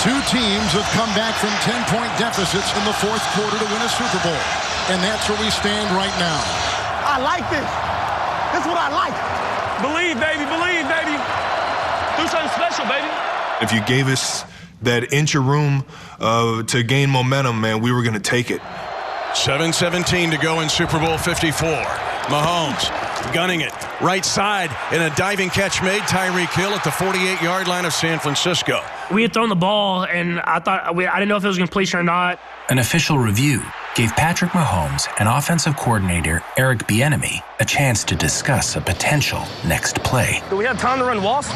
Two 0.00 0.16
teams 0.32 0.72
have 0.72 0.88
come 0.96 1.12
back 1.12 1.34
from 1.36 1.50
10-point 1.68 2.08
deficits 2.16 2.72
in 2.78 2.84
the 2.86 2.94
fourth 2.94 3.20
quarter 3.36 3.58
to 3.58 3.64
win 3.68 3.82
a 3.82 3.88
Super 3.90 4.22
Bowl. 4.24 4.40
And 4.88 5.02
that's 5.02 5.28
where 5.28 5.38
we 5.38 5.50
stand 5.50 5.94
right 5.94 6.14
now. 6.18 6.40
I 7.04 7.20
like 7.20 7.44
this. 7.50 7.68
This 8.54 8.62
is 8.62 8.66
what 8.66 8.78
I 8.78 8.88
like. 8.88 9.37
Believe, 9.80 10.18
baby. 10.18 10.44
Believe, 10.44 10.84
baby. 10.88 11.16
Do 12.16 12.26
something 12.28 12.50
special, 12.54 12.84
baby. 12.86 13.08
If 13.60 13.72
you 13.72 13.84
gave 13.86 14.08
us 14.08 14.44
that 14.82 15.12
inch 15.12 15.34
of 15.34 15.46
room 15.46 15.84
uh, 16.20 16.62
to 16.64 16.82
gain 16.82 17.10
momentum, 17.10 17.60
man, 17.60 17.80
we 17.80 17.92
were 17.92 18.02
going 18.02 18.14
to 18.14 18.20
take 18.20 18.50
it. 18.50 18.60
7-17 19.32 20.30
to 20.30 20.38
go 20.38 20.60
in 20.60 20.68
Super 20.68 20.98
Bowl 20.98 21.18
54. 21.18 22.07
Mahomes 22.28 22.90
gunning 23.32 23.62
it 23.62 23.72
right 24.02 24.24
side 24.24 24.70
in 24.92 25.02
a 25.02 25.14
diving 25.16 25.48
catch 25.48 25.82
made 25.82 26.02
Tyreek 26.02 26.52
Hill 26.54 26.72
at 26.72 26.84
the 26.84 26.90
48-yard 26.90 27.66
line 27.66 27.84
of 27.84 27.92
San 27.92 28.18
Francisco. 28.18 28.82
We 29.10 29.22
had 29.22 29.32
thrown 29.32 29.48
the 29.48 29.56
ball, 29.56 30.04
and 30.04 30.38
I 30.40 30.60
thought 30.60 30.84
I 30.84 30.92
didn't 30.92 31.28
know 31.28 31.36
if 31.36 31.44
it 31.44 31.48
was 31.48 31.56
completion 31.56 31.98
or 31.98 32.02
not. 32.02 32.38
An 32.68 32.78
official 32.78 33.18
review 33.18 33.62
gave 33.94 34.10
Patrick 34.12 34.50
Mahomes 34.50 35.08
and 35.18 35.28
offensive 35.28 35.76
coordinator 35.76 36.42
Eric 36.56 36.80
Bieniemy 36.80 37.42
a 37.60 37.64
chance 37.64 38.04
to 38.04 38.14
discuss 38.14 38.76
a 38.76 38.80
potential 38.80 39.42
next 39.66 40.02
play. 40.04 40.42
Do 40.50 40.56
we 40.56 40.64
have 40.66 40.78
time 40.78 40.98
to 40.98 41.04
run 41.04 41.22
wasp? 41.22 41.50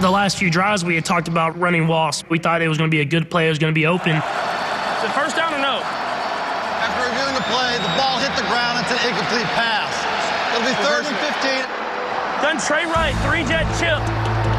The 0.00 0.08
last 0.08 0.38
few 0.38 0.48
drives 0.48 0.84
we 0.84 0.94
had 0.94 1.04
talked 1.04 1.26
about 1.26 1.58
running 1.58 1.88
wasp. 1.88 2.30
We 2.30 2.38
thought 2.38 2.62
it 2.62 2.68
was 2.68 2.78
going 2.78 2.88
to 2.88 2.94
be 2.94 3.00
a 3.00 3.04
good 3.04 3.28
play. 3.28 3.46
It 3.46 3.50
was 3.50 3.58
going 3.58 3.74
to 3.74 3.78
be 3.78 3.86
open. 3.86 4.14
Is 4.14 5.04
it 5.04 5.10
first 5.10 5.34
down 5.34 5.52
or 5.52 5.58
no? 5.58 5.82
After 5.82 7.10
reviewing 7.10 7.34
the 7.34 7.42
play, 7.50 7.74
the 7.82 7.90
ball 7.98 8.22
hit 8.22 8.30
the 8.38 8.46
ground. 8.46 8.78
It's 8.78 8.94
an 8.94 8.97
incomplete 9.08 9.48
pass. 9.56 9.88
It'll 10.52 10.68
be 10.68 10.76
third 10.84 11.08
and 11.08 11.16
15. 11.16 11.64
Done 12.44 12.58
Trey 12.60 12.84
Wright, 12.84 13.16
three 13.24 13.42
jet 13.48 13.64
chip. 13.80 13.98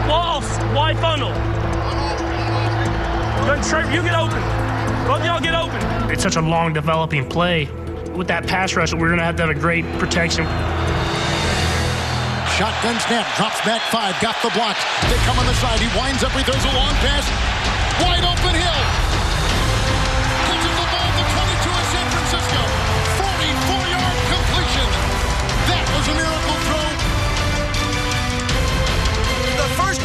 Wasp, 0.10 0.60
wide 0.74 0.98
funnel. 0.98 1.30
Done 3.46 3.62
Trey, 3.62 3.86
you 3.94 4.02
get 4.02 4.16
open. 4.18 4.42
Both 5.06 5.24
y'all 5.24 5.40
get 5.40 5.54
open. 5.54 5.78
It's 6.10 6.24
such 6.24 6.36
a 6.36 6.42
long 6.42 6.74
developing 6.74 7.30
play. 7.30 7.70
With 8.18 8.28
that 8.28 8.48
pass 8.48 8.76
rush, 8.76 8.92
we're 8.92 9.08
going 9.08 9.20
to 9.20 9.24
have 9.24 9.36
to 9.38 9.46
have 9.46 9.56
a 9.56 9.60
great 9.60 9.86
protection. 10.00 10.46
Shotgun 12.58 13.00
snap, 13.06 13.30
drops 13.38 13.62
back 13.62 13.82
five, 13.94 14.20
got 14.20 14.36
the 14.42 14.50
block. 14.52 14.76
They 15.08 15.18
come 15.30 15.38
on 15.38 15.46
the 15.46 15.54
side. 15.62 15.80
He 15.80 15.88
winds 15.98 16.24
up, 16.24 16.32
he 16.34 16.44
throws 16.44 16.66
a 16.66 16.74
long 16.74 16.94
pass. 17.06 17.24
Wide 18.02 18.26
open 18.26 18.56
Hill. 18.58 19.09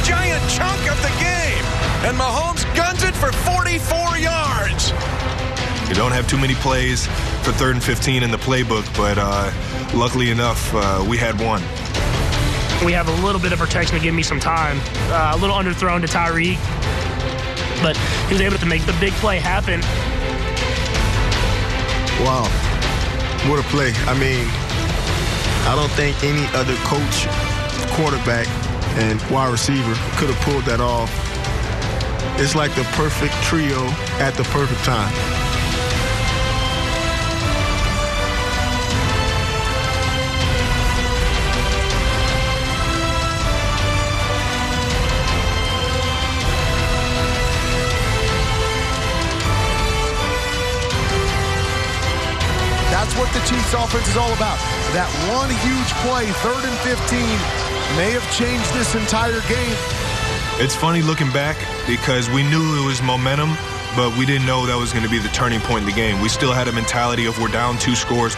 Giant 0.05 0.43
chunk 0.51 0.81
of 0.91 1.01
the 1.03 1.13
game. 1.19 1.65
And 2.05 2.17
Mahomes 2.17 2.65
guns 2.77 3.03
it 3.03 3.15
for 3.15 3.33
44 3.33 4.19
yards. 4.19 4.91
You 5.89 5.95
don't 5.95 6.13
have 6.13 6.29
too 6.29 6.39
many 6.39 6.55
plays 6.55 7.07
for 7.43 7.53
third 7.53 7.75
and 7.77 7.83
15 7.83 8.23
in 8.23 8.31
the 8.31 8.37
playbook, 8.37 8.85
but 8.97 9.17
uh, 9.19 9.51
luckily 9.95 10.31
enough, 10.31 10.73
uh, 10.75 11.05
we 11.09 11.17
had 11.17 11.41
one. 11.41 11.63
We 12.85 12.93
have 12.93 13.09
a 13.09 13.25
little 13.25 13.41
bit 13.41 13.53
of 13.53 13.59
protection 13.59 13.97
to 13.97 14.03
give 14.03 14.15
me 14.15 14.23
some 14.23 14.41
time. 14.41 14.79
Uh, 15.11 15.33
a 15.35 15.39
little 15.39 15.57
underthrown 15.57 16.01
to 16.01 16.07
Tyreek, 16.07 16.59
but 17.83 17.97
he 18.29 18.35
was 18.35 18.43
able 18.43 18.59
to 18.59 18.67
make 18.67 18.85
the 18.85 18.97
big 19.01 19.13
play 19.15 19.39
happen. 19.39 19.81
Wow. 22.25 22.45
What 23.49 23.61
a 23.61 23.69
play. 23.69 23.93
I 24.07 24.19
mean, 24.19 24.47
I 25.69 25.75
don't 25.77 25.91
think 25.93 26.23
any 26.25 26.47
other 26.57 26.77
coach, 26.85 27.29
quarterback, 27.97 28.49
and 28.97 29.21
wide 29.31 29.51
receiver 29.51 29.95
could 30.17 30.31
have 30.31 30.41
pulled 30.43 30.65
that 30.65 30.81
off. 30.81 31.11
It's 32.39 32.55
like 32.55 32.75
the 32.75 32.85
perfect 32.95 33.35
trio 33.43 33.87
at 34.19 34.35
the 34.35 34.45
perfect 34.45 34.85
time. 34.85 35.13
That's 52.91 53.15
what 53.19 53.33
the 53.33 53.41
Chiefs 53.41 53.75
offense 53.75 54.09
is 54.09 54.17
all 54.17 54.33
about. 54.33 54.59
That 54.95 55.11
one 55.29 55.51
huge 55.51 55.91
play, 56.07 56.31
third 56.41 56.65
and 56.65 56.79
15, 56.87 57.74
may 57.97 58.11
have 58.11 58.25
changed 58.33 58.73
this 58.75 58.95
entire 58.95 59.41
game. 59.49 59.77
It's 60.59 60.75
funny 60.75 61.03
looking 61.03 61.31
back 61.31 61.57
because 61.87 62.31
we 62.31 62.43
knew 62.43 62.83
it 62.83 62.87
was 62.87 63.03
momentum, 63.03 63.55
but 63.97 64.17
we 64.17 64.25
didn't 64.25 64.47
know 64.47 64.67
that 64.67 64.77
was 64.77 64.93
going 64.93 65.05
to 65.05 65.11
be 65.11 65.19
the 65.19 65.29
turning 65.29 65.61
point 65.61 65.81
in 65.81 65.87
the 65.87 65.95
game. 65.95 66.21
We 66.21 66.29
still 66.29 66.53
had 66.53 66.69
a 66.69 66.73
mentality 66.73 67.27
of 67.27 67.39
we're 67.39 67.49
down 67.49 67.79
two 67.79 67.95
scores. 67.95 68.37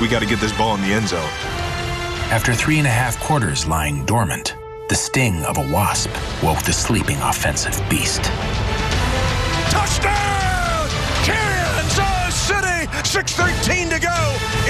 We 0.00 0.08
got 0.08 0.20
to 0.20 0.26
get 0.26 0.40
this 0.40 0.52
ball 0.52 0.74
in 0.74 0.82
the 0.82 0.92
end 0.92 1.08
zone. 1.08 1.30
After 2.30 2.54
three 2.54 2.78
and 2.78 2.86
a 2.86 2.90
half 2.90 3.20
quarters 3.20 3.66
lying 3.66 4.04
dormant, 4.04 4.56
the 4.88 4.94
sting 4.94 5.44
of 5.44 5.58
a 5.58 5.72
wasp 5.72 6.10
woke 6.42 6.62
the 6.62 6.72
sleeping 6.72 7.18
offensive 7.18 7.80
beast. 7.88 8.22
Touchdown! 9.70 10.88
Kansas 11.22 12.34
City! 12.34 12.86
6.13 13.06 13.90
to 13.90 14.00
go 14.00 14.18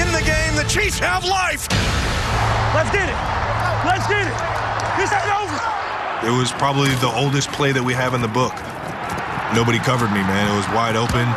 in 0.01 0.13
the 0.13 0.23
game. 0.25 0.55
The 0.55 0.69
Chiefs 0.69 0.99
have 0.99 1.25
life. 1.25 1.67
Let's 2.75 2.91
get 2.91 3.09
it. 3.09 3.44
Let's 3.85 4.09
get 4.09 4.27
it. 4.27 4.39
This 4.97 5.13
ain't 5.13 5.29
over. 5.29 5.61
It 6.27 6.33
was 6.33 6.53
probably 6.53 6.89
the 7.05 7.13
oldest 7.13 7.53
play 7.53 7.73
that 7.73 7.85
we 7.85 7.93
have 7.93 8.15
in 8.15 8.23
the 8.23 8.29
book. 8.33 8.55
Nobody 9.55 9.79
covered 9.79 10.09
me, 10.09 10.25
man. 10.25 10.49
It 10.49 10.57
was 10.57 10.67
wide 10.73 10.97
open. 10.97 11.29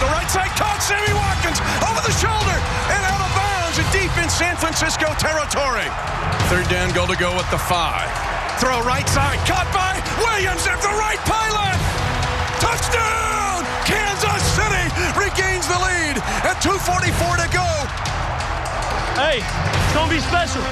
The 0.00 0.08
right 0.10 0.30
side 0.32 0.50
caught 0.56 0.80
Sammy 0.80 1.12
Watkins 1.12 1.60
over 1.84 2.00
the 2.00 2.14
shoulder 2.16 2.56
and 2.88 3.02
out 3.04 3.20
of 3.20 3.30
bounds 3.36 3.76
and 3.78 3.88
deep 3.92 4.16
in 4.16 4.32
San 4.32 4.56
Francisco 4.56 5.12
territory. 5.20 5.92
Third 6.48 6.68
down, 6.72 6.90
goal 6.94 7.06
to 7.06 7.16
go 7.16 7.36
at 7.36 7.50
the 7.50 7.58
five. 7.58 8.33
Throw 8.62 8.80
right 8.86 9.08
side, 9.10 9.38
caught 9.50 9.66
by 9.74 9.98
Williams 10.22 10.62
at 10.70 10.78
the 10.78 10.94
right 10.94 11.18
pylon. 11.26 11.74
Touchdown! 12.62 13.66
Kansas 13.82 14.42
City 14.54 14.86
regains 15.18 15.66
the 15.66 15.78
lead 15.82 16.22
at 16.46 16.62
2.44 16.62 17.42
to 17.42 17.48
go. 17.50 17.66
Hey, 19.18 19.42
it's 19.42 19.92
gonna 19.92 20.10
be 20.10 20.22
special. 20.22 20.62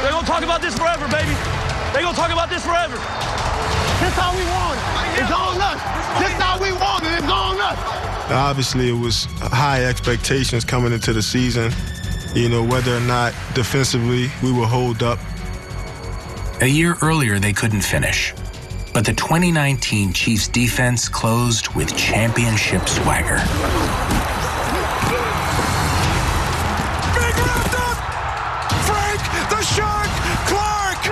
They're 0.00 0.14
gonna 0.14 0.26
talk 0.26 0.42
about 0.42 0.62
this 0.62 0.78
forever, 0.78 1.08
baby. 1.08 1.34
They're 1.92 2.02
gonna 2.02 2.16
talk 2.16 2.30
about 2.30 2.50
this 2.50 2.64
forever. 2.64 2.96
This 3.98 4.14
how 4.14 4.30
we 4.36 4.44
want 4.54 4.78
it. 4.78 5.22
It's 5.22 5.32
on 5.34 5.60
us. 5.60 5.80
This 6.22 6.32
how 6.38 6.58
we 6.62 6.72
want 6.72 7.04
it. 7.04 7.18
It's 7.18 7.30
on 7.30 7.60
us. 7.60 7.78
Obviously, 8.30 8.88
it 8.88 8.98
was 8.98 9.26
high 9.40 9.84
expectations 9.84 10.64
coming 10.64 10.92
into 10.92 11.12
the 11.12 11.22
season. 11.22 11.72
You 12.34 12.48
know, 12.48 12.62
whether 12.62 12.96
or 12.96 13.00
not 13.00 13.34
defensively 13.54 14.30
we 14.42 14.52
will 14.52 14.66
hold 14.66 15.02
up. 15.02 15.18
A 16.64 16.66
year 16.66 16.96
earlier, 17.02 17.38
they 17.38 17.52
couldn't 17.52 17.82
finish. 17.82 18.32
But 18.94 19.04
the 19.04 19.12
2019 19.12 20.14
Chiefs 20.14 20.48
defense 20.48 21.10
closed 21.10 21.68
with 21.74 21.94
championship 21.94 22.88
swagger. 22.88 23.36
Big 27.12 27.36
up! 27.36 28.00
Frank 28.88 29.20
the 29.52 29.60
Shark 29.60 30.08
Clark! 30.48 31.04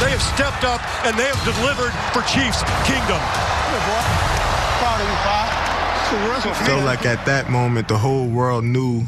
They 0.00 0.10
have 0.10 0.22
stepped 0.34 0.64
up 0.64 0.82
and 1.06 1.16
they 1.16 1.30
have 1.30 1.44
delivered 1.44 1.94
for 2.10 2.26
Chiefs 2.26 2.66
Kingdom. 2.90 3.22
Proud 4.82 5.00
of 5.02 5.06
you, 5.06 5.14
Pop. 5.22 6.66
Felt 6.66 6.84
like 6.84 7.06
at 7.06 7.24
that 7.26 7.48
moment 7.48 7.86
the 7.86 7.98
whole 7.98 8.26
world 8.26 8.64
knew 8.64 9.04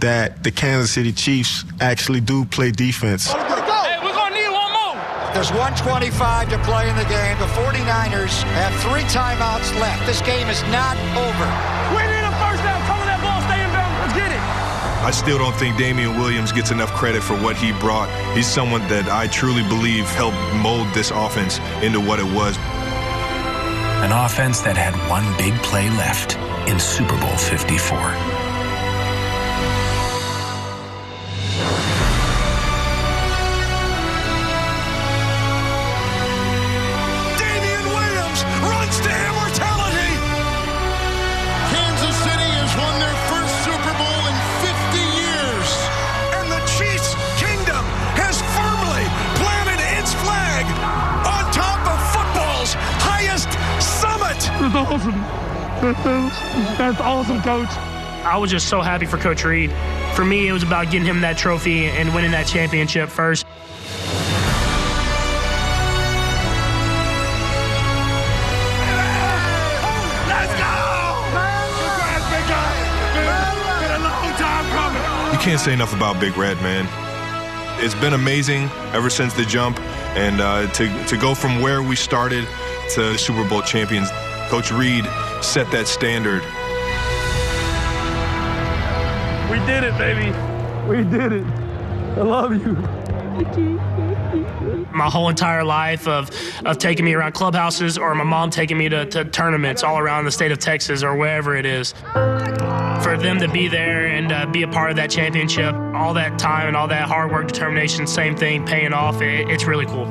that 0.00 0.42
the 0.42 0.50
Kansas 0.50 0.90
City 0.92 1.12
Chiefs 1.12 1.64
actually 1.82 2.22
do 2.22 2.46
play 2.46 2.70
defense. 2.70 3.30
Hey, 3.86 3.98
we're 4.02 4.12
gonna 4.12 4.34
need 4.34 4.48
one 4.48 4.72
more. 4.72 4.96
There's 5.36 5.52
125 5.52 6.48
to 6.48 6.58
play 6.64 6.88
in 6.88 6.96
the 6.96 7.04
game. 7.04 7.36
The 7.36 7.44
49ers 7.60 8.40
have 8.56 8.72
three 8.80 9.04
timeouts 9.12 9.68
left. 9.78 10.06
This 10.06 10.22
game 10.22 10.48
is 10.48 10.62
not 10.72 10.96
over. 11.12 11.46
We 11.92 12.00
need 12.08 12.24
a 12.24 12.32
first 12.40 12.64
down. 12.64 12.80
Cover 12.88 13.04
that 13.04 13.20
ball. 13.20 13.44
Stay 13.44 13.60
in 13.60 13.68
bounds. 13.68 14.00
Let's 14.00 14.16
get 14.16 14.32
it. 14.32 14.40
I 15.04 15.10
still 15.12 15.36
don't 15.36 15.54
think 15.54 15.76
Damien 15.76 16.16
Williams 16.16 16.52
gets 16.52 16.70
enough 16.70 16.90
credit 16.94 17.22
for 17.22 17.36
what 17.36 17.54
he 17.54 17.72
brought. 17.72 18.08
He's 18.34 18.46
someone 18.46 18.80
that 18.88 19.10
I 19.10 19.26
truly 19.26 19.62
believe 19.64 20.08
helped 20.16 20.40
mold 20.56 20.88
this 20.94 21.10
offense 21.10 21.58
into 21.84 22.00
what 22.00 22.18
it 22.18 22.24
was. 22.32 22.56
An 24.00 24.12
offense 24.12 24.62
that 24.62 24.78
had 24.78 24.96
one 25.10 25.28
big 25.36 25.52
play 25.62 25.90
left 26.00 26.38
in 26.66 26.80
Super 26.80 27.20
Bowl 27.20 27.36
54. 27.36 28.35
Awesome. 54.76 55.12
That's 56.76 57.00
awesome, 57.00 57.40
coach. 57.40 57.70
I 58.26 58.36
was 58.36 58.50
just 58.50 58.68
so 58.68 58.82
happy 58.82 59.06
for 59.06 59.16
Coach 59.16 59.42
Reid. 59.42 59.72
For 60.14 60.22
me, 60.22 60.48
it 60.48 60.52
was 60.52 60.62
about 60.62 60.90
getting 60.90 61.06
him 61.06 61.22
that 61.22 61.38
trophy 61.38 61.86
and 61.86 62.14
winning 62.14 62.32
that 62.32 62.46
championship 62.46 63.08
first. 63.08 63.46
Let's 70.28 70.52
go! 70.60 70.74
Congrats, 71.80 72.26
big 72.28 72.46
guy. 72.46 72.76
Been, 73.16 73.80
been 73.80 73.92
a 73.96 74.04
long 74.04 74.28
time 74.36 74.66
coming. 74.76 75.32
You 75.32 75.38
can't 75.38 75.60
say 75.60 75.72
enough 75.72 75.94
about 75.94 76.20
Big 76.20 76.36
Red, 76.36 76.58
man. 76.58 76.86
It's 77.82 77.94
been 77.94 78.12
amazing 78.12 78.68
ever 78.92 79.08
since 79.08 79.32
the 79.32 79.44
jump, 79.44 79.80
and 80.16 80.40
uh, 80.40 80.66
to 80.72 81.06
to 81.06 81.16
go 81.16 81.34
from 81.34 81.60
where 81.62 81.82
we 81.82 81.96
started 81.96 82.46
to 82.94 83.16
Super 83.16 83.48
Bowl 83.48 83.62
champions. 83.62 84.10
Coach 84.48 84.70
Reid 84.70 85.04
set 85.42 85.68
that 85.72 85.88
standard. 85.88 86.42
We 89.50 89.58
did 89.66 89.82
it, 89.82 89.98
baby. 89.98 90.30
We 90.88 91.02
did 91.02 91.32
it. 91.32 91.46
I 92.16 92.22
love 92.22 92.52
you. 92.52 92.74
My 94.92 95.10
whole 95.10 95.28
entire 95.28 95.64
life 95.64 96.06
of, 96.06 96.30
of 96.64 96.78
taking 96.78 97.04
me 97.04 97.14
around 97.14 97.32
clubhouses 97.32 97.98
or 97.98 98.14
my 98.14 98.24
mom 98.24 98.50
taking 98.50 98.78
me 98.78 98.88
to, 98.88 99.04
to 99.06 99.24
tournaments 99.24 99.82
all 99.82 99.98
around 99.98 100.24
the 100.24 100.30
state 100.30 100.52
of 100.52 100.58
Texas 100.58 101.02
or 101.02 101.16
wherever 101.16 101.56
it 101.56 101.66
is. 101.66 101.92
For 103.02 103.16
them 103.18 103.40
to 103.40 103.48
be 103.48 103.66
there 103.66 104.06
and 104.06 104.30
uh, 104.30 104.46
be 104.46 104.62
a 104.62 104.68
part 104.68 104.90
of 104.90 104.96
that 104.96 105.10
championship, 105.10 105.74
all 105.74 106.14
that 106.14 106.38
time 106.38 106.68
and 106.68 106.76
all 106.76 106.88
that 106.88 107.08
hard 107.08 107.32
work, 107.32 107.48
determination, 107.48 108.06
same 108.06 108.36
thing, 108.36 108.64
paying 108.64 108.92
off, 108.92 109.20
it, 109.20 109.48
it's 109.50 109.64
really 109.64 109.86
cool. 109.86 110.06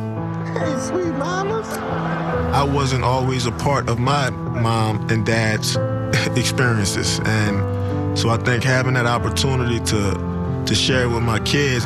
Hey, 0.53 0.79
sweet 0.79 1.13
mamas. 1.15 2.14
I 2.55 2.63
wasn't 2.63 3.03
always 3.03 3.47
a 3.47 3.51
part 3.51 3.89
of 3.89 3.99
my 3.99 4.29
mom 4.29 5.09
and 5.09 5.25
dad's 5.25 5.75
experiences, 6.37 7.19
and 7.25 8.17
so 8.17 8.29
I 8.29 8.37
think 8.37 8.63
having 8.63 8.93
that 8.93 9.05
opportunity 9.05 9.81
to 9.91 10.63
to 10.65 10.73
share 10.73 11.09
with 11.09 11.21
my 11.21 11.39
kids, 11.39 11.85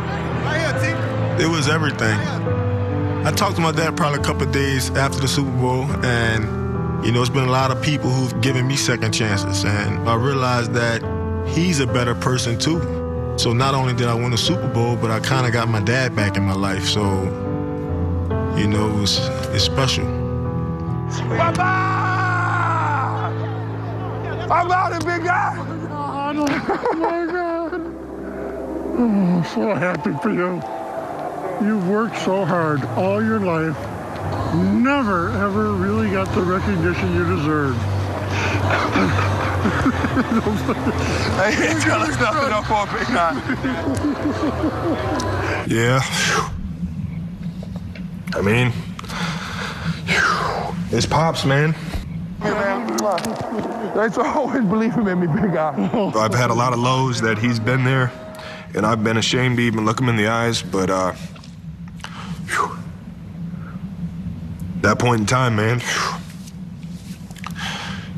it 1.41 1.49
was 1.49 1.67
everything. 1.67 2.19
I 3.25 3.31
talked 3.31 3.55
to 3.55 3.63
my 3.63 3.71
dad 3.71 3.97
probably 3.97 4.19
a 4.19 4.23
couple 4.23 4.45
days 4.51 4.91
after 4.91 5.19
the 5.19 5.27
Super 5.27 5.49
Bowl, 5.49 5.85
and 6.05 7.03
you 7.03 7.11
know, 7.13 7.21
it's 7.21 7.31
been 7.31 7.47
a 7.47 7.51
lot 7.51 7.71
of 7.71 7.81
people 7.81 8.11
who've 8.11 8.39
given 8.39 8.67
me 8.67 8.75
second 8.75 9.11
chances, 9.11 9.65
and 9.65 10.07
I 10.07 10.13
realized 10.13 10.73
that 10.73 11.01
he's 11.47 11.79
a 11.79 11.87
better 11.87 12.13
person 12.13 12.59
too. 12.59 12.79
So 13.39 13.53
not 13.53 13.73
only 13.73 13.95
did 13.95 14.07
I 14.07 14.13
win 14.13 14.29
the 14.29 14.37
Super 14.37 14.67
Bowl, 14.67 14.95
but 14.97 15.09
I 15.09 15.19
kind 15.19 15.47
of 15.47 15.51
got 15.51 15.67
my 15.67 15.81
dad 15.81 16.15
back 16.15 16.37
in 16.37 16.43
my 16.43 16.53
life. 16.53 16.85
So, 16.85 17.23
you 18.55 18.67
know, 18.67 18.87
it 18.87 19.01
was 19.01 19.17
it's 19.51 19.63
special. 19.63 20.28
Papa! 21.17 21.63
I'm 24.51 24.71
out 24.71 24.93
it, 24.93 25.05
big 25.05 25.23
guy. 25.23 25.55
Oh, 25.91 26.33
my 26.95 27.25
God. 27.25 27.81
Oh, 28.97 29.43
so 29.53 29.73
happy 29.73 30.13
for 30.21 30.31
you. 30.31 30.61
You've 31.65 31.87
worked 31.87 32.17
so 32.19 32.45
hard 32.45 32.83
all 32.97 33.23
your 33.23 33.39
life. 33.39 33.77
Never, 34.55 35.31
ever 35.31 35.73
really 35.73 36.09
got 36.11 36.33
the 36.35 36.41
recognition 36.41 37.13
you 37.15 37.25
deserve. 37.35 37.75
Hey, 41.39 41.69
ain't 41.69 41.81
trying 41.81 42.05
to 42.05 42.13
stop 42.13 42.35
it 42.43 42.51
up 42.51 42.65
for 42.65 42.83
a 42.83 42.85
big 42.97 43.07
guy. 43.07 43.33
Yeah. 45.67 46.01
I 48.33 48.41
mean, 48.41 48.73
it's 50.91 51.05
pops, 51.05 51.45
man. 51.45 51.73
Hey, 52.41 52.51
man. 52.51 52.97
Thanks 53.93 54.15
for 54.15 54.25
always 54.25 54.63
believing 54.63 55.07
in 55.07 55.19
me, 55.19 55.27
big 55.27 55.53
guy. 55.53 55.89
I've 56.15 56.33
had 56.33 56.49
a 56.49 56.53
lot 56.53 56.73
of 56.73 56.79
lows 56.79 57.21
that 57.21 57.37
he's 57.37 57.59
been 57.59 57.83
there, 57.83 58.11
and 58.75 58.85
I've 58.85 59.03
been 59.03 59.17
ashamed 59.17 59.57
to 59.57 59.63
even 59.63 59.85
look 59.85 59.99
him 59.99 60.09
in 60.09 60.15
the 60.15 60.27
eyes. 60.27 60.61
But 60.61 60.89
uh, 60.89 61.13
phew. 62.45 62.77
that 64.81 64.99
point 64.99 65.21
in 65.21 65.25
time, 65.25 65.55
man, 65.55 65.79
phew, 65.79 66.17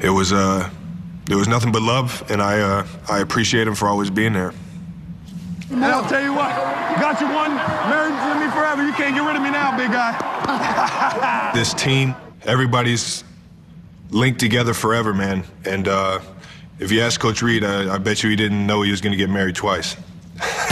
it 0.02 0.10
was 0.10 0.34
uh, 0.34 0.70
it 1.30 1.36
was 1.36 1.48
nothing 1.48 1.72
but 1.72 1.82
love, 1.82 2.24
and 2.30 2.42
I 2.42 2.60
uh, 2.60 2.88
I 3.10 3.20
appreciate 3.20 3.68
him 3.68 3.76
for 3.76 3.88
always 3.88 4.10
being 4.10 4.34
there. 4.34 4.54
And 5.72 5.86
I'll 5.86 6.08
tell 6.08 6.22
you 6.22 6.34
what, 6.34 6.50
got 7.00 7.22
you 7.22 7.28
one, 7.28 7.56
married 7.56 8.12
to 8.12 8.46
me 8.46 8.52
forever. 8.52 8.86
You 8.86 8.94
can't 8.94 9.16
get 9.16 9.26
rid 9.26 9.36
of 9.38 9.42
me 9.42 9.52
now, 9.52 9.76
big 9.78 9.92
guy. 9.92 11.52
This 11.54 11.74
team, 11.74 12.14
everybody's 12.46 13.24
linked 14.10 14.40
together 14.40 14.74
forever, 14.74 15.14
man. 15.14 15.44
And 15.66 15.88
uh, 15.88 16.20
if 16.80 16.92
you 16.92 17.02
ask 17.02 17.20
Coach 17.20 17.42
Reid, 17.42 17.64
I, 17.64 17.96
I 17.96 17.98
bet 17.98 18.24
you 18.24 18.30
he 18.30 18.36
didn't 18.36 18.66
know 18.66 18.82
he 18.82 18.92
was 18.92 19.02
going 19.02 19.12
to 19.12 19.18
get 19.18 19.30
married 19.30 19.56
twice. 19.56 19.96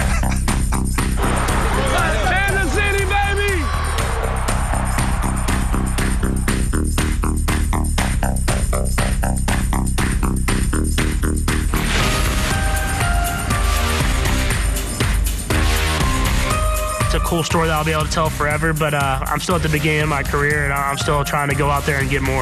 cool 17.30 17.44
story 17.44 17.68
that 17.68 17.76
I'll 17.76 17.86
be 17.86 17.92
able 17.92 18.06
to 18.06 18.12
tell 18.12 18.32
forever, 18.32 18.74
but 18.74 18.96
uh, 18.96 19.20
I'm 19.28 19.40
still 19.40 19.54
at 19.54 19.62
the 19.62 19.70
beginning 19.70 20.02
of 20.02 20.10
my 20.10 20.24
career 20.24 20.64
and 20.64 20.74
I'm 20.74 20.98
still 20.98 21.24
trying 21.24 21.48
to 21.50 21.56
go 21.56 21.70
out 21.70 21.86
there 21.86 22.00
and 22.00 22.10
get 22.10 22.24
more. 22.24 22.42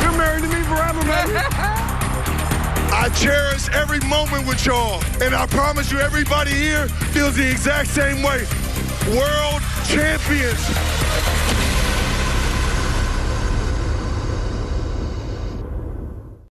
You're 0.00 0.16
married 0.16 0.44
to 0.44 0.48
me 0.48 0.64
forever, 0.64 1.00
baby. 1.00 1.36
I 2.96 3.10
cherish 3.16 3.68
every 3.68 4.00
moment 4.08 4.46
with 4.48 4.64
y'all, 4.64 5.02
and 5.20 5.34
I 5.34 5.44
promise 5.44 5.92
you, 5.92 5.98
everybody 5.98 6.52
here 6.52 6.88
feels 7.12 7.36
the 7.36 7.50
exact 7.50 7.90
same 7.90 8.22
way. 8.22 8.46
World 9.14 9.60
champions. 9.88 11.29